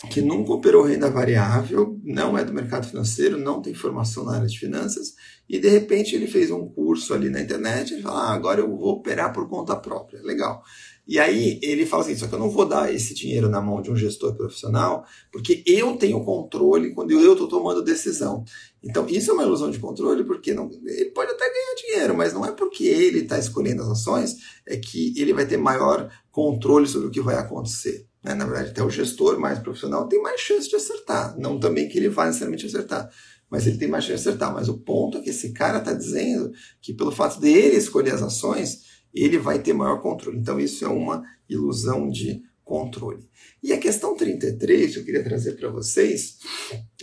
que 0.09 0.21
nunca 0.21 0.53
operou 0.53 0.83
renda 0.83 1.09
variável, 1.09 1.99
não 2.03 2.37
é 2.37 2.43
do 2.43 2.53
mercado 2.53 2.87
financeiro, 2.87 3.37
não 3.37 3.61
tem 3.61 3.73
formação 3.73 4.23
na 4.23 4.35
área 4.35 4.47
de 4.47 4.57
finanças, 4.57 5.13
e 5.47 5.59
de 5.59 5.69
repente 5.69 6.15
ele 6.15 6.27
fez 6.27 6.49
um 6.49 6.67
curso 6.67 7.13
ali 7.13 7.29
na 7.29 7.41
internet 7.41 7.93
e 7.93 8.01
fala, 8.01 8.21
ah, 8.21 8.33
agora 8.33 8.61
eu 8.61 8.69
vou 8.69 8.93
operar 8.93 9.31
por 9.31 9.47
conta 9.47 9.75
própria. 9.75 10.21
Legal. 10.23 10.63
E 11.07 11.19
aí 11.19 11.59
ele 11.61 11.85
fala 11.85 12.03
assim, 12.03 12.15
só 12.15 12.27
que 12.27 12.33
eu 12.33 12.39
não 12.39 12.49
vou 12.49 12.65
dar 12.65 12.93
esse 12.93 13.13
dinheiro 13.13 13.49
na 13.49 13.61
mão 13.61 13.81
de 13.81 13.91
um 13.91 13.95
gestor 13.95 14.33
profissional, 14.35 15.03
porque 15.31 15.63
eu 15.67 15.97
tenho 15.97 16.23
controle 16.23 16.93
quando 16.93 17.11
eu 17.11 17.33
estou 17.33 17.47
tomando 17.47 17.83
decisão. 17.83 18.43
Então 18.81 19.05
isso 19.07 19.29
é 19.29 19.33
uma 19.33 19.43
ilusão 19.43 19.69
de 19.69 19.79
controle, 19.79 20.23
porque 20.23 20.53
não, 20.53 20.69
ele 20.85 21.11
pode 21.11 21.31
até 21.31 21.45
ganhar 21.45 21.75
dinheiro, 21.75 22.17
mas 22.17 22.33
não 22.33 22.45
é 22.45 22.51
porque 22.51 22.85
ele 22.85 23.19
está 23.19 23.37
escolhendo 23.37 23.81
as 23.83 23.89
ações, 23.89 24.37
é 24.65 24.77
que 24.77 25.13
ele 25.17 25.33
vai 25.33 25.45
ter 25.45 25.57
maior 25.57 26.09
controle 26.31 26.87
sobre 26.87 27.09
o 27.09 27.11
que 27.11 27.21
vai 27.21 27.35
acontecer. 27.35 28.07
Né? 28.23 28.33
Na 28.33 28.45
verdade, 28.45 28.71
até 28.71 28.83
o 28.83 28.89
gestor 28.89 29.39
mais 29.39 29.59
profissional 29.59 30.07
tem 30.07 30.21
mais 30.21 30.39
chance 30.39 30.69
de 30.69 30.75
acertar. 30.75 31.37
Não 31.37 31.59
também 31.59 31.87
que 31.87 31.97
ele 31.97 32.09
vá 32.09 32.25
necessariamente 32.25 32.65
acertar, 32.65 33.09
mas 33.49 33.67
ele 33.67 33.77
tem 33.77 33.87
mais 33.87 34.03
chance 34.03 34.23
de 34.23 34.29
acertar. 34.29 34.53
Mas 34.53 34.69
o 34.69 34.77
ponto 34.77 35.17
é 35.17 35.21
que 35.21 35.29
esse 35.29 35.51
cara 35.51 35.79
está 35.79 35.93
dizendo 35.93 36.51
que 36.81 36.93
pelo 36.93 37.11
fato 37.11 37.39
dele 37.39 37.75
escolher 37.77 38.13
as 38.13 38.21
ações, 38.21 38.83
ele 39.13 39.37
vai 39.37 39.59
ter 39.59 39.73
maior 39.73 40.01
controle. 40.01 40.37
Então, 40.37 40.59
isso 40.59 40.85
é 40.85 40.87
uma 40.87 41.23
ilusão 41.49 42.09
de 42.09 42.41
controle. 42.63 43.27
E 43.61 43.73
a 43.73 43.77
questão 43.77 44.15
33 44.15 44.93
que 44.93 44.99
eu 44.99 45.05
queria 45.05 45.23
trazer 45.23 45.53
para 45.53 45.69
vocês 45.69 46.37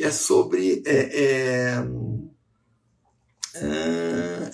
é 0.00 0.10
sobre. 0.10 0.82
É, 0.86 1.20
é, 1.20 1.84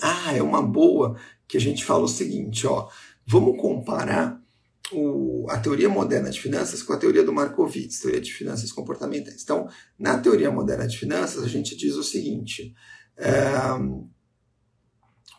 ah, 0.01 0.35
é 0.35 0.41
uma 0.41 0.61
boa 0.61 1.17
que 1.47 1.57
a 1.57 1.61
gente 1.61 1.85
fala 1.85 2.03
o 2.03 2.09
seguinte: 2.09 2.67
ó, 2.67 2.89
vamos 3.25 3.59
comparar 3.59 4.44
o, 4.91 5.47
a 5.49 5.57
teoria 5.57 5.89
moderna 5.89 6.29
de 6.29 6.39
finanças 6.39 6.83
com 6.83 6.93
a 6.93 6.97
teoria 6.97 7.23
do 7.23 7.33
Markowitz, 7.33 7.99
teoria 7.99 8.21
de 8.21 8.31
finanças 8.31 8.71
comportamentais. 8.71 9.41
Então, 9.43 9.67
na 9.97 10.17
teoria 10.17 10.51
moderna 10.51 10.87
de 10.87 10.97
finanças, 10.97 11.43
a 11.43 11.47
gente 11.47 11.75
diz 11.75 11.95
o 11.95 12.03
seguinte: 12.03 12.73
é, 13.17 13.51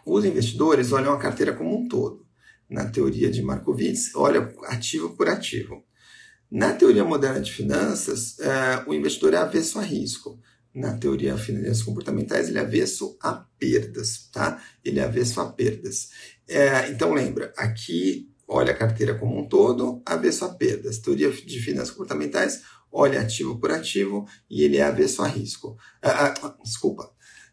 os 0.05 0.25
investidores 0.25 0.93
olham 0.93 1.13
a 1.13 1.19
carteira 1.19 1.53
como 1.53 1.77
um 1.77 1.89
todo. 1.89 2.27
Na 2.69 2.85
teoria 2.87 3.31
de 3.31 3.43
Markowitz, 3.43 4.15
olha 4.15 4.53
ativo 4.65 5.11
por 5.17 5.29
ativo. 5.29 5.85
Na 6.51 6.73
teoria 6.73 7.05
moderna 7.05 7.41
de 7.41 7.53
finanças, 7.53 8.39
é, 8.41 8.85
o 8.87 8.95
investidor 8.95 9.35
é 9.35 9.37
avesso 9.37 9.79
a 9.79 9.83
risco. 9.83 10.41
Na 10.75 10.97
teoria 10.97 11.35
de 11.35 11.43
finanças 11.43 11.83
comportamentais, 11.83 12.49
ele 12.49 12.59
é 12.59 12.61
avesso 12.61 13.17
a 13.23 13.33
perdas, 13.59 14.29
tá? 14.33 14.63
Ele 14.85 15.01
é 15.01 15.05
avesso 15.05 15.41
a 15.41 15.51
perdas. 15.51 16.11
É, 16.49 16.91
então 16.91 17.15
lembra, 17.15 17.53
aqui 17.57 18.29
olha 18.47 18.73
a 18.73 18.77
carteira 18.77 19.15
como 19.15 19.39
um 19.39 19.49
todo, 19.49 20.03
avesso 20.05 20.45
a 20.45 20.49
perdas. 20.49 20.99
Teoria 20.99 21.31
de 21.31 21.61
finanças 21.61 21.91
comportamentais, 21.91 22.63
olha 22.91 23.21
ativo 23.21 23.59
por 23.59 23.71
ativo 23.71 24.27
e 24.49 24.63
ele 24.63 24.77
é 24.77 24.83
avesso 24.83 25.23
a 25.23 25.29
risco. 25.29 25.77
Ah, 26.03 26.35
ah, 26.43 26.57
desculpa. 26.63 27.11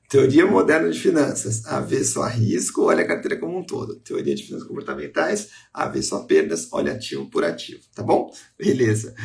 Teoria 0.09 0.45
moderna 0.45 0.91
de 0.91 0.99
finanças, 0.99 1.65
avesso 1.65 2.21
a 2.21 2.27
risco, 2.27 2.83
olha 2.83 3.03
a 3.03 3.07
carteira 3.07 3.35
como 3.39 3.57
um 3.57 3.65
todo. 3.65 3.95
Teoria 3.95 4.35
de 4.35 4.43
finanças 4.43 4.67
comportamentais, 4.67 5.49
avesso 5.73 6.15
a 6.15 6.23
perdas, 6.23 6.67
olha 6.71 6.91
ativo 6.91 7.29
por 7.31 7.43
ativo. 7.43 7.81
Tá 7.95 8.03
bom? 8.03 8.31
Beleza. 8.55 9.15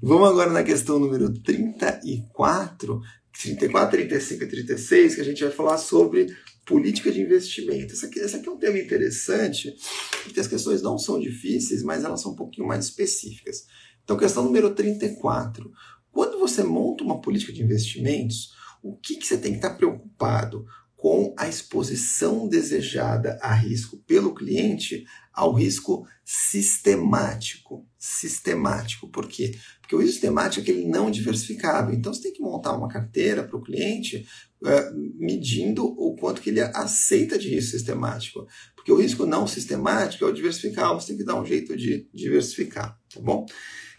Vamos 0.00 0.28
agora 0.28 0.50
na 0.50 0.62
questão 0.62 1.00
número 1.00 1.32
34, 1.32 3.00
34, 3.32 3.90
35 3.90 4.44
e 4.44 4.46
36, 4.46 5.14
que 5.16 5.20
a 5.20 5.24
gente 5.24 5.42
vai 5.42 5.52
falar 5.52 5.78
sobre 5.78 6.28
política 6.66 7.12
de 7.12 7.20
investimento. 7.22 7.94
Esse 7.94 8.06
aqui, 8.06 8.20
aqui 8.20 8.48
é 8.48 8.52
um 8.52 8.58
tema 8.58 8.78
interessante, 8.78 9.74
porque 10.24 10.40
as 10.40 10.48
questões 10.48 10.82
não 10.82 10.98
são 10.98 11.18
difíceis, 11.20 11.82
mas 11.82 12.04
elas 12.04 12.20
são 12.20 12.32
um 12.32 12.36
pouquinho 12.36 12.66
mais 12.66 12.84
específicas. 12.86 13.66
Então, 14.02 14.16
questão 14.16 14.44
número 14.44 14.74
34. 14.74 15.72
Quando 16.10 16.38
você 16.38 16.62
monta 16.62 17.04
uma 17.04 17.20
política 17.20 17.52
de 17.52 17.62
investimentos, 17.62 18.52
o 18.82 18.96
que, 18.96 19.16
que 19.16 19.26
você 19.26 19.38
tem 19.38 19.52
que 19.52 19.58
estar 19.58 19.76
preocupado? 19.76 20.66
Com 20.96 21.34
a 21.38 21.48
exposição 21.48 22.48
desejada 22.48 23.38
a 23.42 23.52
risco 23.52 23.98
pelo 23.98 24.34
cliente 24.34 25.04
ao 25.32 25.52
risco 25.52 26.06
sistemático. 26.24 27.86
Sistemático. 27.98 29.08
Por 29.08 29.28
quê? 29.28 29.54
Porque 29.80 29.94
o 29.94 29.98
risco 29.98 30.14
sistemático 30.14 30.60
é 30.60 30.62
aquele 30.62 30.88
não 30.88 31.10
diversificável. 31.10 31.94
Então 31.94 32.12
você 32.12 32.22
tem 32.22 32.32
que 32.32 32.42
montar 32.42 32.72
uma 32.72 32.88
carteira 32.88 33.44
para 33.44 33.56
o 33.56 33.62
cliente 33.62 34.26
uh, 34.62 35.16
medindo 35.18 35.84
o 35.84 36.16
quanto 36.16 36.40
que 36.40 36.50
ele 36.50 36.60
aceita 36.60 37.38
de 37.38 37.50
risco 37.50 37.72
sistemático. 37.72 38.46
Porque 38.74 38.90
o 38.90 38.96
risco 38.96 39.26
não 39.26 39.46
sistemático 39.46 40.24
é 40.24 40.28
o 40.28 40.32
diversificável. 40.32 40.98
Você 40.98 41.08
tem 41.08 41.18
que 41.18 41.24
dar 41.24 41.40
um 41.40 41.44
jeito 41.44 41.76
de 41.76 42.08
diversificar. 42.14 42.98
Tá 43.12 43.20
bom? 43.20 43.44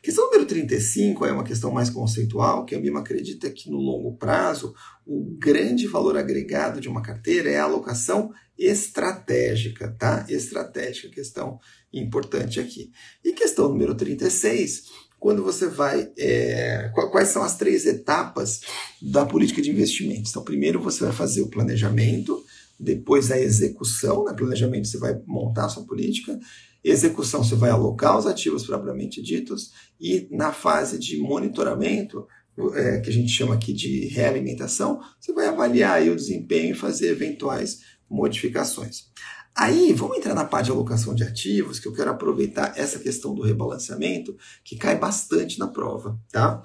Questão 0.02 0.26
número 0.26 0.46
35 0.46 1.26
é 1.26 1.32
uma 1.32 1.44
questão 1.44 1.72
mais 1.72 1.90
conceitual, 1.90 2.66
que 2.66 2.76
a 2.76 2.80
BIMA 2.80 3.00
acredita 3.00 3.50
que 3.50 3.70
no 3.70 3.78
longo 3.78 4.16
prazo 4.16 4.74
o 5.06 5.36
grande 5.38 5.88
valor 5.88 6.18
agregado 6.18 6.80
de 6.80 6.88
uma 6.88 7.02
carteira 7.02 7.50
é 7.50 7.58
a 7.58 7.64
alocação 7.64 8.32
estratégica, 8.58 9.96
tá? 9.98 10.26
Estratégica, 10.30 11.10
questão 11.10 11.60
importante 11.94 12.60
aqui. 12.60 12.92
E 13.24 13.34
questão 13.34 13.70
número 13.70 13.96
36, 13.96 14.84
quando 15.20 15.44
você 15.44 15.68
vai. 15.68 16.12
É, 16.18 16.92
quais 17.12 17.30
são 17.30 17.44
as 17.44 17.58
três 17.58 17.86
etapas 17.86 18.62
da 19.02 19.26
política 19.26 19.62
de 19.62 19.72
investimentos? 19.72 20.32
Então, 20.32 20.44
primeiro 20.44 20.82
você 20.82 21.04
vai 21.04 21.14
fazer 21.14 21.42
o 21.42 21.50
planejamento, 21.50 22.44
depois 22.80 23.32
a 23.32 23.40
execução, 23.40 24.26
né? 24.26 24.34
planejamento 24.34 24.88
você 24.88 24.98
vai 24.98 25.20
montar 25.26 25.66
a 25.66 25.70
sua 25.70 25.86
política, 25.86 26.38
execução 26.84 27.44
você 27.44 27.56
vai 27.56 27.70
alocar 27.70 28.18
os 28.18 28.28
ativos 28.28 28.66
propriamente 28.66 29.22
ditos, 29.22 29.72
e 30.00 30.28
na 30.32 30.52
fase 30.52 31.00
de 31.00 31.18
monitoramento, 31.18 32.28
é, 32.74 33.00
que 33.00 33.10
a 33.10 33.14
gente 33.14 33.30
chama 33.30 33.56
aqui 33.56 33.74
de 33.74 34.08
realimentação, 34.08 35.00
você 35.20 35.34
vai 35.34 35.48
avaliar 35.48 36.02
o 36.08 36.16
desempenho 36.16 36.72
e 36.72 36.78
fazer 36.78 37.10
eventuais 37.10 37.82
modificações. 38.10 39.08
Aí, 39.56 39.92
vamos 39.92 40.18
entrar 40.18 40.36
na 40.36 40.46
parte 40.46 40.66
de 40.66 40.72
alocação 40.72 41.16
de 41.16 41.24
ativos, 41.24 41.80
que 41.80 41.88
eu 41.88 41.94
quero 41.94 42.12
aproveitar 42.12 42.74
essa 42.78 43.00
questão 43.00 43.34
do 43.34 43.42
rebalanceamento, 43.42 44.38
que 44.64 44.76
cai 44.76 44.98
bastante 44.98 45.58
na 45.58 45.68
prova, 45.68 46.20
tá? 46.32 46.62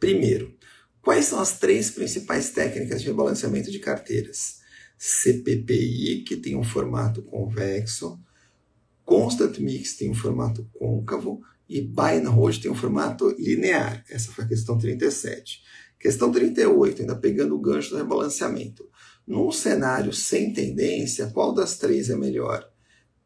Primeiro, 0.00 0.56
quais 1.02 1.26
são 1.26 1.38
as 1.38 1.58
três 1.58 1.90
principais 1.90 2.50
técnicas 2.50 3.02
de 3.02 3.08
rebalanceamento 3.08 3.70
de 3.70 3.78
carteiras? 3.78 4.61
CPPI, 5.04 6.22
que 6.24 6.36
tem 6.36 6.54
um 6.54 6.62
formato 6.62 7.22
convexo, 7.22 8.20
Constant 9.04 9.58
Mix 9.58 9.96
tem 9.96 10.08
um 10.08 10.14
formato 10.14 10.64
côncavo 10.72 11.42
e 11.68 11.80
Buy 11.80 12.18
and 12.18 12.30
Hold 12.30 12.62
tem 12.62 12.70
um 12.70 12.74
formato 12.76 13.34
linear. 13.36 14.04
Essa 14.08 14.30
foi 14.30 14.44
a 14.44 14.46
questão 14.46 14.78
37. 14.78 15.60
Questão 15.98 16.30
38, 16.30 17.02
ainda 17.02 17.16
pegando 17.16 17.56
o 17.56 17.60
gancho 17.60 17.90
do 17.90 17.96
rebalanceamento. 17.96 18.88
Num 19.26 19.50
cenário 19.50 20.12
sem 20.12 20.52
tendência, 20.52 21.26
qual 21.30 21.52
das 21.52 21.76
três 21.76 22.08
é 22.08 22.14
melhor? 22.14 22.64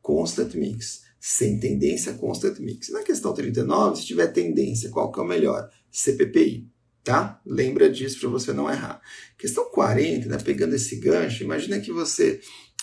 Constant 0.01 0.55
Mix. 0.55 1.03
Sem 1.21 1.61
tendência, 1.61 2.15
Constant 2.15 2.59
Mix. 2.59 2.89
Na 2.89 3.03
questão 3.03 3.35
39, 3.35 4.01
se 4.01 4.07
tiver 4.07 4.29
tendência, 4.29 4.89
qual 4.89 5.13
que 5.13 5.21
é 5.21 5.23
o 5.23 5.27
melhor? 5.27 5.69
CPPI. 5.91 6.71
Tá? 7.07 7.41
Lembra 7.47 7.89
disso 7.89 8.19
para 8.19 8.29
você 8.29 8.53
não 8.53 8.69
errar. 8.69 9.01
Questão 9.39 9.71
40, 9.71 10.29
né, 10.29 10.39
pegando 10.39 10.75
esse 10.75 10.97
gancho, 10.97 11.45
imagina 11.45 11.79
que 11.79 11.93
você 11.93 12.41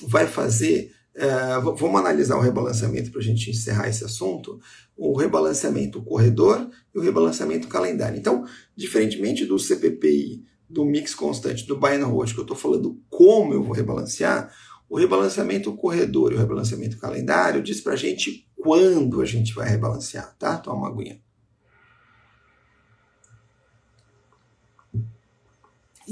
vai 0.08 0.26
fazer 0.26 0.92
Uh, 1.16 1.76
vamos 1.76 2.00
analisar 2.02 2.36
o 2.38 2.42
rebalanceamento 2.42 3.12
para 3.12 3.22
a 3.22 3.24
gente 3.24 3.52
encerrar 3.52 3.88
esse 3.88 4.04
assunto. 4.04 4.60
O 4.98 5.16
rebalanceamento 5.16 6.02
corredor 6.02 6.68
e 6.92 6.98
o 6.98 7.02
rebalanceamento 7.04 7.68
calendário. 7.68 8.18
Então, 8.18 8.44
diferentemente 8.76 9.46
do 9.46 9.60
CPPI, 9.60 10.44
do 10.68 10.84
mix 10.84 11.14
constante, 11.14 11.68
do 11.68 11.78
buy 11.78 11.98
and 11.98 12.06
hold, 12.08 12.34
que 12.34 12.40
eu 12.40 12.44
estou 12.44 12.58
falando 12.58 13.00
como 13.12 13.54
eu 13.54 13.62
vou 13.62 13.74
rebalancear, 13.74 14.52
o 14.90 14.98
rebalanceamento 14.98 15.72
corredor 15.76 16.32
e 16.32 16.36
o 16.36 16.40
rebalanceamento 16.40 16.98
calendário 16.98 17.62
diz 17.62 17.80
para 17.80 17.94
a 17.94 17.96
gente 17.96 18.48
quando 18.56 19.22
a 19.22 19.26
gente 19.26 19.54
vai 19.54 19.70
rebalancear, 19.70 20.36
tá? 20.40 20.58
Toma 20.58 20.78
uma 20.78 20.90
aguinha. 20.90 21.22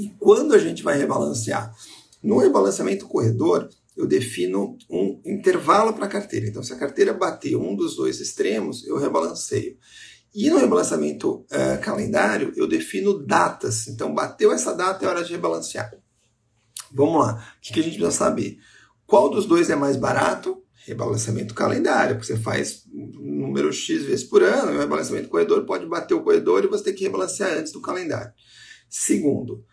E 0.02 0.08
quando 0.18 0.52
a 0.52 0.58
gente 0.58 0.82
vai 0.82 0.98
rebalancear? 0.98 1.72
No 2.20 2.38
rebalanceamento 2.38 3.06
corredor, 3.06 3.68
eu 3.96 4.04
defino 4.04 4.76
um 4.90 5.20
intervalo 5.24 5.92
para 5.92 6.06
a 6.06 6.08
carteira. 6.08 6.48
Então, 6.48 6.60
se 6.60 6.72
a 6.72 6.76
carteira 6.76 7.12
bater 7.12 7.54
um 7.54 7.76
dos 7.76 7.94
dois 7.94 8.18
extremos, 8.18 8.84
eu 8.84 8.98
rebalanceio. 8.98 9.76
E 10.34 10.50
no 10.50 10.58
rebalanceamento 10.58 11.46
uh, 11.52 11.80
calendário, 11.80 12.52
eu 12.56 12.66
defino 12.66 13.24
datas. 13.24 13.86
Então, 13.86 14.12
bateu 14.12 14.50
essa 14.50 14.74
data, 14.74 15.04
é 15.04 15.08
hora 15.08 15.22
de 15.22 15.30
rebalancear. 15.30 15.96
Vamos 16.90 17.24
lá. 17.24 17.34
O 17.58 17.60
que, 17.60 17.72
que 17.72 17.78
a 17.78 17.82
gente 17.84 17.96
precisa 17.96 18.10
saber? 18.10 18.58
Qual 19.06 19.30
dos 19.30 19.46
dois 19.46 19.70
é 19.70 19.76
mais 19.76 19.96
barato? 19.96 20.64
Rebalanceamento 20.84 21.54
calendário, 21.54 22.16
porque 22.16 22.26
você 22.26 22.40
faz 22.40 22.86
um 22.92 23.38
número 23.38 23.72
X 23.72 24.02
vezes 24.02 24.24
por 24.24 24.42
ano, 24.42 24.72
e 24.72 24.76
o 24.76 24.80
rebalanceamento 24.80 25.28
corredor 25.28 25.64
pode 25.64 25.86
bater 25.86 26.14
o 26.14 26.24
corredor 26.24 26.64
e 26.64 26.66
você 26.66 26.82
tem 26.82 26.94
que 26.94 27.04
rebalancear 27.04 27.52
antes 27.56 27.70
do 27.70 27.80
calendário. 27.80 28.32
Segundo, 28.88 29.64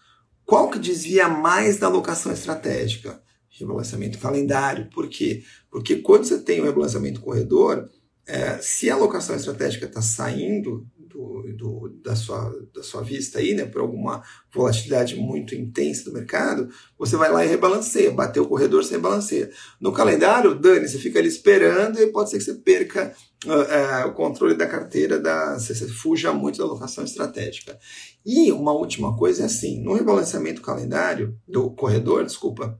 qual 0.49 0.67
que 0.71 0.79
desvia 0.79 1.29
mais 1.29 1.77
da 1.77 1.85
alocação 1.85 2.31
estratégica? 2.31 3.21
Rebalanceamento 3.51 4.17
calendário. 4.17 4.89
Por 4.89 5.07
quê? 5.07 5.43
Porque 5.69 5.97
quando 5.97 6.23
você 6.25 6.39
tem 6.39 6.59
o 6.59 6.65
rebalanceamento 6.65 7.21
corredor, 7.21 7.87
é, 8.25 8.57
se 8.57 8.89
a 8.89 8.95
alocação 8.95 9.35
estratégica 9.35 9.85
está 9.85 10.01
saindo 10.01 10.87
do, 10.97 11.43
do, 11.53 11.99
da, 12.03 12.15
sua, 12.15 12.51
da 12.73 12.81
sua 12.81 13.01
vista 13.01 13.37
aí, 13.37 13.53
né, 13.53 13.65
por 13.65 13.81
alguma 13.81 14.23
volatilidade 14.51 15.15
muito 15.15 15.53
intensa 15.53 16.05
do 16.05 16.13
mercado, 16.13 16.69
você 16.97 17.15
vai 17.15 17.31
lá 17.31 17.45
e 17.45 17.47
rebalanceia, 17.47 18.11
bateu 18.11 18.43
o 18.43 18.47
corredor, 18.47 18.83
você 18.83 18.95
rebalanceia. 18.95 19.51
No 19.79 19.91
calendário, 19.91 20.55
dane, 20.55 20.87
você 20.87 20.97
fica 20.97 21.19
ali 21.19 21.27
esperando 21.27 21.99
e 21.99 22.07
pode 22.07 22.29
ser 22.31 22.37
que 22.37 22.43
você 22.43 22.55
perca 22.55 23.13
uh, 23.45 24.05
uh, 24.05 24.09
o 24.09 24.13
controle 24.13 24.55
da 24.55 24.67
carteira, 24.67 25.19
da, 25.19 25.59
você, 25.59 25.75
você 25.75 25.87
fuja 25.87 26.31
muito 26.31 26.57
da 26.57 26.63
alocação 26.63 27.03
estratégica. 27.03 27.77
E 28.25 28.51
uma 28.51 28.73
última 28.73 29.15
coisa 29.17 29.43
é 29.43 29.45
assim, 29.45 29.81
no 29.81 29.93
rebalanceamento 29.93 30.61
calendário, 30.61 31.37
do 31.47 31.71
corredor, 31.71 32.25
desculpa, 32.25 32.79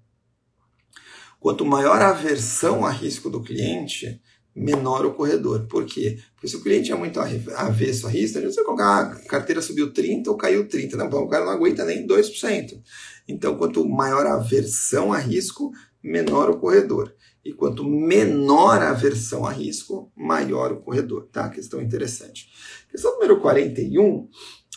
quanto 1.40 1.66
maior 1.66 2.02
a 2.02 2.10
aversão 2.10 2.86
a 2.86 2.92
risco 2.92 3.30
do 3.30 3.42
cliente, 3.42 4.22
menor 4.56 5.06
o 5.06 5.14
corredor. 5.14 5.66
Por 5.68 5.86
quê? 5.86 6.20
Porque 6.36 6.48
se 6.48 6.58
o 6.58 6.62
cliente 6.62 6.92
é 6.92 6.96
muito 6.96 7.20
avesso 7.20 8.08
a 8.08 8.10
risco, 8.10 8.42
você 8.42 8.64
colocar 8.64 8.86
ah, 8.86 9.02
a 9.14 9.28
carteira 9.28 9.62
subiu 9.62 9.94
30 9.94 10.30
ou 10.30 10.38
caiu 10.38 10.68
30. 10.68 10.98
Não, 10.98 11.08
o 11.08 11.30
cara 11.30 11.46
não 11.46 11.52
aguenta 11.52 11.86
nem 11.86 12.06
2%. 12.06 12.82
Então, 13.28 13.58
quanto 13.58 13.88
maior 13.88 14.26
a 14.26 14.36
aversão 14.36 15.14
a 15.14 15.18
risco, 15.18 15.72
menor 16.04 16.50
o 16.50 16.58
corredor. 16.58 17.14
E 17.44 17.54
quanto 17.54 17.84
menor 17.84 18.82
a 18.82 18.90
aversão 18.90 19.46
a 19.46 19.52
risco, 19.52 20.12
maior 20.16 20.74
o 20.74 20.82
corredor. 20.82 21.30
Tá? 21.32 21.50
Questão 21.50 21.82
interessante. 21.82 22.50
Questão 22.92 23.14
número 23.14 23.40
41. 23.40 24.28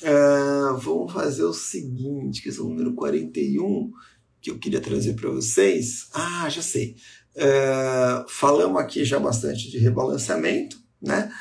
Uh, 0.03 0.73
ah, 0.75 0.79
vamos 0.81 1.13
fazer 1.13 1.45
o 1.45 1.53
seguinte: 1.53 2.43
questão 2.43 2.69
número 2.69 2.95
41 2.95 3.91
que 4.41 4.51
eu 4.51 4.59
queria 4.59 4.81
trazer 4.81 5.15
para 5.15 5.31
vocês. 5.31 6.09
Ah, 6.13 6.49
já 6.51 6.61
sei. 6.61 6.97
É, 7.35 8.25
falamos 8.29 8.81
aqui 8.81 9.05
já 9.05 9.19
bastante 9.19 9.71
de 9.71 9.79
rebalanceamento, 9.79 10.77
né? 11.01 11.33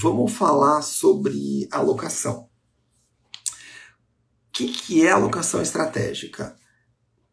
Vamos 0.00 0.32
falar 0.32 0.82
sobre 0.82 1.66
alocação. 1.70 2.48
O 4.48 4.52
que, 4.52 4.68
que 4.68 5.06
é 5.06 5.10
alocação 5.10 5.62
estratégica? 5.62 6.54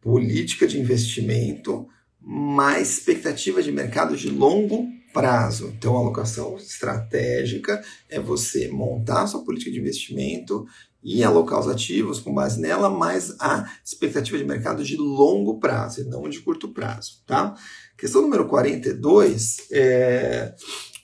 Política 0.00 0.66
de 0.66 0.80
investimento 0.80 1.86
mais 2.18 2.90
expectativa 2.90 3.62
de 3.62 3.70
mercado 3.70 4.16
de 4.16 4.30
longo 4.30 4.88
prazo. 5.12 5.72
Então, 5.76 5.96
alocação 5.96 6.56
estratégica 6.56 7.82
é 8.08 8.20
você 8.20 8.68
montar 8.68 9.26
sua 9.26 9.44
política 9.44 9.70
de 9.70 9.78
investimento 9.78 10.66
e 11.02 11.24
alocar 11.24 11.60
os 11.60 11.68
ativos 11.68 12.20
com 12.20 12.34
base 12.34 12.60
nela, 12.60 12.90
mas 12.90 13.34
a 13.40 13.64
expectativa 13.84 14.36
de 14.36 14.44
mercado 14.44 14.84
de 14.84 14.96
longo 14.96 15.58
prazo 15.58 16.02
e 16.02 16.04
não 16.04 16.28
de 16.28 16.40
curto 16.40 16.68
prazo, 16.68 17.22
tá? 17.26 17.54
Questão 17.96 18.22
número 18.22 18.46
42 18.46 19.68
é 19.72 20.54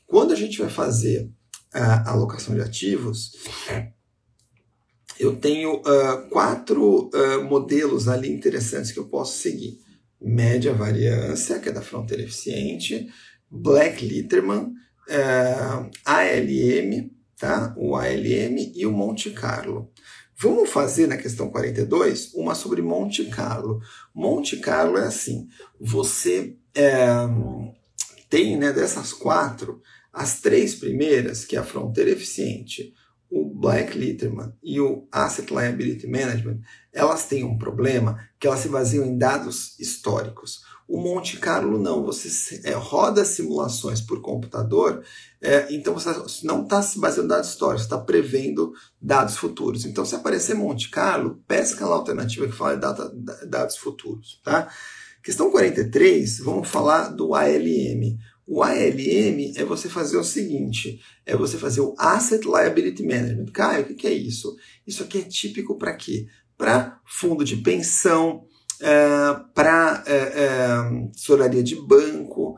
quando 0.07 0.33
a 0.33 0.37
gente 0.37 0.59
vai 0.59 0.69
fazer 0.69 1.31
a 1.73 2.11
alocação 2.11 2.55
de 2.55 2.61
ativos, 2.61 3.33
eu 5.19 5.37
tenho 5.37 5.77
uh, 5.81 6.29
quatro 6.31 7.09
uh, 7.09 7.45
modelos 7.45 8.09
ali 8.09 8.31
interessantes 8.31 8.93
que 8.93 8.99
eu 8.99 9.09
posso 9.09 9.39
seguir. 9.39 9.79
Média 10.21 10.73
variância, 10.73 11.59
que 11.59 11.69
é 11.69 11.73
da 11.73 11.83
fronteira 11.83 12.23
eficiente, 12.23 13.09
Black 13.51 14.05
Litterman, 14.05 14.73
uh, 15.09 15.91
ALM, 16.05 17.11
tá? 17.39 17.75
o 17.77 17.97
ALM 17.97 18.73
e 18.75 18.87
o 18.87 18.93
Monte 18.93 19.31
Carlo. 19.31 19.91
Vamos 20.39 20.69
fazer 20.69 21.07
na 21.07 21.17
questão 21.17 21.49
42 21.49 22.35
uma 22.35 22.55
sobre 22.55 22.83
Monte 22.83 23.25
Carlo. 23.27 23.81
Monte 24.15 24.59
Carlo 24.59 24.99
é 24.99 25.07
assim: 25.07 25.49
você 25.81 26.57
é, 26.75 26.95
tem 28.29 28.57
né, 28.57 28.71
dessas 28.71 29.15
quatro, 29.15 29.81
as 30.13 30.41
três 30.41 30.75
primeiras, 30.75 31.45
que 31.45 31.57
é 31.57 31.59
a 31.59 31.65
fronteira 31.65 32.11
eficiente, 32.11 32.93
o 33.31 33.45
Black 33.45 33.97
Litterman 33.97 34.53
e 34.63 34.79
o 34.81 35.09
Asset 35.11 35.53
Liability 35.53 36.07
Management, 36.07 36.61
elas 36.93 37.27
têm 37.27 37.45
um 37.45 37.59
problema 37.59 38.21
que 38.39 38.47
elas 38.47 38.61
se 38.61 38.69
baseiam 38.69 39.07
em 39.07 39.17
dados 39.17 39.79
históricos. 39.81 40.61
O 40.89 41.01
Monte 41.01 41.39
Carlo 41.39 41.79
não, 41.79 42.05
você 42.05 42.61
é, 42.63 42.73
roda 42.73 43.25
simulações 43.25 44.01
por 44.01 44.21
computador, 44.21 45.03
é, 45.43 45.67
então 45.75 45.93
você 45.93 46.11
não 46.45 46.63
está 46.63 46.81
se 46.81 47.01
baseando 47.01 47.27
em 47.27 47.29
dados 47.29 47.51
históricos, 47.51 47.83
está 47.83 47.99
prevendo 47.99 48.73
dados 49.03 49.37
futuros. 49.37 49.85
Então, 49.85 50.05
se 50.05 50.15
aparecer 50.15 50.55
Monte 50.55 50.89
Carlo, 50.89 51.43
pesca 51.47 51.85
lá 51.85 51.97
a 51.97 51.99
alternativa 51.99 52.47
que 52.47 52.53
fala 52.53 52.75
de 52.75 52.81
data, 52.81 53.13
dados 53.47 53.77
futuros. 53.77 54.41
Tá? 54.45 54.69
Questão 55.25 55.51
43, 55.51 56.39
vamos 56.39 56.69
falar 56.69 57.09
do 57.09 57.35
ALM. 57.35 58.17
O 58.47 58.63
ALM 58.63 59.55
é 59.57 59.65
você 59.65 59.89
fazer 59.89 60.17
o 60.17 60.23
seguinte: 60.23 61.01
é 61.27 61.37
você 61.37 61.59
fazer 61.59 61.81
o 61.81 61.97
Asset 61.99 62.47
Liability 62.47 63.03
Management. 63.03 63.47
Caio, 63.47 63.87
o 63.87 63.95
que 63.97 64.07
é 64.07 64.13
isso? 64.13 64.57
Isso 64.87 65.03
aqui 65.03 65.19
é 65.19 65.23
típico 65.23 65.77
para 65.77 65.95
quê? 65.95 66.29
Para 66.57 67.01
fundo 67.05 67.45
de 67.45 67.57
pensão, 67.57 68.47
para 69.55 70.03
é, 70.07 71.11
tesouraria 71.15 71.63
de 71.63 71.77
banco, 71.77 72.57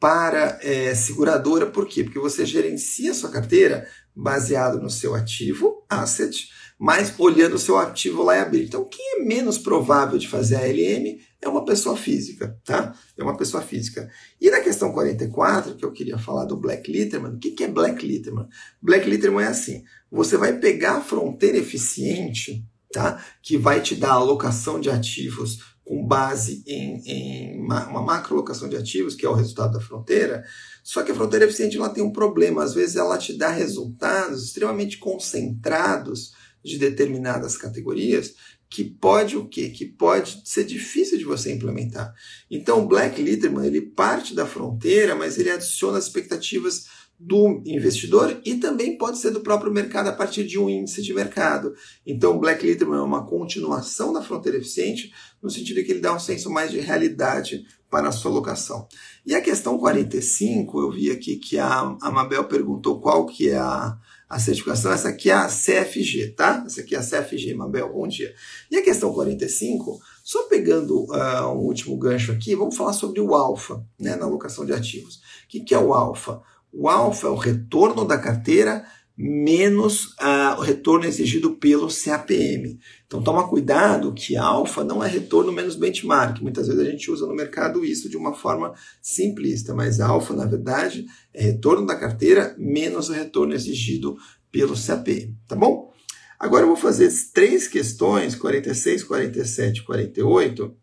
para 0.00 0.58
é, 0.62 0.94
seguradora. 0.94 1.66
Por 1.66 1.86
quê? 1.86 2.04
Porque 2.04 2.18
você 2.18 2.46
gerencia 2.46 3.10
a 3.10 3.14
sua 3.14 3.30
carteira 3.30 3.86
baseado 4.14 4.80
no 4.80 4.90
seu 4.90 5.14
ativo, 5.14 5.84
asset, 5.88 6.48
mas 6.78 7.12
olhando 7.18 7.54
o 7.54 7.58
seu 7.58 7.76
ativo 7.76 8.22
liability. 8.30 8.68
Então, 8.68 8.84
quem 8.84 9.16
é 9.16 9.24
menos 9.24 9.58
provável 9.58 10.18
de 10.18 10.28
fazer 10.28 10.56
a 10.56 10.66
LM 10.66 11.18
é 11.40 11.48
uma 11.48 11.64
pessoa 11.64 11.96
física, 11.96 12.56
tá? 12.64 12.94
É 13.16 13.22
uma 13.22 13.36
pessoa 13.36 13.62
física. 13.62 14.08
E 14.40 14.50
na 14.50 14.60
questão 14.60 14.92
44, 14.92 15.74
que 15.74 15.84
eu 15.84 15.92
queria 15.92 16.18
falar 16.18 16.44
do 16.44 16.56
Black 16.56 16.90
Litterman, 16.90 17.34
o 17.34 17.38
que, 17.38 17.50
que 17.50 17.64
é 17.64 17.68
Black 17.68 18.04
Litterman? 18.06 18.46
Black 18.80 19.08
Litterman 19.08 19.44
é 19.44 19.48
assim, 19.48 19.84
você 20.10 20.36
vai 20.36 20.58
pegar 20.58 20.96
a 20.98 21.00
fronteira 21.00 21.58
eficiente, 21.58 22.64
tá? 22.92 23.24
Que 23.42 23.56
vai 23.56 23.82
te 23.82 23.94
dar 23.94 24.12
alocação 24.12 24.80
de 24.80 24.90
ativos 24.90 25.76
com 25.84 26.06
base 26.06 26.62
em, 26.66 27.02
em 27.06 27.60
uma, 27.60 28.02
macro 28.02 28.34
alocação 28.34 28.68
de 28.68 28.76
ativos, 28.76 29.14
que 29.14 29.24
é 29.24 29.28
o 29.28 29.34
resultado 29.34 29.72
da 29.72 29.80
fronteira, 29.80 30.44
só 30.84 31.02
que 31.02 31.10
a 31.10 31.14
fronteira 31.14 31.46
eficiente 31.46 31.78
ela 31.78 31.88
tem 31.88 32.04
um 32.04 32.12
problema, 32.12 32.62
às 32.62 32.74
vezes 32.74 32.96
ela 32.96 33.16
te 33.16 33.36
dá 33.36 33.48
resultados 33.48 34.44
extremamente 34.44 34.98
concentrados 34.98 36.34
de 36.62 36.76
determinadas 36.76 37.56
categorias 37.56 38.34
que 38.70 38.84
pode 38.84 39.36
o 39.36 39.48
quê? 39.48 39.70
Que 39.70 39.86
pode 39.86 40.42
ser 40.44 40.64
difícil 40.64 41.16
de 41.16 41.24
você 41.24 41.52
implementar. 41.52 42.14
Então, 42.50 42.82
o 42.82 42.86
Black 42.86 43.20
Litterman, 43.20 43.66
ele 43.66 43.80
parte 43.80 44.34
da 44.34 44.46
fronteira, 44.46 45.14
mas 45.14 45.38
ele 45.38 45.50
adiciona 45.50 45.98
as 45.98 46.04
expectativas 46.04 46.86
do 47.18 47.60
investidor 47.66 48.40
e 48.44 48.54
também 48.56 48.96
pode 48.96 49.18
ser 49.18 49.32
do 49.32 49.40
próprio 49.40 49.72
mercado 49.72 50.08
a 50.08 50.12
partir 50.12 50.46
de 50.46 50.58
um 50.58 50.70
índice 50.70 51.02
de 51.02 51.12
mercado. 51.12 51.74
Então, 52.06 52.36
o 52.36 52.38
Black 52.38 52.64
Litterman 52.64 53.00
é 53.00 53.02
uma 53.02 53.26
continuação 53.26 54.12
da 54.12 54.22
fronteira 54.22 54.56
eficiente, 54.56 55.12
no 55.42 55.50
sentido 55.50 55.82
que 55.84 55.90
ele 55.90 56.00
dá 56.00 56.14
um 56.14 56.20
senso 56.20 56.48
mais 56.48 56.70
de 56.70 56.78
realidade 56.78 57.64
para 57.90 58.08
a 58.08 58.12
sua 58.12 58.30
locação. 58.30 58.86
E 59.26 59.34
a 59.34 59.40
questão 59.40 59.78
45, 59.78 60.80
eu 60.80 60.90
vi 60.92 61.10
aqui 61.10 61.36
que 61.36 61.58
a, 61.58 61.96
a 62.00 62.10
Mabel 62.10 62.44
perguntou 62.44 63.00
qual 63.00 63.26
que 63.26 63.48
é 63.48 63.56
a, 63.56 63.98
a 64.28 64.38
certificação, 64.38 64.92
essa 64.92 65.08
aqui 65.08 65.30
é 65.30 65.34
a 65.34 65.48
CFG, 65.48 66.34
tá? 66.36 66.62
Essa 66.66 66.82
aqui 66.82 66.94
é 66.94 66.98
a 66.98 67.02
CFG, 67.02 67.54
Mabel, 67.54 67.92
bom 67.92 68.06
dia. 68.06 68.32
E 68.70 68.76
a 68.76 68.82
questão 68.82 69.12
45, 69.12 70.00
só 70.22 70.44
pegando 70.44 71.04
uh, 71.04 71.48
um 71.48 71.64
último 71.64 71.96
gancho 71.96 72.30
aqui, 72.30 72.54
vamos 72.54 72.76
falar 72.76 72.92
sobre 72.92 73.20
o 73.20 73.34
alfa, 73.34 73.82
né, 73.98 74.14
na 74.14 74.26
alocação 74.26 74.64
de 74.64 74.72
ativos. 74.72 75.16
O 75.16 75.48
que, 75.48 75.60
que 75.60 75.74
é 75.74 75.78
o 75.78 75.94
alfa? 75.94 76.42
O 76.72 76.88
alfa 76.88 77.26
é 77.26 77.30
o 77.30 77.36
retorno 77.36 78.04
da 78.04 78.18
carteira 78.18 78.84
menos 79.20 80.14
uh, 80.20 80.58
o 80.58 80.60
retorno 80.60 81.04
exigido 81.04 81.56
pelo 81.56 81.88
CAPM. 81.88 82.78
Então 83.04 83.20
toma 83.20 83.48
cuidado 83.48 84.14
que 84.14 84.36
alfa 84.36 84.84
não 84.84 85.02
é 85.02 85.08
retorno 85.08 85.50
menos 85.50 85.74
benchmark. 85.74 86.40
Muitas 86.40 86.68
vezes 86.68 86.86
a 86.86 86.88
gente 86.88 87.10
usa 87.10 87.26
no 87.26 87.34
mercado 87.34 87.84
isso 87.84 88.08
de 88.08 88.16
uma 88.16 88.32
forma 88.32 88.72
simplista, 89.02 89.74
mas 89.74 89.98
alfa, 89.98 90.34
na 90.34 90.46
verdade, 90.46 91.04
é 91.34 91.42
retorno 91.42 91.84
da 91.84 91.96
carteira 91.96 92.54
menos 92.56 93.08
o 93.08 93.12
retorno 93.12 93.54
exigido 93.54 94.16
pelo 94.52 94.74
CAPM, 94.74 95.36
tá 95.48 95.56
bom? 95.56 95.92
Agora 96.38 96.62
eu 96.62 96.68
vou 96.68 96.76
fazer 96.76 97.12
três 97.34 97.66
questões, 97.66 98.36
46, 98.36 99.02
47 99.02 99.78
e 99.78 99.82
48, 99.84 100.76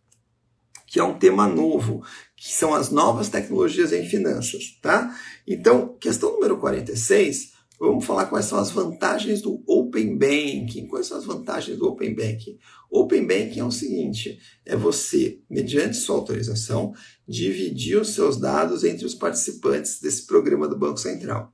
que 0.96 1.00
é 1.02 1.04
um 1.04 1.20
tema 1.20 1.46
novo, 1.46 2.02
que 2.38 2.54
são 2.54 2.74
as 2.74 2.90
novas 2.90 3.28
tecnologias 3.28 3.92
em 3.92 4.08
finanças, 4.08 4.80
tá? 4.82 5.14
Então, 5.46 5.98
questão 6.00 6.32
número 6.32 6.58
46, 6.58 7.52
vamos 7.78 8.06
falar 8.06 8.28
quais 8.28 8.46
são 8.46 8.58
as 8.58 8.72
vantagens 8.72 9.42
do 9.42 9.62
Open 9.68 10.18
Banking. 10.18 10.88
Quais 10.88 11.08
são 11.08 11.18
as 11.18 11.26
vantagens 11.26 11.78
do 11.78 11.86
Open 11.86 12.16
Banking? 12.16 12.58
Open 12.90 13.28
Banking 13.28 13.60
é 13.60 13.66
o 13.66 13.72
seguinte: 13.72 14.40
é 14.66 14.74
você, 14.78 15.42
mediante 15.50 15.98
sua 15.98 16.16
autorização, 16.16 16.94
dividir 17.28 18.00
os 18.00 18.12
seus 18.16 18.38
dados 18.38 18.86
entre 18.86 19.06
os 19.06 19.16
participantes 19.16 20.00
desse 20.00 20.26
programa 20.26 20.66
do 20.66 20.80
Banco 20.80 20.98
Central. 20.98 21.54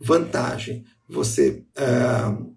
Vantagem: 0.00 0.82
você 1.06 1.62
uh, 1.76 2.56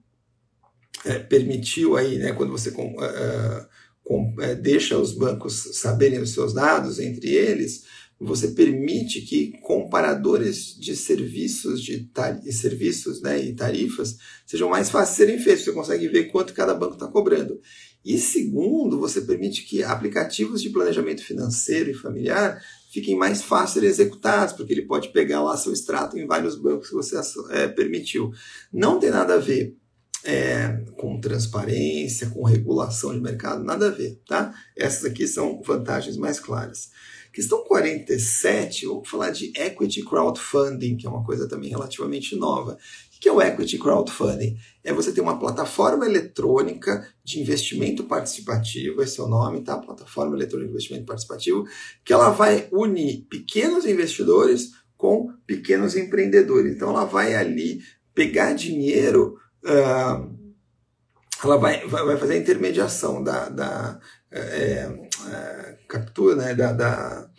é, 1.03 1.19
permitiu 1.19 1.97
aí, 1.97 2.19
né, 2.19 2.31
quando 2.31 2.53
você 2.53 2.69
uh, 2.69 3.67
com, 4.11 4.33
uh, 4.33 4.55
deixa 4.61 4.97
os 4.97 5.13
bancos 5.13 5.69
saberem 5.79 6.19
os 6.19 6.33
seus 6.33 6.53
dados 6.53 6.99
entre 6.99 7.29
eles, 7.29 7.85
você 8.19 8.49
permite 8.49 9.21
que 9.21 9.53
comparadores 9.61 10.77
de 10.77 10.95
serviços 10.95 11.81
de, 11.81 12.11
serviços 12.51 13.21
né, 13.21 13.43
e 13.43 13.55
tarifas 13.55 14.17
sejam 14.45 14.69
mais 14.69 14.89
fáceis 14.89 15.11
de 15.11 15.15
serem 15.15 15.39
feitos. 15.43 15.63
Você 15.63 15.71
consegue 15.71 16.07
ver 16.09 16.25
quanto 16.25 16.53
cada 16.53 16.75
banco 16.75 16.93
está 16.93 17.07
cobrando. 17.07 17.59
E 18.03 18.19
segundo, 18.19 18.99
você 18.99 19.21
permite 19.21 19.63
que 19.63 19.81
aplicativos 19.81 20.61
de 20.61 20.69
planejamento 20.69 21.23
financeiro 21.23 21.89
e 21.89 21.95
familiar 21.95 22.61
fiquem 22.91 23.15
mais 23.15 23.41
fáceis 23.41 23.81
de 23.81 23.89
executados, 23.89 24.53
porque 24.53 24.73
ele 24.73 24.85
pode 24.85 25.09
pegar 25.09 25.41
lá 25.41 25.55
seu 25.55 25.71
extrato 25.71 26.17
em 26.17 26.27
vários 26.27 26.55
bancos 26.55 26.89
que 26.89 26.95
você 26.95 27.19
é, 27.51 27.67
permitiu. 27.67 28.31
Não 28.71 28.99
tem 28.99 29.09
nada 29.09 29.35
a 29.35 29.39
ver 29.39 29.75
é, 30.23 30.83
com 30.97 31.19
transparência, 31.19 32.29
com 32.29 32.43
regulação 32.43 33.13
de 33.13 33.19
mercado, 33.19 33.63
nada 33.63 33.87
a 33.87 33.91
ver, 33.91 34.19
tá? 34.27 34.53
Essas 34.77 35.05
aqui 35.05 35.27
são 35.27 35.61
vantagens 35.61 36.17
mais 36.17 36.39
claras. 36.39 36.89
Questão 37.33 37.63
47, 37.63 38.85
vamos 38.85 39.09
falar 39.09 39.29
de 39.29 39.53
equity 39.55 40.03
crowdfunding, 40.03 40.97
que 40.97 41.07
é 41.07 41.09
uma 41.09 41.23
coisa 41.23 41.47
também 41.47 41.69
relativamente 41.69 42.35
nova. 42.35 42.73
O 42.73 43.19
que 43.21 43.29
é 43.29 43.31
o 43.31 43.41
equity 43.41 43.77
crowdfunding? 43.77 44.57
É 44.83 44.91
você 44.91 45.13
ter 45.13 45.21
uma 45.21 45.39
plataforma 45.39 46.05
eletrônica 46.05 47.07
de 47.23 47.39
investimento 47.39 48.03
participativo, 48.03 49.01
esse 49.01 49.19
é 49.19 49.23
o 49.23 49.29
nome, 49.29 49.61
tá? 49.61 49.77
Plataforma 49.77 50.35
eletrônica 50.35 50.67
de 50.67 50.73
investimento 50.73 51.05
participativo, 51.05 51.65
que 52.03 52.11
ela 52.11 52.31
vai 52.31 52.67
unir 52.69 53.25
pequenos 53.29 53.85
investidores 53.85 54.71
com 54.97 55.31
pequenos 55.47 55.95
empreendedores. 55.95 56.75
Então 56.75 56.89
ela 56.89 57.05
vai 57.05 57.33
ali 57.33 57.79
pegar 58.13 58.53
dinheiro 58.53 59.37
ela 59.63 61.57
vai, 61.57 61.85
vai 61.87 62.17
fazer 62.17 62.33
a 62.33 62.37
intermediação 62.37 63.23
da, 63.23 63.49
da 63.49 63.99
é, 64.31 64.89
é, 65.29 65.77
captura, 65.87 66.35
né, 66.35 66.55
da, 66.55 66.71
da, 66.71 67.29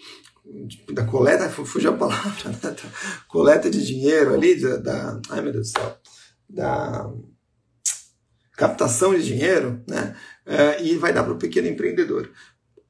da 0.93 1.05
coleta, 1.05 1.49
fugiu 1.49 1.93
a 1.93 1.97
palavra, 1.97 2.51
né, 2.51 2.59
da 2.63 2.75
coleta 3.29 3.71
de 3.71 3.85
dinheiro 3.85 4.35
ali, 4.35 4.61
da, 4.61 4.77
da, 4.77 5.21
ai 5.31 5.41
meu 5.41 5.53
Deus 5.53 5.73
do 5.73 5.79
céu, 5.79 5.99
da 6.49 7.11
captação 8.57 9.15
de 9.15 9.25
dinheiro, 9.25 9.83
né, 9.89 10.15
é, 10.45 10.83
e 10.83 10.97
vai 10.97 11.13
dar 11.13 11.25
para 11.25 11.33
o 11.33 11.39
pequeno 11.39 11.69
empreendedor. 11.69 12.31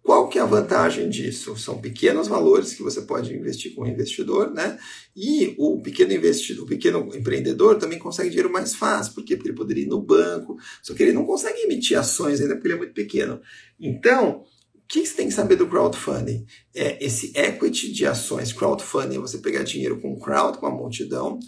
Qual 0.03 0.29
que 0.29 0.37
é 0.37 0.43
a 0.43 0.47
vantagem 0.47 1.09
disso? 1.09 1.57
São 1.57 1.81
pequenos 1.81 2.27
valores 2.27 2.75
que 2.75 2.83
você 2.83 3.03
pode 3.03 3.33
investir 3.33 3.73
com 3.73 3.83
o 3.83 3.87
investidor, 3.87 4.53
né? 4.53 4.77
E 5.15 5.55
o 5.57 5.81
pequeno 5.81 6.13
investidor, 6.13 6.65
o 6.65 6.69
pequeno 6.69 7.09
empreendedor 7.15 7.79
também 7.79 8.01
consegue 8.01 8.29
dinheiro 8.29 8.53
mais 8.53 8.75
fácil, 8.75 9.15
por 9.15 9.25
quê? 9.25 9.37
Porque 9.37 9.51
ele 9.51 9.57
poderia 9.57 9.85
ir 9.85 9.89
no 9.89 10.03
banco, 10.03 10.57
só 10.83 10.93
que 10.93 11.05
ele 11.05 11.13
não 11.13 11.25
consegue 11.25 11.61
emitir 11.61 11.97
ações 11.97 12.41
ainda 12.41 12.55
porque 12.55 12.67
ele 12.67 12.75
é 12.75 12.79
muito 12.79 12.95
pequeno. 12.95 13.41
Então, 13.79 14.45
o 14.75 14.81
que 14.89 15.07
você 15.07 15.15
tem 15.15 15.29
que 15.29 15.35
saber 15.35 15.55
do 15.55 15.69
crowdfunding? 15.69 16.45
É 16.75 17.03
esse 17.05 17.33
equity 17.37 17.93
de 17.93 18.05
ações. 18.05 18.53
Crowdfunding 18.53 19.17
é 19.17 19.21
você 19.21 19.39
pegar 19.39 19.63
dinheiro 19.63 20.01
com 20.01 20.19
crowd, 20.19 20.59
com 20.59 20.67
a 20.67 20.71
multidão. 20.71 21.39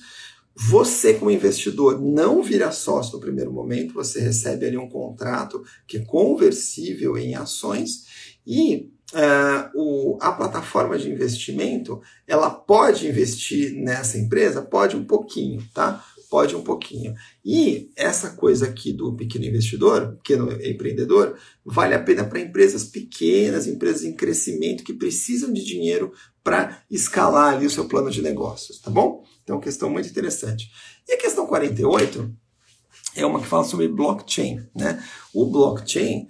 Você, 0.57 1.14
como 1.14 1.32
investidor, 1.32 2.00
não 2.00 2.40
vira 2.40 2.70
sócio 2.70 3.14
no 3.14 3.20
primeiro 3.20 3.52
momento, 3.52 3.92
você 3.92 4.20
recebe 4.20 4.64
ali 4.64 4.76
um 4.76 4.88
contrato 4.88 5.64
que 5.84 5.96
é 5.96 6.05
conversível 6.05 7.18
em 7.18 7.34
ações 7.34 8.34
e 8.47 8.90
uh, 9.12 9.70
o, 9.74 10.18
a 10.20 10.32
plataforma 10.32 10.99
de 10.99 11.11
investimento, 11.11 12.01
ela 12.26 12.51
pode 12.51 13.07
investir 13.09 13.74
nessa 13.74 14.18
empresa? 14.18 14.62
Pode 14.62 14.97
um 14.97 15.05
pouquinho, 15.05 15.62
tá? 15.72 16.05
Pode 16.30 16.57
um 16.57 16.62
pouquinho. 16.62 17.14
E 17.45 17.90
essa 17.97 18.30
coisa 18.30 18.66
aqui 18.66 18.92
do 18.92 19.14
pequeno 19.14 19.45
investidor, 19.45 20.16
pequeno 20.16 20.53
empreendedor, 20.53 21.38
vale 21.64 21.95
a 21.95 22.03
pena 22.03 22.24
para 22.24 22.40
empresas 22.40 22.84
pequenas, 22.84 23.66
empresas 23.66 24.03
em 24.05 24.14
crescimento 24.14 24.82
que 24.82 24.92
precisam 24.92 25.53
de 25.53 25.64
dinheiro 25.64 26.12
para 26.42 26.82
escalar 26.90 27.55
ali 27.55 27.66
o 27.66 27.70
seu 27.70 27.86
plano 27.86 28.11
de 28.11 28.20
negócios, 28.20 28.78
tá 28.78 28.90
bom? 28.90 29.24
Então, 29.42 29.61
questão 29.61 29.88
muito 29.88 30.09
interessante. 30.09 30.70
E 31.09 31.12
a 31.12 31.18
questão 31.18 31.47
48 31.47 32.34
é 33.14 33.24
uma 33.24 33.40
que 33.40 33.47
fala 33.47 33.64
sobre 33.64 33.86
blockchain, 33.88 34.66
né? 34.74 35.03
O 35.32 35.47
blockchain 35.47 36.28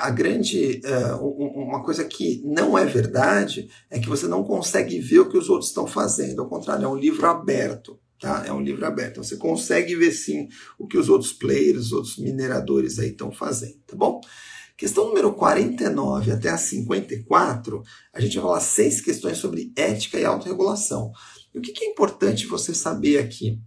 a 0.00 0.10
grande 0.10 0.80
uh, 0.84 1.24
uma 1.26 1.82
coisa 1.82 2.04
que 2.04 2.42
não 2.44 2.76
é 2.78 2.86
verdade 2.86 3.68
é 3.90 3.98
que 3.98 4.08
você 4.08 4.26
não 4.26 4.42
consegue 4.42 4.98
ver 5.00 5.20
o 5.20 5.28
que 5.28 5.36
os 5.36 5.48
outros 5.48 5.68
estão 5.68 5.86
fazendo. 5.86 6.40
Ao 6.40 6.48
contrário, 6.48 6.84
é 6.84 6.88
um 6.88 6.96
livro 6.96 7.26
aberto. 7.26 7.98
Tá? 8.20 8.44
É 8.46 8.52
um 8.52 8.60
livro 8.60 8.84
aberto. 8.84 9.12
Então, 9.12 9.24
você 9.24 9.36
consegue 9.36 9.96
ver 9.96 10.12
sim 10.12 10.48
o 10.78 10.86
que 10.86 10.98
os 10.98 11.08
outros 11.08 11.32
players, 11.32 11.86
os 11.86 11.92
outros 11.92 12.18
mineradores 12.18 12.98
aí 12.98 13.10
estão 13.10 13.32
fazendo, 13.32 13.78
tá 13.86 13.96
bom? 13.96 14.20
Questão 14.76 15.08
número 15.08 15.32
49 15.34 16.32
até 16.32 16.48
a 16.48 16.56
54, 16.56 17.82
a 18.12 18.20
gente 18.20 18.36
vai 18.36 18.44
falar 18.44 18.60
seis 18.60 19.00
questões 19.00 19.38
sobre 19.38 19.72
ética 19.76 20.18
e 20.18 20.24
autorregulação. 20.24 21.12
E 21.54 21.58
o 21.58 21.62
que, 21.62 21.72
que 21.72 21.84
é 21.84 21.88
importante 21.88 22.46
você 22.46 22.74
saber 22.74 23.18
aqui? 23.18 23.58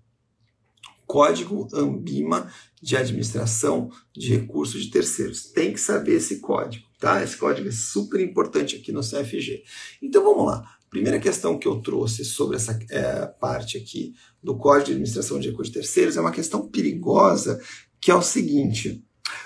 Código 1.06 1.68
Ambima 1.74 2.52
de 2.84 2.98
Administração 2.98 3.90
de 4.14 4.36
Recursos 4.36 4.84
de 4.84 4.92
Terceiros. 4.92 5.46
Tem 5.46 5.72
que 5.72 5.80
saber 5.80 6.16
esse 6.16 6.40
código, 6.40 6.86
tá? 7.00 7.24
Esse 7.24 7.38
código 7.38 7.70
é 7.70 7.72
super 7.72 8.20
importante 8.20 8.76
aqui 8.76 8.92
no 8.92 9.00
CFG. 9.00 9.64
Então 10.02 10.22
vamos 10.22 10.46
lá. 10.46 10.70
Primeira 10.90 11.18
questão 11.18 11.58
que 11.58 11.66
eu 11.66 11.78
trouxe 11.78 12.26
sobre 12.26 12.58
essa 12.58 12.78
é, 12.92 13.26
parte 13.26 13.78
aqui 13.78 14.14
do 14.44 14.58
Código 14.58 14.88
de 14.88 14.92
Administração 14.92 15.40
de 15.40 15.50
Recursos 15.50 15.74
de 15.74 15.80
Terceiros 15.80 16.18
é 16.18 16.22
uma 16.22 16.30
questão 16.30 16.68
perigosa, 16.68 17.60
que 18.02 18.12
é 18.12 18.16
o 18.16 18.22
seguinte. 18.22 19.02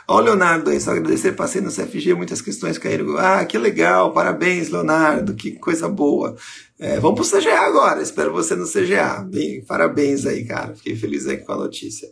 Ó, 0.07 0.19
Leonardo, 0.19 0.71
aí 0.71 0.81
só 0.81 0.91
agradecer, 0.91 1.33
passei 1.33 1.61
no 1.61 1.71
CFG, 1.71 2.15
muitas 2.15 2.41
questões 2.41 2.79
caíram. 2.79 3.17
Ah, 3.17 3.45
que 3.45 3.57
legal, 3.57 4.11
parabéns, 4.13 4.69
Leonardo, 4.69 5.35
que 5.35 5.51
coisa 5.51 5.87
boa. 5.87 6.35
É, 6.79 6.99
vamos 6.99 7.29
pro 7.29 7.39
CGA 7.39 7.59
agora, 7.59 8.01
espero 8.01 8.33
você 8.33 8.55
no 8.55 8.67
CGA. 8.67 9.23
Bem, 9.23 9.63
parabéns 9.63 10.25
aí, 10.25 10.43
cara, 10.43 10.75
fiquei 10.75 10.95
feliz 10.95 11.27
aí 11.27 11.37
com 11.37 11.51
a 11.53 11.57
notícia. 11.57 12.09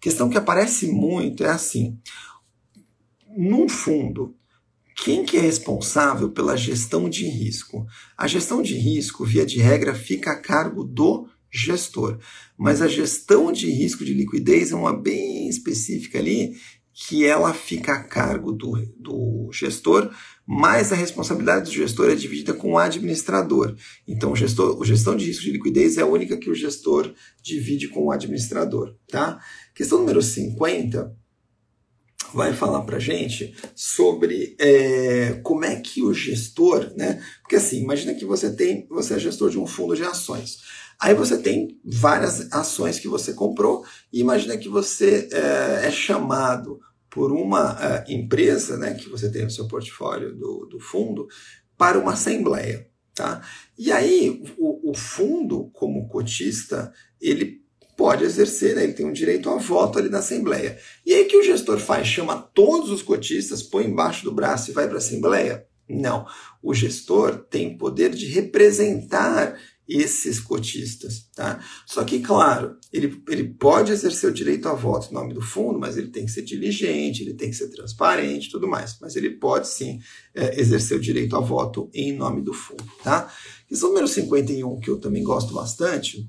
Questão 0.00 0.28
que 0.28 0.38
aparece 0.38 0.86
muito 0.88 1.44
é 1.44 1.48
assim: 1.48 1.98
num 3.36 3.68
fundo, 3.68 4.34
quem 5.04 5.24
que 5.24 5.36
é 5.36 5.40
responsável 5.40 6.30
pela 6.30 6.56
gestão 6.56 7.08
de 7.08 7.26
risco? 7.26 7.86
A 8.16 8.26
gestão 8.26 8.62
de 8.62 8.76
risco, 8.76 9.24
via 9.24 9.44
de 9.44 9.58
regra, 9.58 9.94
fica 9.94 10.32
a 10.32 10.40
cargo 10.40 10.82
do 10.82 11.28
gestor. 11.50 12.18
Mas 12.56 12.80
a 12.80 12.88
gestão 12.88 13.52
de 13.52 13.70
risco 13.70 14.04
de 14.04 14.14
liquidez 14.14 14.72
é 14.72 14.74
uma 14.74 14.96
bem 14.96 15.48
específica 15.48 16.18
ali 16.18 16.56
que 16.92 17.26
ela 17.26 17.52
fica 17.52 17.92
a 17.92 18.02
cargo 18.02 18.52
do, 18.52 18.72
do 18.98 19.50
gestor, 19.52 20.10
mas 20.46 20.92
a 20.92 20.96
responsabilidade 20.96 21.64
do 21.64 21.74
gestor 21.74 22.08
é 22.08 22.14
dividida 22.14 22.54
com 22.54 22.72
o 22.72 22.78
administrador. 22.78 23.74
Então, 24.06 24.30
o 24.30 24.36
gestor, 24.36 24.78
o 24.78 24.84
gestão 24.84 25.16
de 25.16 25.24
risco 25.24 25.42
de 25.42 25.50
liquidez 25.50 25.98
é 25.98 26.02
a 26.02 26.06
única 26.06 26.36
que 26.36 26.48
o 26.48 26.54
gestor 26.54 27.12
divide 27.42 27.88
com 27.88 28.04
o 28.04 28.12
administrador. 28.12 28.94
Tá? 29.08 29.40
Questão 29.74 29.98
número 29.98 30.22
50 30.22 31.16
vai 32.32 32.52
falar 32.52 32.82
para 32.82 32.98
gente 32.98 33.54
sobre 33.74 34.54
é, 34.58 35.40
como 35.42 35.64
é 35.64 35.76
que 35.76 36.02
o 36.02 36.14
gestor, 36.14 36.92
né? 36.96 37.22
Porque 37.40 37.56
assim, 37.56 37.80
imagina 37.80 38.14
que 38.14 38.24
você 38.24 38.54
tem, 38.54 38.86
você 38.88 39.14
é 39.14 39.18
gestor 39.18 39.50
de 39.50 39.58
um 39.58 39.66
fundo 39.66 39.96
de 39.96 40.02
ações. 40.02 40.58
Aí 41.00 41.14
você 41.14 41.38
tem 41.38 41.78
várias 41.84 42.52
ações 42.52 42.98
que 42.98 43.08
você 43.08 43.32
comprou 43.32 43.84
e 44.12 44.20
imagina 44.20 44.56
que 44.56 44.68
você 44.68 45.28
é, 45.32 45.86
é 45.86 45.90
chamado 45.90 46.80
por 47.16 47.32
uma 47.32 47.72
uh, 47.72 48.12
empresa 48.12 48.76
né, 48.76 48.92
que 48.92 49.08
você 49.08 49.32
tem 49.32 49.44
no 49.44 49.50
seu 49.50 49.66
portfólio 49.66 50.36
do, 50.36 50.66
do 50.66 50.78
fundo 50.78 51.26
para 51.74 51.98
uma 51.98 52.12
assembleia. 52.12 52.86
Tá? 53.14 53.40
E 53.78 53.90
aí 53.90 54.44
o, 54.58 54.90
o 54.90 54.94
fundo, 54.94 55.70
como 55.72 56.08
cotista, 56.08 56.92
ele 57.18 57.62
pode 57.96 58.22
exercer, 58.22 58.76
né, 58.76 58.84
ele 58.84 58.92
tem 58.92 59.06
um 59.06 59.14
direito 59.14 59.48
a 59.48 59.56
voto 59.56 59.98
ali 59.98 60.10
na 60.10 60.18
Assembleia. 60.18 60.78
E 61.06 61.14
aí 61.14 61.24
que 61.24 61.38
o 61.38 61.42
gestor 61.42 61.78
faz? 61.78 62.06
Chama 62.06 62.36
todos 62.36 62.90
os 62.90 63.00
cotistas, 63.00 63.62
põe 63.62 63.86
embaixo 63.86 64.22
do 64.22 64.34
braço 64.34 64.70
e 64.70 64.74
vai 64.74 64.84
para 64.86 64.96
a 64.96 64.98
Assembleia? 64.98 65.66
Não. 65.88 66.26
O 66.62 66.74
gestor 66.74 67.38
tem 67.48 67.78
poder 67.78 68.10
de 68.10 68.26
representar 68.26 69.58
esses 69.88 70.40
cotistas, 70.40 71.28
tá? 71.34 71.60
Só 71.86 72.02
que, 72.04 72.18
claro, 72.18 72.76
ele, 72.92 73.22
ele 73.28 73.44
pode 73.44 73.92
exercer 73.92 74.30
o 74.30 74.34
direito 74.34 74.68
a 74.68 74.74
voto 74.74 75.08
em 75.10 75.14
nome 75.14 75.32
do 75.32 75.40
fundo, 75.40 75.78
mas 75.78 75.96
ele 75.96 76.08
tem 76.08 76.26
que 76.26 76.32
ser 76.32 76.42
diligente, 76.42 77.22
ele 77.22 77.34
tem 77.34 77.50
que 77.50 77.56
ser 77.56 77.68
transparente 77.68 78.50
tudo 78.50 78.66
mais. 78.66 78.98
Mas 79.00 79.14
ele 79.14 79.30
pode 79.30 79.68
sim 79.68 80.00
é, 80.34 80.60
exercer 80.60 80.96
o 80.96 81.00
direito 81.00 81.36
a 81.36 81.40
voto 81.40 81.88
em 81.94 82.12
nome 82.16 82.42
do 82.42 82.52
fundo, 82.52 82.84
tá? 83.02 83.32
Questão 83.68 83.90
número 83.90 84.08
51, 84.08 84.80
que 84.80 84.90
eu 84.90 84.98
também 84.98 85.22
gosto 85.22 85.54
bastante, 85.54 86.28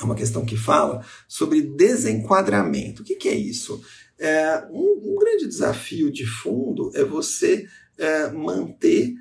é 0.00 0.04
uma 0.04 0.14
questão 0.14 0.44
que 0.44 0.56
fala 0.56 1.04
sobre 1.26 1.62
desenquadramento. 1.62 3.02
O 3.02 3.04
que, 3.04 3.14
que 3.14 3.28
é 3.28 3.34
isso? 3.34 3.80
É, 4.18 4.66
um, 4.70 5.12
um, 5.12 5.16
grande 5.18 5.46
desafio 5.46 6.10
de 6.10 6.26
fundo 6.26 6.90
é 6.94 7.04
você 7.04 7.66
é, 7.98 8.30
manter 8.30 9.14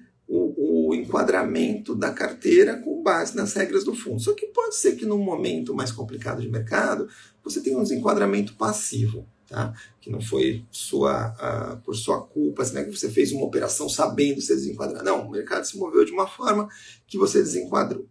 o, 0.87 0.95
enquadramento 0.95 1.95
da 1.95 2.11
carteira 2.11 2.77
com 2.77 3.03
base 3.03 3.35
nas 3.35 3.53
regras 3.53 3.83
do 3.83 3.95
fundo. 3.95 4.19
Só 4.19 4.33
que 4.33 4.47
pode 4.47 4.75
ser 4.75 4.95
que 4.95 5.05
num 5.05 5.17
momento 5.17 5.73
mais 5.73 5.91
complicado 5.91 6.41
de 6.41 6.49
mercado 6.49 7.07
você 7.43 7.61
tenha 7.61 7.77
um 7.77 7.83
desenquadramento 7.83 8.55
passivo. 8.55 9.27
Tá? 9.47 9.73
Que 10.01 10.09
não 10.09 10.19
foi 10.19 10.65
sua, 10.71 11.29
uh, 11.33 11.77
por 11.83 11.95
sua 11.95 12.21
culpa, 12.21 12.63
assim, 12.63 12.73
né? 12.73 12.83
que 12.83 12.91
você 12.91 13.09
fez 13.09 13.31
uma 13.31 13.45
operação 13.45 13.87
sabendo 13.87 14.41
se 14.41 14.55
desenquadrar. 14.55 15.03
Não, 15.03 15.27
o 15.27 15.31
mercado 15.31 15.65
se 15.65 15.77
moveu 15.77 16.03
de 16.03 16.11
uma 16.11 16.27
forma 16.27 16.67
que 17.07 17.17
você 17.17 17.39
desenquadrou. 17.39 18.07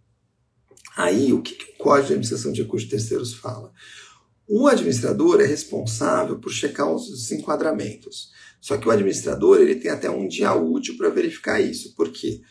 Aí, 0.97 1.33
o 1.33 1.43
que, 1.43 1.55
que 1.55 1.73
o 1.73 1.77
Código 1.77 2.07
de 2.07 2.13
Administração 2.13 2.53
de 2.53 2.63
Recursos 2.63 2.89
Terceiros 2.89 3.35
fala? 3.35 3.73
O 4.47 4.69
administrador 4.69 5.41
é 5.41 5.47
responsável 5.47 6.39
por 6.39 6.53
checar 6.53 6.93
os 6.93 7.11
desenquadramentos. 7.11 8.31
Só 8.61 8.77
que 8.77 8.87
o 8.87 8.91
administrador 8.91 9.61
ele 9.61 9.75
tem 9.75 9.91
até 9.91 10.09
um 10.09 10.29
dia 10.29 10.55
útil 10.55 10.97
para 10.97 11.09
verificar 11.09 11.61
isso. 11.61 11.95
Por 11.95 12.11
quê? 12.11 12.41
Porque 12.41 12.45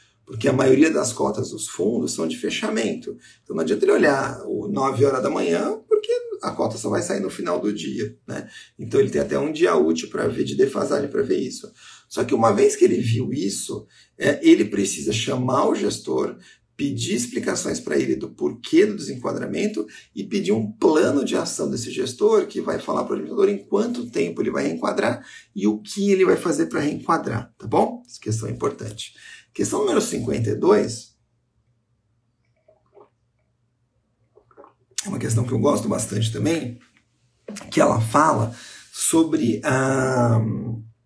a 0.47 0.53
maioria 0.53 0.89
das 0.89 1.11
cotas 1.11 1.49
dos 1.49 1.67
fundos 1.67 2.13
são 2.13 2.27
de 2.27 2.37
fechamento. 2.37 3.17
Então 3.43 3.55
não 3.55 3.63
adianta 3.63 3.85
ele 3.85 3.91
olhar 3.91 4.41
o 4.45 4.67
9 4.67 5.05
horas 5.05 5.21
da 5.21 5.29
manhã, 5.29 5.79
porque 5.87 6.11
a 6.41 6.51
cota 6.51 6.77
só 6.77 6.89
vai 6.89 7.01
sair 7.01 7.19
no 7.19 7.29
final 7.29 7.59
do 7.59 7.73
dia. 7.73 8.17
Né? 8.27 8.49
Então 8.79 8.99
ele 8.99 9.09
tem 9.09 9.21
até 9.21 9.37
um 9.37 9.51
dia 9.51 9.75
útil 9.75 10.09
para 10.09 10.27
ver 10.27 10.43
de 10.43 10.55
defasagem 10.55 11.09
para 11.09 11.21
ver 11.21 11.39
isso. 11.39 11.71
Só 12.07 12.23
que 12.23 12.33
uma 12.33 12.51
vez 12.51 12.75
que 12.75 12.85
ele 12.85 12.99
viu 12.99 13.33
isso, 13.33 13.87
é, 14.17 14.39
ele 14.47 14.65
precisa 14.65 15.11
chamar 15.11 15.67
o 15.67 15.75
gestor, 15.75 16.37
pedir 16.75 17.15
explicações 17.15 17.79
para 17.79 17.97
ele 17.97 18.15
do 18.15 18.29
porquê 18.29 18.85
do 18.85 18.95
desenquadramento 18.95 19.85
e 20.15 20.23
pedir 20.23 20.51
um 20.51 20.71
plano 20.71 21.23
de 21.23 21.35
ação 21.35 21.69
desse 21.69 21.91
gestor 21.91 22.47
que 22.47 22.61
vai 22.61 22.79
falar 22.79 23.03
para 23.03 23.13
o 23.13 23.15
administrador 23.15 23.49
em 23.49 23.65
quanto 23.65 24.09
tempo 24.09 24.41
ele 24.41 24.51
vai 24.51 24.67
reenquadrar 24.67 25.25
e 25.55 25.67
o 25.67 25.79
que 25.79 26.11
ele 26.11 26.25
vai 26.25 26.35
fazer 26.35 26.67
para 26.67 26.81
reenquadrar, 26.81 27.53
tá 27.57 27.67
bom? 27.67 28.01
Essa 28.05 28.19
questão 28.19 28.49
é 28.49 28.51
importante. 28.51 29.13
Questão 29.53 29.79
número 29.79 30.01
52 30.01 31.13
é 35.05 35.09
uma 35.09 35.19
questão 35.19 35.45
que 35.45 35.51
eu 35.51 35.59
gosto 35.59 35.87
bastante 35.87 36.31
também, 36.31 36.79
que 37.69 37.79
ela 37.79 37.99
fala 38.01 38.55
sobre 38.91 39.61
a, 39.63 40.39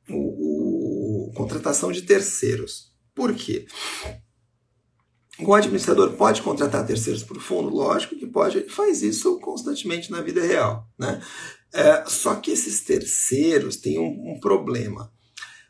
o, 0.09 1.29
o 1.29 1.33
contratação 1.33 1.91
de 1.91 2.03
terceiros. 2.03 2.93
Por 3.13 3.33
quê? 3.33 3.65
O 5.39 5.53
administrador 5.53 6.13
pode 6.13 6.41
contratar 6.41 6.85
terceiros 6.85 7.23
o 7.29 7.39
fundo? 7.39 7.69
Lógico 7.69 8.15
que 8.15 8.25
pode, 8.25 8.57
ele 8.57 8.69
faz 8.69 9.03
isso 9.03 9.39
constantemente 9.39 10.11
na 10.11 10.21
vida 10.21 10.41
real. 10.41 10.87
Né? 10.97 11.21
É, 11.73 12.05
só 12.05 12.35
que 12.35 12.51
esses 12.51 12.81
terceiros 12.81 13.77
têm 13.77 13.99
um, 13.99 14.33
um, 14.33 14.39
problema. 14.39 15.11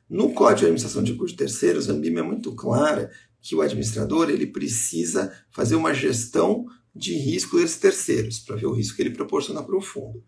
No 0.10 0.34
Código 0.34 0.60
de 0.60 0.66
Administração 0.66 1.04
de 1.04 1.16
Custos 1.16 1.38
Terceiros, 1.38 1.90
a 1.90 1.94
ANBIM 1.94 2.18
é 2.18 2.22
muito 2.22 2.54
clara 2.56 3.12
que 3.42 3.54
o 3.54 3.62
administrador 3.62 4.30
ele 4.30 4.48
precisa 4.48 5.34
fazer 5.52 5.76
uma 5.76 5.94
gestão 5.94 6.66
de 6.96 7.14
risco 7.14 7.58
desses 7.58 7.78
terceiros, 7.78 8.40
para 8.40 8.56
ver 8.56 8.68
o 8.68 8.72
risco 8.72 8.96
que 8.96 9.02
ele 9.02 9.12
proporciona 9.12 9.62
para 9.62 9.76
o 9.76 9.82
fundo. 9.82 10.24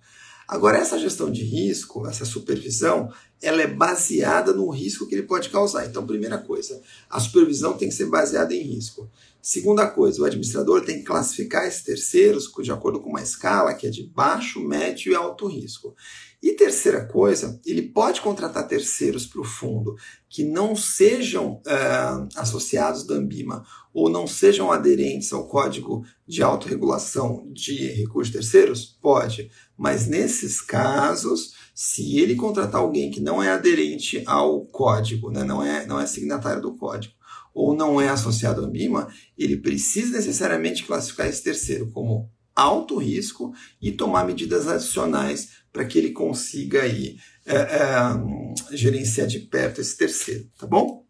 Agora, 0.49 0.79
essa 0.79 0.99
gestão 0.99 1.31
de 1.31 1.43
risco, 1.43 2.07
essa 2.07 2.25
supervisão, 2.25 3.09
ela 3.41 3.61
é 3.61 3.67
baseada 3.67 4.51
no 4.51 4.69
risco 4.69 5.07
que 5.07 5.15
ele 5.15 5.23
pode 5.23 5.47
causar. 5.49 5.85
Então, 5.85 6.05
primeira 6.05 6.39
coisa, 6.39 6.81
a 7.09 7.19
supervisão 7.19 7.77
tem 7.77 7.87
que 7.87 7.95
ser 7.95 8.07
baseada 8.07 8.53
em 8.53 8.63
risco. 8.63 9.09
Segunda 9.41 9.87
coisa, 9.87 10.21
o 10.21 10.25
administrador 10.25 10.83
tem 10.83 10.97
que 10.97 11.03
classificar 11.03 11.65
esses 11.65 11.83
terceiros 11.83 12.51
de 12.63 12.71
acordo 12.71 12.99
com 12.99 13.09
uma 13.09 13.21
escala 13.21 13.73
que 13.75 13.87
é 13.87 13.89
de 13.89 14.03
baixo, 14.03 14.59
médio 14.59 15.11
e 15.11 15.15
alto 15.15 15.47
risco. 15.47 15.95
E 16.41 16.53
terceira 16.53 17.05
coisa, 17.05 17.59
ele 17.65 17.81
pode 17.81 18.21
contratar 18.21 18.65
terceiros 18.65 19.25
para 19.25 19.41
o 19.41 19.45
fundo 19.45 19.95
que 20.29 20.41
não 20.43 20.73
sejam 20.73 21.61
uh, 21.65 22.29
associados 22.35 23.05
da 23.05 23.15
Ambima 23.15 23.65
ou 23.93 24.09
não 24.09 24.25
sejam 24.25 24.71
aderentes 24.71 25.33
ao 25.33 25.47
Código 25.47 26.05
de 26.25 26.41
Autorregulação 26.41 27.45
de 27.51 27.87
Recursos 27.87 28.31
Terceiros? 28.31 28.97
Pode. 29.01 29.51
Mas 29.77 30.07
nesses 30.07 30.61
casos, 30.61 31.55
se 31.75 32.17
ele 32.17 32.35
contratar 32.35 32.79
alguém 32.79 33.11
que 33.11 33.19
não 33.19 33.43
é 33.43 33.51
aderente 33.51 34.23
ao 34.25 34.65
código, 34.65 35.29
né, 35.29 35.43
não, 35.43 35.61
é, 35.61 35.85
não 35.85 35.99
é 35.99 36.05
signatário 36.05 36.61
do 36.61 36.75
código, 36.75 37.13
ou 37.53 37.75
não 37.75 37.99
é 37.99 38.07
associado 38.07 38.61
à 38.61 38.63
Ambima, 38.63 39.09
ele 39.37 39.57
precisa 39.57 40.15
necessariamente 40.15 40.85
classificar 40.85 41.27
esse 41.27 41.43
terceiro 41.43 41.91
como 41.91 42.29
alto 42.59 42.97
risco 42.97 43.53
e 43.81 43.91
tomar 43.91 44.25
medidas 44.25 44.67
adicionais 44.67 45.49
para 45.71 45.85
que 45.85 45.97
ele 45.97 46.11
consiga 46.11 46.81
aí, 46.83 47.17
é, 47.45 47.55
é, 47.55 48.75
gerenciar 48.75 49.27
de 49.27 49.39
perto 49.39 49.79
esse 49.79 49.95
terceiro, 49.95 50.49
tá 50.57 50.67
bom? 50.67 51.05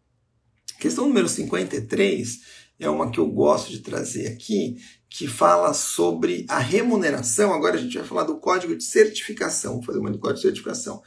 Questão 0.78 1.06
número 1.06 1.28
53 1.28 2.40
é 2.78 2.88
uma 2.88 3.10
que 3.10 3.18
eu 3.18 3.26
gosto 3.26 3.70
de 3.70 3.80
trazer 3.80 4.28
aqui, 4.28 4.76
que 5.08 5.26
fala 5.26 5.74
sobre 5.74 6.46
a 6.48 6.58
remuneração. 6.58 7.52
Agora 7.52 7.74
a 7.74 7.80
gente 7.80 7.98
vai 7.98 8.06
falar 8.06 8.24
do 8.24 8.38
código 8.38 8.74
de 8.76 8.84
certificação, 8.84 9.74
vou 9.74 9.82
fazer 9.82 9.98
uma 9.98 10.10
do 10.10 10.18
código 10.18 10.36
de 10.36 10.42
certificação. 10.42 11.02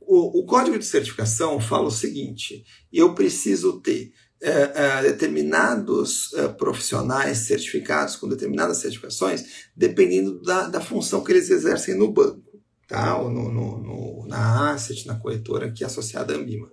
O, 0.00 0.40
o 0.40 0.46
código 0.46 0.78
de 0.78 0.86
certificação 0.86 1.60
fala 1.60 1.88
o 1.88 1.90
seguinte: 1.90 2.64
eu 2.92 3.14
preciso 3.14 3.80
ter 3.80 4.12
é, 4.42 4.72
é, 4.74 5.02
determinados 5.02 6.34
é, 6.34 6.48
profissionais 6.48 7.38
certificados 7.38 8.16
com 8.16 8.28
determinadas 8.28 8.78
certificações, 8.78 9.68
dependendo 9.76 10.42
da, 10.42 10.66
da 10.66 10.80
função 10.80 11.22
que 11.22 11.30
eles 11.30 11.48
exercem 11.48 11.96
no 11.96 12.12
banco 12.12 12.42
tá? 12.88 13.16
ou 13.18 13.30
no, 13.30 13.52
no, 13.52 13.78
no, 13.78 14.26
na 14.26 14.72
asset, 14.72 15.06
na 15.06 15.14
corretora 15.14 15.70
que 15.70 15.84
é 15.84 15.86
associada 15.86 16.34
à 16.34 16.36
Ambima. 16.36 16.68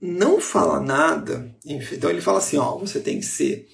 Não 0.00 0.40
fala 0.40 0.80
nada, 0.80 1.54
então 1.64 2.08
ele 2.08 2.22
fala 2.22 2.38
assim, 2.38 2.56
ó, 2.56 2.78
você 2.78 2.98
tem 2.98 3.18
que 3.18 3.26
ser, 3.26 3.68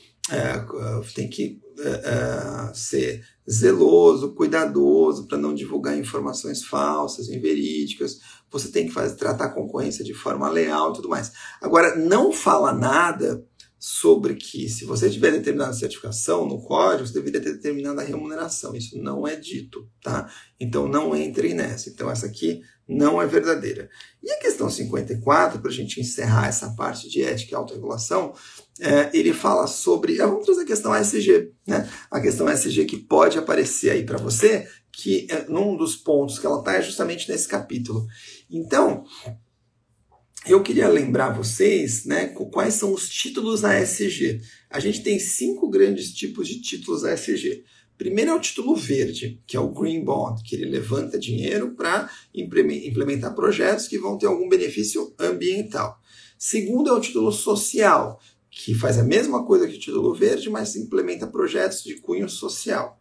tem 1.15 1.29
que 1.31 1.62
é, 1.79 2.69
é, 2.71 2.75
ser 2.75 3.25
zeloso, 3.51 4.35
cuidadoso 4.35 5.27
para 5.27 5.39
não 5.39 5.55
divulgar 5.55 5.99
informações 5.99 6.65
falsas, 6.65 7.29
inverídicas. 7.29 8.21
Você 8.51 8.69
tem 8.69 8.87
que 8.87 8.93
fazer, 8.93 9.17
tratar 9.17 9.47
a 9.47 9.55
concorrência 9.55 10.05
de 10.05 10.15
forma 10.15 10.49
leal 10.49 10.91
e 10.91 10.95
tudo 10.95 11.09
mais. 11.09 11.33
Agora, 11.61 11.97
não 11.97 12.33
fala 12.33 12.73
nada 12.73 13.45
sobre 13.85 14.37
que 14.37 14.69
se 14.69 14.85
você 14.85 15.11
tiver 15.11 15.33
determinada 15.33 15.73
certificação 15.73 16.47
no 16.47 16.63
código, 16.63 17.05
você 17.05 17.15
deveria 17.15 17.41
ter 17.41 17.55
determinada 17.55 18.01
remuneração. 18.01 18.77
Isso 18.77 18.97
não 19.03 19.27
é 19.27 19.35
dito, 19.35 19.91
tá? 20.01 20.33
Então 20.61 20.87
não 20.87 21.17
entrem 21.17 21.53
nessa. 21.53 21.91
Então 21.91 22.09
essa 22.09 22.27
aqui 22.27 22.63
não 22.89 23.21
é 23.21 23.27
verdadeira. 23.27 23.91
E 24.23 24.31
a 24.31 24.39
questão 24.39 24.71
54, 24.71 25.59
para 25.59 25.69
a 25.69 25.75
gente 25.75 26.01
encerrar 26.01 26.47
essa 26.47 26.71
parte 26.77 27.09
de 27.09 27.25
ética 27.25 27.51
e 27.51 27.55
autorregulação, 27.57 28.33
é, 28.79 29.11
ele 29.13 29.33
fala 29.33 29.67
sobre. 29.67 30.19
Vamos 30.19 30.45
trazer 30.45 30.63
a 30.63 30.67
questão 30.67 30.95
SG, 30.95 31.51
né? 31.67 31.91
A 32.09 32.21
questão 32.21 32.49
SG 32.49 32.85
que 32.85 32.99
pode 32.99 33.37
aparecer 33.37 33.91
aí 33.91 34.07
para 34.07 34.17
você, 34.17 34.69
que 34.93 35.27
é, 35.29 35.45
num 35.49 35.77
dos 35.77 35.97
pontos 35.97 36.39
que 36.39 36.47
ela 36.47 36.61
está 36.61 36.75
é 36.75 36.83
justamente 36.83 37.29
nesse 37.29 37.49
capítulo. 37.49 38.07
Então, 38.49 39.05
eu 40.47 40.63
queria 40.63 40.89
lembrar 40.89 41.31
vocês 41.31 42.05
né, 42.05 42.27
quais 42.27 42.75
são 42.75 42.93
os 42.93 43.09
títulos 43.09 43.65
ASG. 43.65 44.41
A 44.69 44.81
gente 44.81 45.03
tem 45.03 45.19
cinco 45.19 45.71
grandes 45.71 46.13
tipos 46.13 46.49
de 46.49 46.61
títulos 46.61 47.05
ASG. 47.05 47.65
Primeiro 47.97 48.33
é 48.33 48.35
o 48.35 48.41
título 48.41 48.75
verde, 48.75 49.41
que 49.47 49.57
é 49.57 49.61
o 49.61 49.69
Green 49.69 50.05
Bond, 50.05 50.43
que 50.43 50.57
ele 50.57 50.65
levanta 50.65 51.19
dinheiro 51.19 51.77
para 51.77 52.11
implementar 52.35 53.35
projetos 53.35 53.87
que 53.87 53.99
vão 53.99 54.19
ter 54.19 54.27
algum 54.27 54.49
benefício 54.49 55.15
ambiental. 55.19 56.01
Segundo 56.37 56.91
é 56.91 56.93
o 56.93 57.01
título 57.01 57.31
social, 57.31 58.21
que 58.51 58.75
faz 58.75 58.99
a 58.99 59.05
mesma 59.05 59.47
coisa 59.47 59.69
que 59.69 59.77
o 59.77 59.81
título 59.81 60.13
verde, 60.13 60.51
mas 60.51 60.75
implementa 60.75 61.29
projetos 61.29 61.85
de 61.85 61.95
cunho 62.01 62.29
social. 62.29 63.01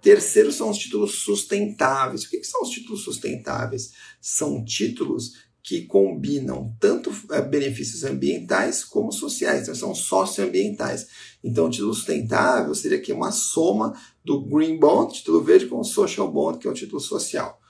Terceiro 0.00 0.50
são 0.50 0.70
os 0.70 0.78
títulos 0.78 1.16
sustentáveis. 1.16 2.22
O 2.22 2.30
que, 2.30 2.38
que 2.38 2.46
são 2.46 2.62
os 2.62 2.70
títulos 2.70 3.02
sustentáveis? 3.02 3.92
São 4.20 4.64
títulos 4.64 5.47
que 5.68 5.82
combinam 5.82 6.74
tanto 6.80 7.12
eh, 7.30 7.42
benefícios 7.42 8.02
ambientais 8.02 8.82
como 8.82 9.12
sociais, 9.12 9.64
então 9.64 9.74
são 9.74 9.94
socioambientais. 9.94 11.08
Então, 11.44 11.66
o 11.66 11.70
título 11.70 11.92
sustentável 11.92 12.74
seria 12.74 12.96
aqui 12.96 13.12
uma 13.12 13.30
soma 13.30 13.92
do 14.24 14.46
Green 14.46 14.78
Bond, 14.78 15.12
título 15.12 15.44
verde, 15.44 15.66
com 15.66 15.78
o 15.78 15.84
Social 15.84 16.32
Bond, 16.32 16.58
que 16.58 16.66
é 16.66 16.70
o 16.70 16.74
título 16.74 16.98
social. 17.02 17.60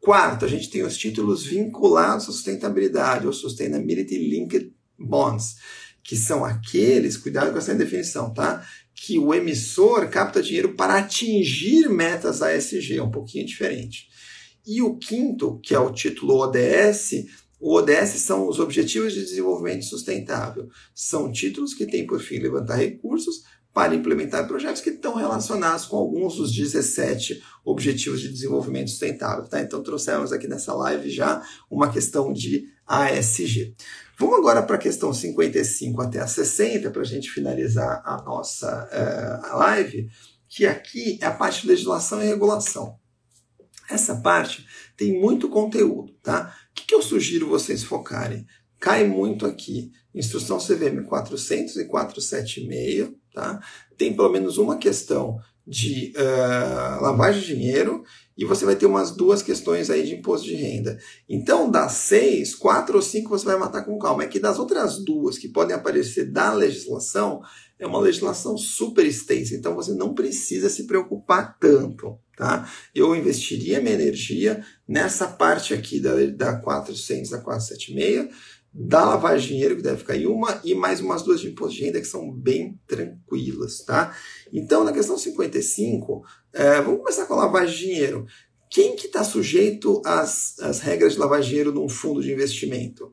Quarto, 0.00 0.46
a 0.46 0.48
gente 0.48 0.70
tem 0.70 0.82
os 0.82 0.96
títulos 0.96 1.44
vinculados 1.44 2.26
à 2.26 2.32
sustentabilidade, 2.32 3.26
ou 3.26 3.34
Sustainability 3.34 4.16
Linked 4.16 4.72
Bonds, 4.98 5.56
que 6.02 6.16
são 6.16 6.46
aqueles, 6.46 7.18
cuidado 7.18 7.52
com 7.52 7.58
essa 7.58 7.74
definição, 7.74 8.32
tá? 8.32 8.66
Que 8.94 9.18
o 9.18 9.34
emissor 9.34 10.08
capta 10.08 10.42
dinheiro 10.42 10.74
para 10.74 10.96
atingir 10.96 11.90
metas 11.90 12.40
ASG, 12.40 12.96
é 12.96 13.02
um 13.02 13.10
pouquinho 13.10 13.44
diferente. 13.44 14.10
E 14.66 14.80
o 14.80 14.96
quinto, 14.96 15.58
que 15.60 15.74
é 15.74 15.78
o 15.78 15.92
título 15.92 16.36
ODS, 16.36 17.41
o 17.62 17.76
ODS 17.76 18.18
são 18.18 18.48
os 18.48 18.58
Objetivos 18.58 19.12
de 19.12 19.20
Desenvolvimento 19.20 19.84
Sustentável. 19.84 20.68
São 20.92 21.30
títulos 21.30 21.72
que 21.72 21.86
têm 21.86 22.04
por 22.04 22.20
fim 22.20 22.40
levantar 22.40 22.74
recursos 22.74 23.44
para 23.72 23.94
implementar 23.94 24.48
projetos 24.48 24.82
que 24.82 24.90
estão 24.90 25.14
relacionados 25.14 25.84
com 25.86 25.96
alguns 25.96 26.34
dos 26.34 26.52
17 26.52 27.40
Objetivos 27.64 28.20
de 28.20 28.30
Desenvolvimento 28.30 28.90
Sustentável. 28.90 29.44
Tá? 29.44 29.60
Então, 29.60 29.80
trouxemos 29.80 30.32
aqui 30.32 30.48
nessa 30.48 30.74
live 30.74 31.08
já 31.08 31.40
uma 31.70 31.88
questão 31.88 32.32
de 32.32 32.66
ASG. 32.84 33.76
Vamos 34.18 34.38
agora 34.38 34.64
para 34.64 34.74
a 34.74 34.80
questão 34.80 35.14
55 35.14 36.02
até 36.02 36.18
a 36.18 36.26
60, 36.26 36.90
para 36.90 37.02
a 37.02 37.04
gente 37.04 37.30
finalizar 37.30 38.02
a 38.04 38.20
nossa 38.22 38.88
uh, 38.90 39.56
live, 39.58 40.08
que 40.48 40.66
aqui 40.66 41.16
é 41.22 41.26
a 41.26 41.30
parte 41.30 41.62
de 41.62 41.68
legislação 41.68 42.20
e 42.20 42.26
regulação. 42.26 42.98
Essa 43.88 44.16
parte 44.16 44.66
tem 44.96 45.20
muito 45.20 45.48
conteúdo, 45.48 46.12
tá? 46.22 46.54
O 46.72 46.74
que, 46.74 46.86
que 46.86 46.94
eu 46.94 47.02
sugiro 47.02 47.48
vocês 47.48 47.84
focarem? 47.84 48.46
Cai 48.80 49.06
muito 49.06 49.46
aqui. 49.46 49.92
Instrução 50.14 50.58
CVM 50.58 51.04
400 51.06 51.76
e 51.76 51.84
476, 51.86 53.10
tá? 53.32 53.60
Tem 53.96 54.14
pelo 54.14 54.30
menos 54.30 54.58
uma 54.58 54.76
questão 54.76 55.38
de 55.66 56.12
uh, 56.16 57.00
lavagem 57.02 57.40
de 57.40 57.46
dinheiro 57.46 58.02
e 58.36 58.44
você 58.44 58.64
vai 58.64 58.76
ter 58.76 58.86
umas 58.86 59.10
duas 59.10 59.42
questões 59.42 59.90
aí 59.90 60.04
de 60.04 60.14
imposto 60.14 60.46
de 60.46 60.54
renda. 60.54 60.98
Então, 61.28 61.70
das 61.70 61.92
seis, 61.92 62.54
quatro 62.54 62.96
ou 62.96 63.02
cinco 63.02 63.30
você 63.30 63.44
vai 63.44 63.56
matar 63.56 63.84
com 63.84 63.98
calma. 63.98 64.24
É 64.24 64.28
que 64.28 64.38
das 64.38 64.58
outras 64.58 64.98
duas 65.04 65.38
que 65.38 65.48
podem 65.48 65.76
aparecer 65.76 66.30
da 66.30 66.52
legislação, 66.52 67.42
é 67.78 67.86
uma 67.86 67.98
legislação 67.98 68.56
super 68.56 69.04
extensa, 69.04 69.54
então 69.54 69.74
você 69.74 69.92
não 69.92 70.14
precisa 70.14 70.68
se 70.70 70.86
preocupar 70.86 71.58
tanto, 71.58 72.16
tá? 72.36 72.70
Eu 72.94 73.14
investiria 73.16 73.80
minha 73.80 73.94
energia 73.94 74.64
nessa 74.86 75.26
parte 75.26 75.74
aqui 75.74 75.98
da, 75.98 76.14
da 76.26 76.56
400, 76.60 77.30
da 77.30 77.40
476, 77.40 78.32
da 78.74 79.04
lavagem 79.04 79.48
de 79.48 79.52
dinheiro, 79.54 79.76
que 79.76 79.82
deve 79.82 80.02
cair 80.04 80.26
uma, 80.26 80.60
e 80.64 80.74
mais 80.74 81.00
umas 81.00 81.22
duas 81.22 81.40
de 81.40 81.48
imposto 81.48 81.76
de 81.76 81.84
renda 81.84 82.00
que 82.00 82.06
são 82.06 82.32
bem 82.32 82.80
tranquilas, 82.86 83.84
tá? 83.84 84.16
Então, 84.50 84.82
na 84.82 84.92
questão 84.92 85.18
55, 85.18 86.24
é, 86.54 86.80
vamos 86.80 87.00
começar 87.00 87.26
com 87.26 87.34
a 87.34 87.44
lavagem 87.44 87.76
de 87.76 87.84
dinheiro. 87.86 88.26
Quem 88.70 88.96
que 88.96 89.06
está 89.06 89.22
sujeito 89.22 90.00
às, 90.06 90.58
às 90.60 90.80
regras 90.80 91.12
de 91.12 91.18
lavagem 91.18 91.44
de 91.44 91.48
dinheiro 91.50 91.72
num 91.72 91.88
fundo 91.88 92.22
de 92.22 92.32
investimento? 92.32 93.12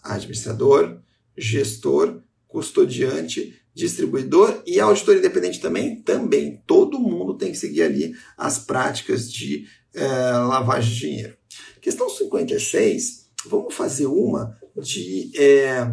Administrador, 0.00 1.00
gestor, 1.36 2.22
custodiante, 2.46 3.60
distribuidor 3.74 4.62
e 4.64 4.78
auditor 4.78 5.16
independente 5.16 5.60
também? 5.60 6.00
Também. 6.02 6.62
Todo 6.64 7.00
mundo 7.00 7.36
tem 7.36 7.50
que 7.50 7.58
seguir 7.58 7.82
ali 7.82 8.14
as 8.38 8.60
práticas 8.60 9.32
de 9.32 9.66
é, 9.92 10.06
lavagem 10.06 10.92
de 10.92 11.00
dinheiro. 11.00 11.36
Questão 11.80 12.08
56, 12.08 13.30
vamos 13.46 13.74
fazer 13.74 14.06
uma 14.06 14.56
de 14.76 15.30
é, 15.36 15.86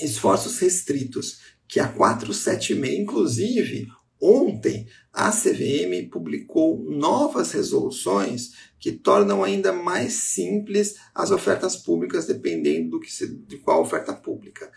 esforços 0.00 0.58
restritos, 0.58 1.40
que 1.66 1.80
a 1.80 1.88
476, 1.88 3.00
inclusive, 3.00 3.88
ontem 4.20 4.86
a 5.12 5.30
CVM 5.30 6.08
publicou 6.10 6.82
novas 6.90 7.52
resoluções 7.52 8.52
que 8.78 8.92
tornam 8.92 9.44
ainda 9.44 9.72
mais 9.72 10.14
simples 10.14 10.96
as 11.14 11.30
ofertas 11.30 11.76
públicas, 11.76 12.26
dependendo 12.26 12.90
do 12.90 13.00
que 13.00 13.12
se, 13.12 13.36
de 13.36 13.58
qual 13.58 13.82
oferta 13.82 14.12
pública. 14.12 14.70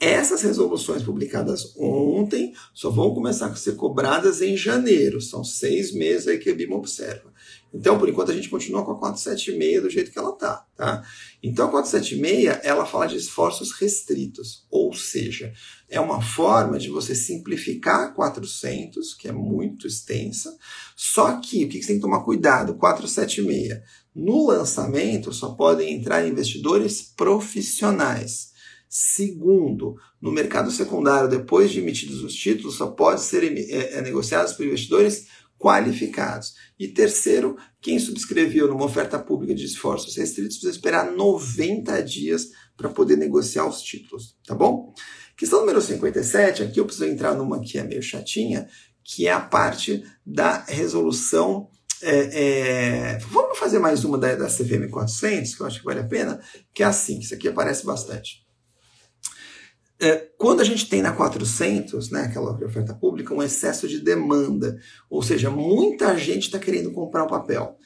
Essas 0.00 0.42
resoluções 0.42 1.02
publicadas 1.02 1.74
ontem 1.76 2.52
só 2.72 2.90
vão 2.90 3.14
começar 3.14 3.46
a 3.46 3.56
ser 3.56 3.76
cobradas 3.76 4.42
em 4.42 4.56
janeiro. 4.56 5.20
São 5.20 5.42
seis 5.44 5.92
meses 5.94 6.28
aí 6.28 6.38
que 6.38 6.50
a 6.50 6.54
BIM 6.54 6.72
observa. 6.72 7.32
Então, 7.74 7.98
por 7.98 8.08
enquanto, 8.08 8.30
a 8.30 8.34
gente 8.34 8.48
continua 8.48 8.84
com 8.84 8.92
a 8.92 8.98
476 8.98 9.82
do 9.82 9.90
jeito 9.90 10.12
que 10.12 10.18
ela 10.18 10.30
está. 10.30 10.64
Tá? 10.76 11.02
Então, 11.42 11.66
a 11.66 11.70
476 11.70 12.60
ela 12.62 12.86
fala 12.86 13.06
de 13.06 13.16
esforços 13.16 13.72
restritos, 13.72 14.64
ou 14.70 14.94
seja, 14.94 15.52
é 15.88 16.00
uma 16.00 16.22
forma 16.22 16.78
de 16.78 16.88
você 16.88 17.16
simplificar 17.16 18.04
a 18.04 18.12
400, 18.12 19.14
que 19.14 19.26
é 19.26 19.32
muito 19.32 19.88
extensa, 19.88 20.56
só 20.94 21.40
que 21.40 21.64
o 21.64 21.68
que 21.68 21.82
você 21.82 21.88
tem 21.88 21.96
que 21.96 22.02
tomar 22.02 22.22
cuidado? 22.22 22.76
476. 22.76 23.80
No 24.14 24.46
lançamento, 24.46 25.32
só 25.32 25.50
podem 25.50 25.94
entrar 25.94 26.26
investidores 26.26 27.02
profissionais. 27.16 28.54
Segundo, 28.88 29.96
no 30.22 30.30
mercado 30.30 30.70
secundário, 30.70 31.28
depois 31.28 31.72
de 31.72 31.80
emitidos 31.80 32.22
os 32.22 32.32
títulos, 32.32 32.76
só 32.76 32.86
pode 32.86 33.22
ser 33.22 33.42
é, 33.42 33.94
é, 33.94 34.00
negociados 34.00 34.52
por 34.52 34.64
investidores 34.64 35.26
qualificados. 35.58 36.54
E 36.78 36.88
terceiro, 36.88 37.56
quem 37.80 37.98
subscreveu 37.98 38.68
numa 38.68 38.84
oferta 38.84 39.18
pública 39.18 39.54
de 39.54 39.64
esforços 39.64 40.16
restritos 40.16 40.56
precisa 40.56 40.76
esperar 40.76 41.10
90 41.10 42.02
dias 42.02 42.48
para 42.76 42.88
poder 42.88 43.16
negociar 43.16 43.66
os 43.66 43.80
títulos, 43.82 44.36
tá 44.46 44.54
bom? 44.54 44.92
Questão 45.36 45.60
número 45.60 45.80
57, 45.80 46.62
aqui 46.62 46.78
eu 46.78 46.84
preciso 46.84 47.06
entrar 47.06 47.34
numa 47.34 47.60
que 47.60 47.78
é 47.78 47.82
meio 47.82 48.02
chatinha, 48.02 48.68
que 49.02 49.26
é 49.26 49.32
a 49.32 49.40
parte 49.40 50.04
da 50.24 50.64
resolução. 50.64 51.68
É, 52.02 53.14
é... 53.14 53.18
Vamos 53.30 53.58
fazer 53.58 53.78
mais 53.78 54.04
uma 54.04 54.18
da, 54.18 54.34
da 54.34 54.46
CVM 54.46 54.88
400, 54.90 55.54
que 55.54 55.60
eu 55.60 55.66
acho 55.66 55.78
que 55.80 55.84
vale 55.84 56.00
a 56.00 56.04
pena, 56.04 56.40
que 56.72 56.82
é 56.82 56.86
assim, 56.86 57.18
isso 57.18 57.34
aqui 57.34 57.48
aparece 57.48 57.84
bastante. 57.84 58.43
É, 60.04 60.28
quando 60.36 60.60
a 60.60 60.64
gente 60.64 60.86
tem 60.86 61.00
na 61.00 61.12
400, 61.12 62.10
né, 62.10 62.24
aquela 62.24 62.52
oferta 62.62 62.92
pública, 62.92 63.32
um 63.32 63.42
excesso 63.42 63.88
de 63.88 63.98
demanda, 63.98 64.78
ou 65.08 65.22
seja, 65.22 65.48
muita 65.48 66.14
gente 66.18 66.42
está 66.42 66.58
querendo 66.58 66.92
comprar 66.92 67.24
o 67.24 67.26
papel. 67.26 67.78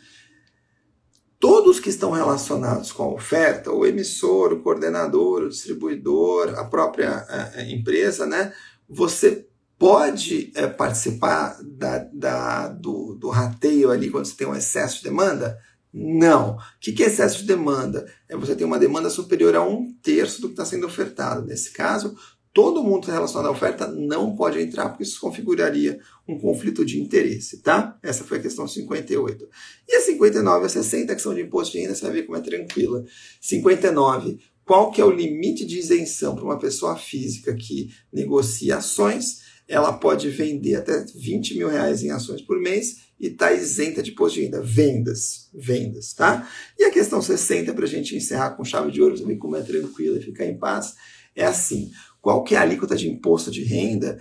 Todos 1.38 1.78
que 1.78 1.88
estão 1.88 2.10
relacionados 2.10 2.90
com 2.90 3.04
a 3.04 3.14
oferta, 3.14 3.70
o 3.70 3.86
emissor, 3.86 4.52
o 4.52 4.60
coordenador, 4.64 5.44
o 5.44 5.48
distribuidor, 5.48 6.58
a 6.58 6.64
própria 6.64 7.24
a, 7.28 7.60
a 7.60 7.70
empresa, 7.70 8.26
né, 8.26 8.52
você 8.88 9.46
pode 9.78 10.50
é, 10.56 10.66
participar 10.66 11.56
da, 11.62 11.98
da, 12.12 12.66
do, 12.66 13.14
do 13.14 13.28
rateio 13.28 13.92
ali 13.92 14.10
quando 14.10 14.24
você 14.24 14.34
tem 14.34 14.48
um 14.48 14.56
excesso 14.56 14.96
de 14.96 15.04
demanda? 15.04 15.56
Não. 15.92 16.56
O 16.56 16.60
que 16.80 17.02
é 17.02 17.06
excesso 17.06 17.38
de 17.38 17.44
demanda? 17.44 18.06
É 18.28 18.36
você 18.36 18.54
ter 18.54 18.64
uma 18.64 18.78
demanda 18.78 19.10
superior 19.10 19.54
a 19.56 19.62
um 19.62 19.92
terço 20.02 20.40
do 20.40 20.48
que 20.48 20.54
está 20.54 20.64
sendo 20.64 20.86
ofertado. 20.86 21.46
Nesse 21.46 21.72
caso, 21.72 22.16
todo 22.52 22.82
mundo 22.82 23.06
relacionado 23.06 23.48
à 23.48 23.50
oferta 23.50 23.86
não 23.86 24.34
pode 24.34 24.60
entrar, 24.60 24.88
porque 24.88 25.04
isso 25.04 25.20
configuraria 25.20 26.00
um 26.26 26.38
conflito 26.38 26.84
de 26.84 27.00
interesse, 27.00 27.62
tá? 27.62 27.96
Essa 28.02 28.24
foi 28.24 28.38
a 28.38 28.42
questão 28.42 28.66
58. 28.66 29.48
E 29.88 29.94
a 29.94 30.00
59 30.00 30.66
a 30.66 30.68
60, 30.68 31.14
que 31.14 31.22
são 31.22 31.34
de 31.34 31.42
imposto 31.42 31.72
de 31.72 31.80
renda, 31.80 31.94
você 31.94 32.02
vai 32.02 32.12
ver 32.14 32.22
como 32.24 32.36
é 32.36 32.40
tranquila. 32.40 33.04
59. 33.40 34.38
Qual 34.64 34.90
que 34.90 35.00
é 35.00 35.04
o 35.04 35.10
limite 35.10 35.64
de 35.64 35.78
isenção 35.78 36.34
para 36.34 36.44
uma 36.44 36.58
pessoa 36.58 36.94
física 36.96 37.54
que 37.54 37.88
negocia 38.12 38.76
ações? 38.76 39.38
Ela 39.66 39.92
pode 39.92 40.28
vender 40.28 40.74
até 40.74 41.04
20 41.14 41.56
mil 41.56 41.68
reais 41.68 42.02
em 42.02 42.10
ações 42.10 42.42
por 42.42 42.60
mês 42.60 43.07
e 43.18 43.26
está 43.28 43.52
isenta 43.52 44.02
de 44.02 44.12
imposto 44.12 44.38
de 44.38 44.44
renda. 44.44 44.62
Vendas, 44.62 45.48
vendas, 45.52 46.12
tá? 46.12 46.48
E 46.78 46.84
a 46.84 46.90
questão 46.90 47.20
60, 47.20 47.72
para 47.74 47.84
a 47.84 47.88
gente 47.88 48.16
encerrar 48.16 48.50
com 48.50 48.64
chave 48.64 48.90
de 48.90 49.02
ouro, 49.02 49.18
também 49.18 49.38
como 49.38 49.56
é 49.56 49.62
tranquila 49.62 50.18
e 50.18 50.22
ficar 50.22 50.46
em 50.46 50.58
paz, 50.58 50.94
é 51.34 51.44
assim, 51.44 51.90
qual 52.20 52.42
que 52.42 52.54
é 52.54 52.58
a 52.58 52.62
alíquota 52.62 52.96
de 52.96 53.08
imposto 53.08 53.50
de 53.50 53.62
renda 53.62 54.20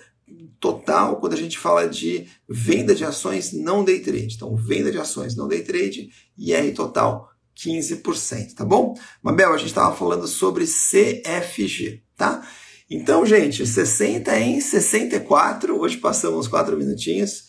total 0.59 1.19
quando 1.19 1.33
a 1.33 1.37
gente 1.37 1.57
fala 1.57 1.87
de 1.87 2.27
venda 2.47 2.95
de 2.95 3.03
ações 3.03 3.53
não 3.53 3.83
day 3.83 3.99
trade? 3.99 4.35
Então, 4.35 4.55
venda 4.55 4.91
de 4.91 4.97
ações 4.97 5.35
não 5.35 5.47
day 5.47 5.63
trade, 5.63 6.09
IR 6.37 6.73
total 6.73 7.29
15%, 7.55 8.53
tá 8.53 8.63
bom? 8.63 8.95
Mabel, 9.21 9.53
a 9.53 9.57
gente 9.57 9.69
estava 9.69 9.95
falando 9.95 10.27
sobre 10.27 10.65
CFG, 10.65 12.03
tá? 12.15 12.47
Então, 12.89 13.25
gente, 13.25 13.65
60 13.65 14.39
em 14.39 14.61
64, 14.61 15.77
hoje 15.77 15.97
passamos 15.97 16.47
4 16.47 16.77
minutinhos. 16.77 17.46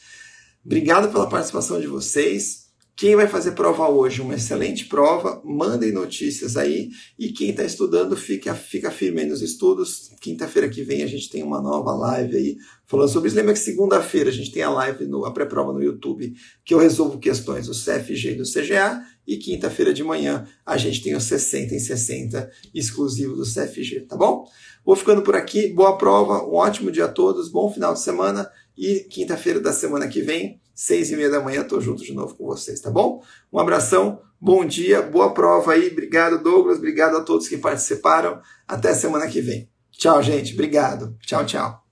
Obrigado 0.68 1.10
pela 1.10 1.26
participação 1.26 1.80
de 1.80 1.86
vocês. 1.86 2.68
Quem 2.94 3.16
vai 3.16 3.26
fazer 3.26 3.52
prova 3.52 3.88
hoje? 3.88 4.20
Uma 4.20 4.34
excelente 4.34 4.84
prova. 4.84 5.40
Mandem 5.42 5.90
notícias 5.90 6.58
aí. 6.58 6.90
E 7.18 7.32
quem 7.32 7.48
está 7.48 7.64
estudando, 7.64 8.14
fica, 8.14 8.54
fica 8.54 8.90
firme 8.90 9.24
nos 9.24 9.40
estudos. 9.40 10.10
Quinta-feira 10.20 10.68
que 10.68 10.82
vem 10.82 11.02
a 11.02 11.06
gente 11.06 11.30
tem 11.30 11.42
uma 11.42 11.62
nova 11.62 11.94
live 11.94 12.36
aí 12.36 12.56
falando 12.84 13.08
sobre 13.08 13.28
isso. 13.28 13.36
Lembra 13.38 13.54
que 13.54 13.58
segunda-feira 13.60 14.28
a 14.28 14.32
gente 14.32 14.52
tem 14.52 14.62
a 14.62 14.68
live, 14.68 15.06
no, 15.06 15.24
a 15.24 15.32
pré-prova 15.32 15.72
no 15.72 15.82
YouTube, 15.82 16.34
que 16.62 16.74
eu 16.74 16.78
resolvo 16.78 17.18
questões 17.18 17.66
do 17.66 17.72
CFG 17.72 18.32
e 18.32 18.34
do 18.34 18.44
CGA. 18.44 19.02
E 19.26 19.38
quinta-feira 19.38 19.94
de 19.94 20.04
manhã 20.04 20.46
a 20.66 20.76
gente 20.76 21.02
tem 21.02 21.14
o 21.14 21.20
60 21.20 21.74
em 21.74 21.78
60 21.78 22.50
exclusivo 22.74 23.36
do 23.36 23.42
CFG, 23.42 24.00
tá 24.00 24.18
bom? 24.18 24.44
Vou 24.84 24.96
ficando 24.96 25.22
por 25.22 25.34
aqui. 25.34 25.68
Boa 25.68 25.96
prova, 25.96 26.44
um 26.44 26.56
ótimo 26.56 26.90
dia 26.90 27.06
a 27.06 27.08
todos, 27.08 27.50
bom 27.50 27.72
final 27.72 27.94
de 27.94 28.00
semana. 28.00 28.50
E 28.79 29.01
quinta-feira 29.01 29.59
da 29.59 29.72
semana 29.72 30.07
que 30.07 30.22
vem, 30.22 30.61
seis 30.72 31.11
e 31.11 31.16
meia 31.16 31.29
da 31.29 31.41
manhã, 31.41 31.62
estou 31.62 31.81
junto 31.81 32.05
de 32.05 32.14
novo 32.14 32.37
com 32.37 32.47
vocês, 32.47 32.81
tá 32.81 32.89
bom? 32.89 33.20
Um 33.53 33.59
abração, 33.59 34.22
bom 34.41 34.64
dia, 34.64 35.03
boa 35.03 35.35
prova 35.35 35.72
aí. 35.72 35.89
Obrigado, 35.89 36.41
Douglas. 36.41 36.79
Obrigado 36.79 37.16
a 37.16 37.20
todos 37.20 37.49
que 37.49 37.59
participaram. 37.59 38.41
Até 38.68 38.95
semana 38.95 39.26
que 39.26 39.41
vem. 39.41 39.68
Tchau, 39.91 40.22
gente. 40.22 40.55
Obrigado. 40.55 41.16
Tchau, 41.20 41.45
tchau. 41.45 41.88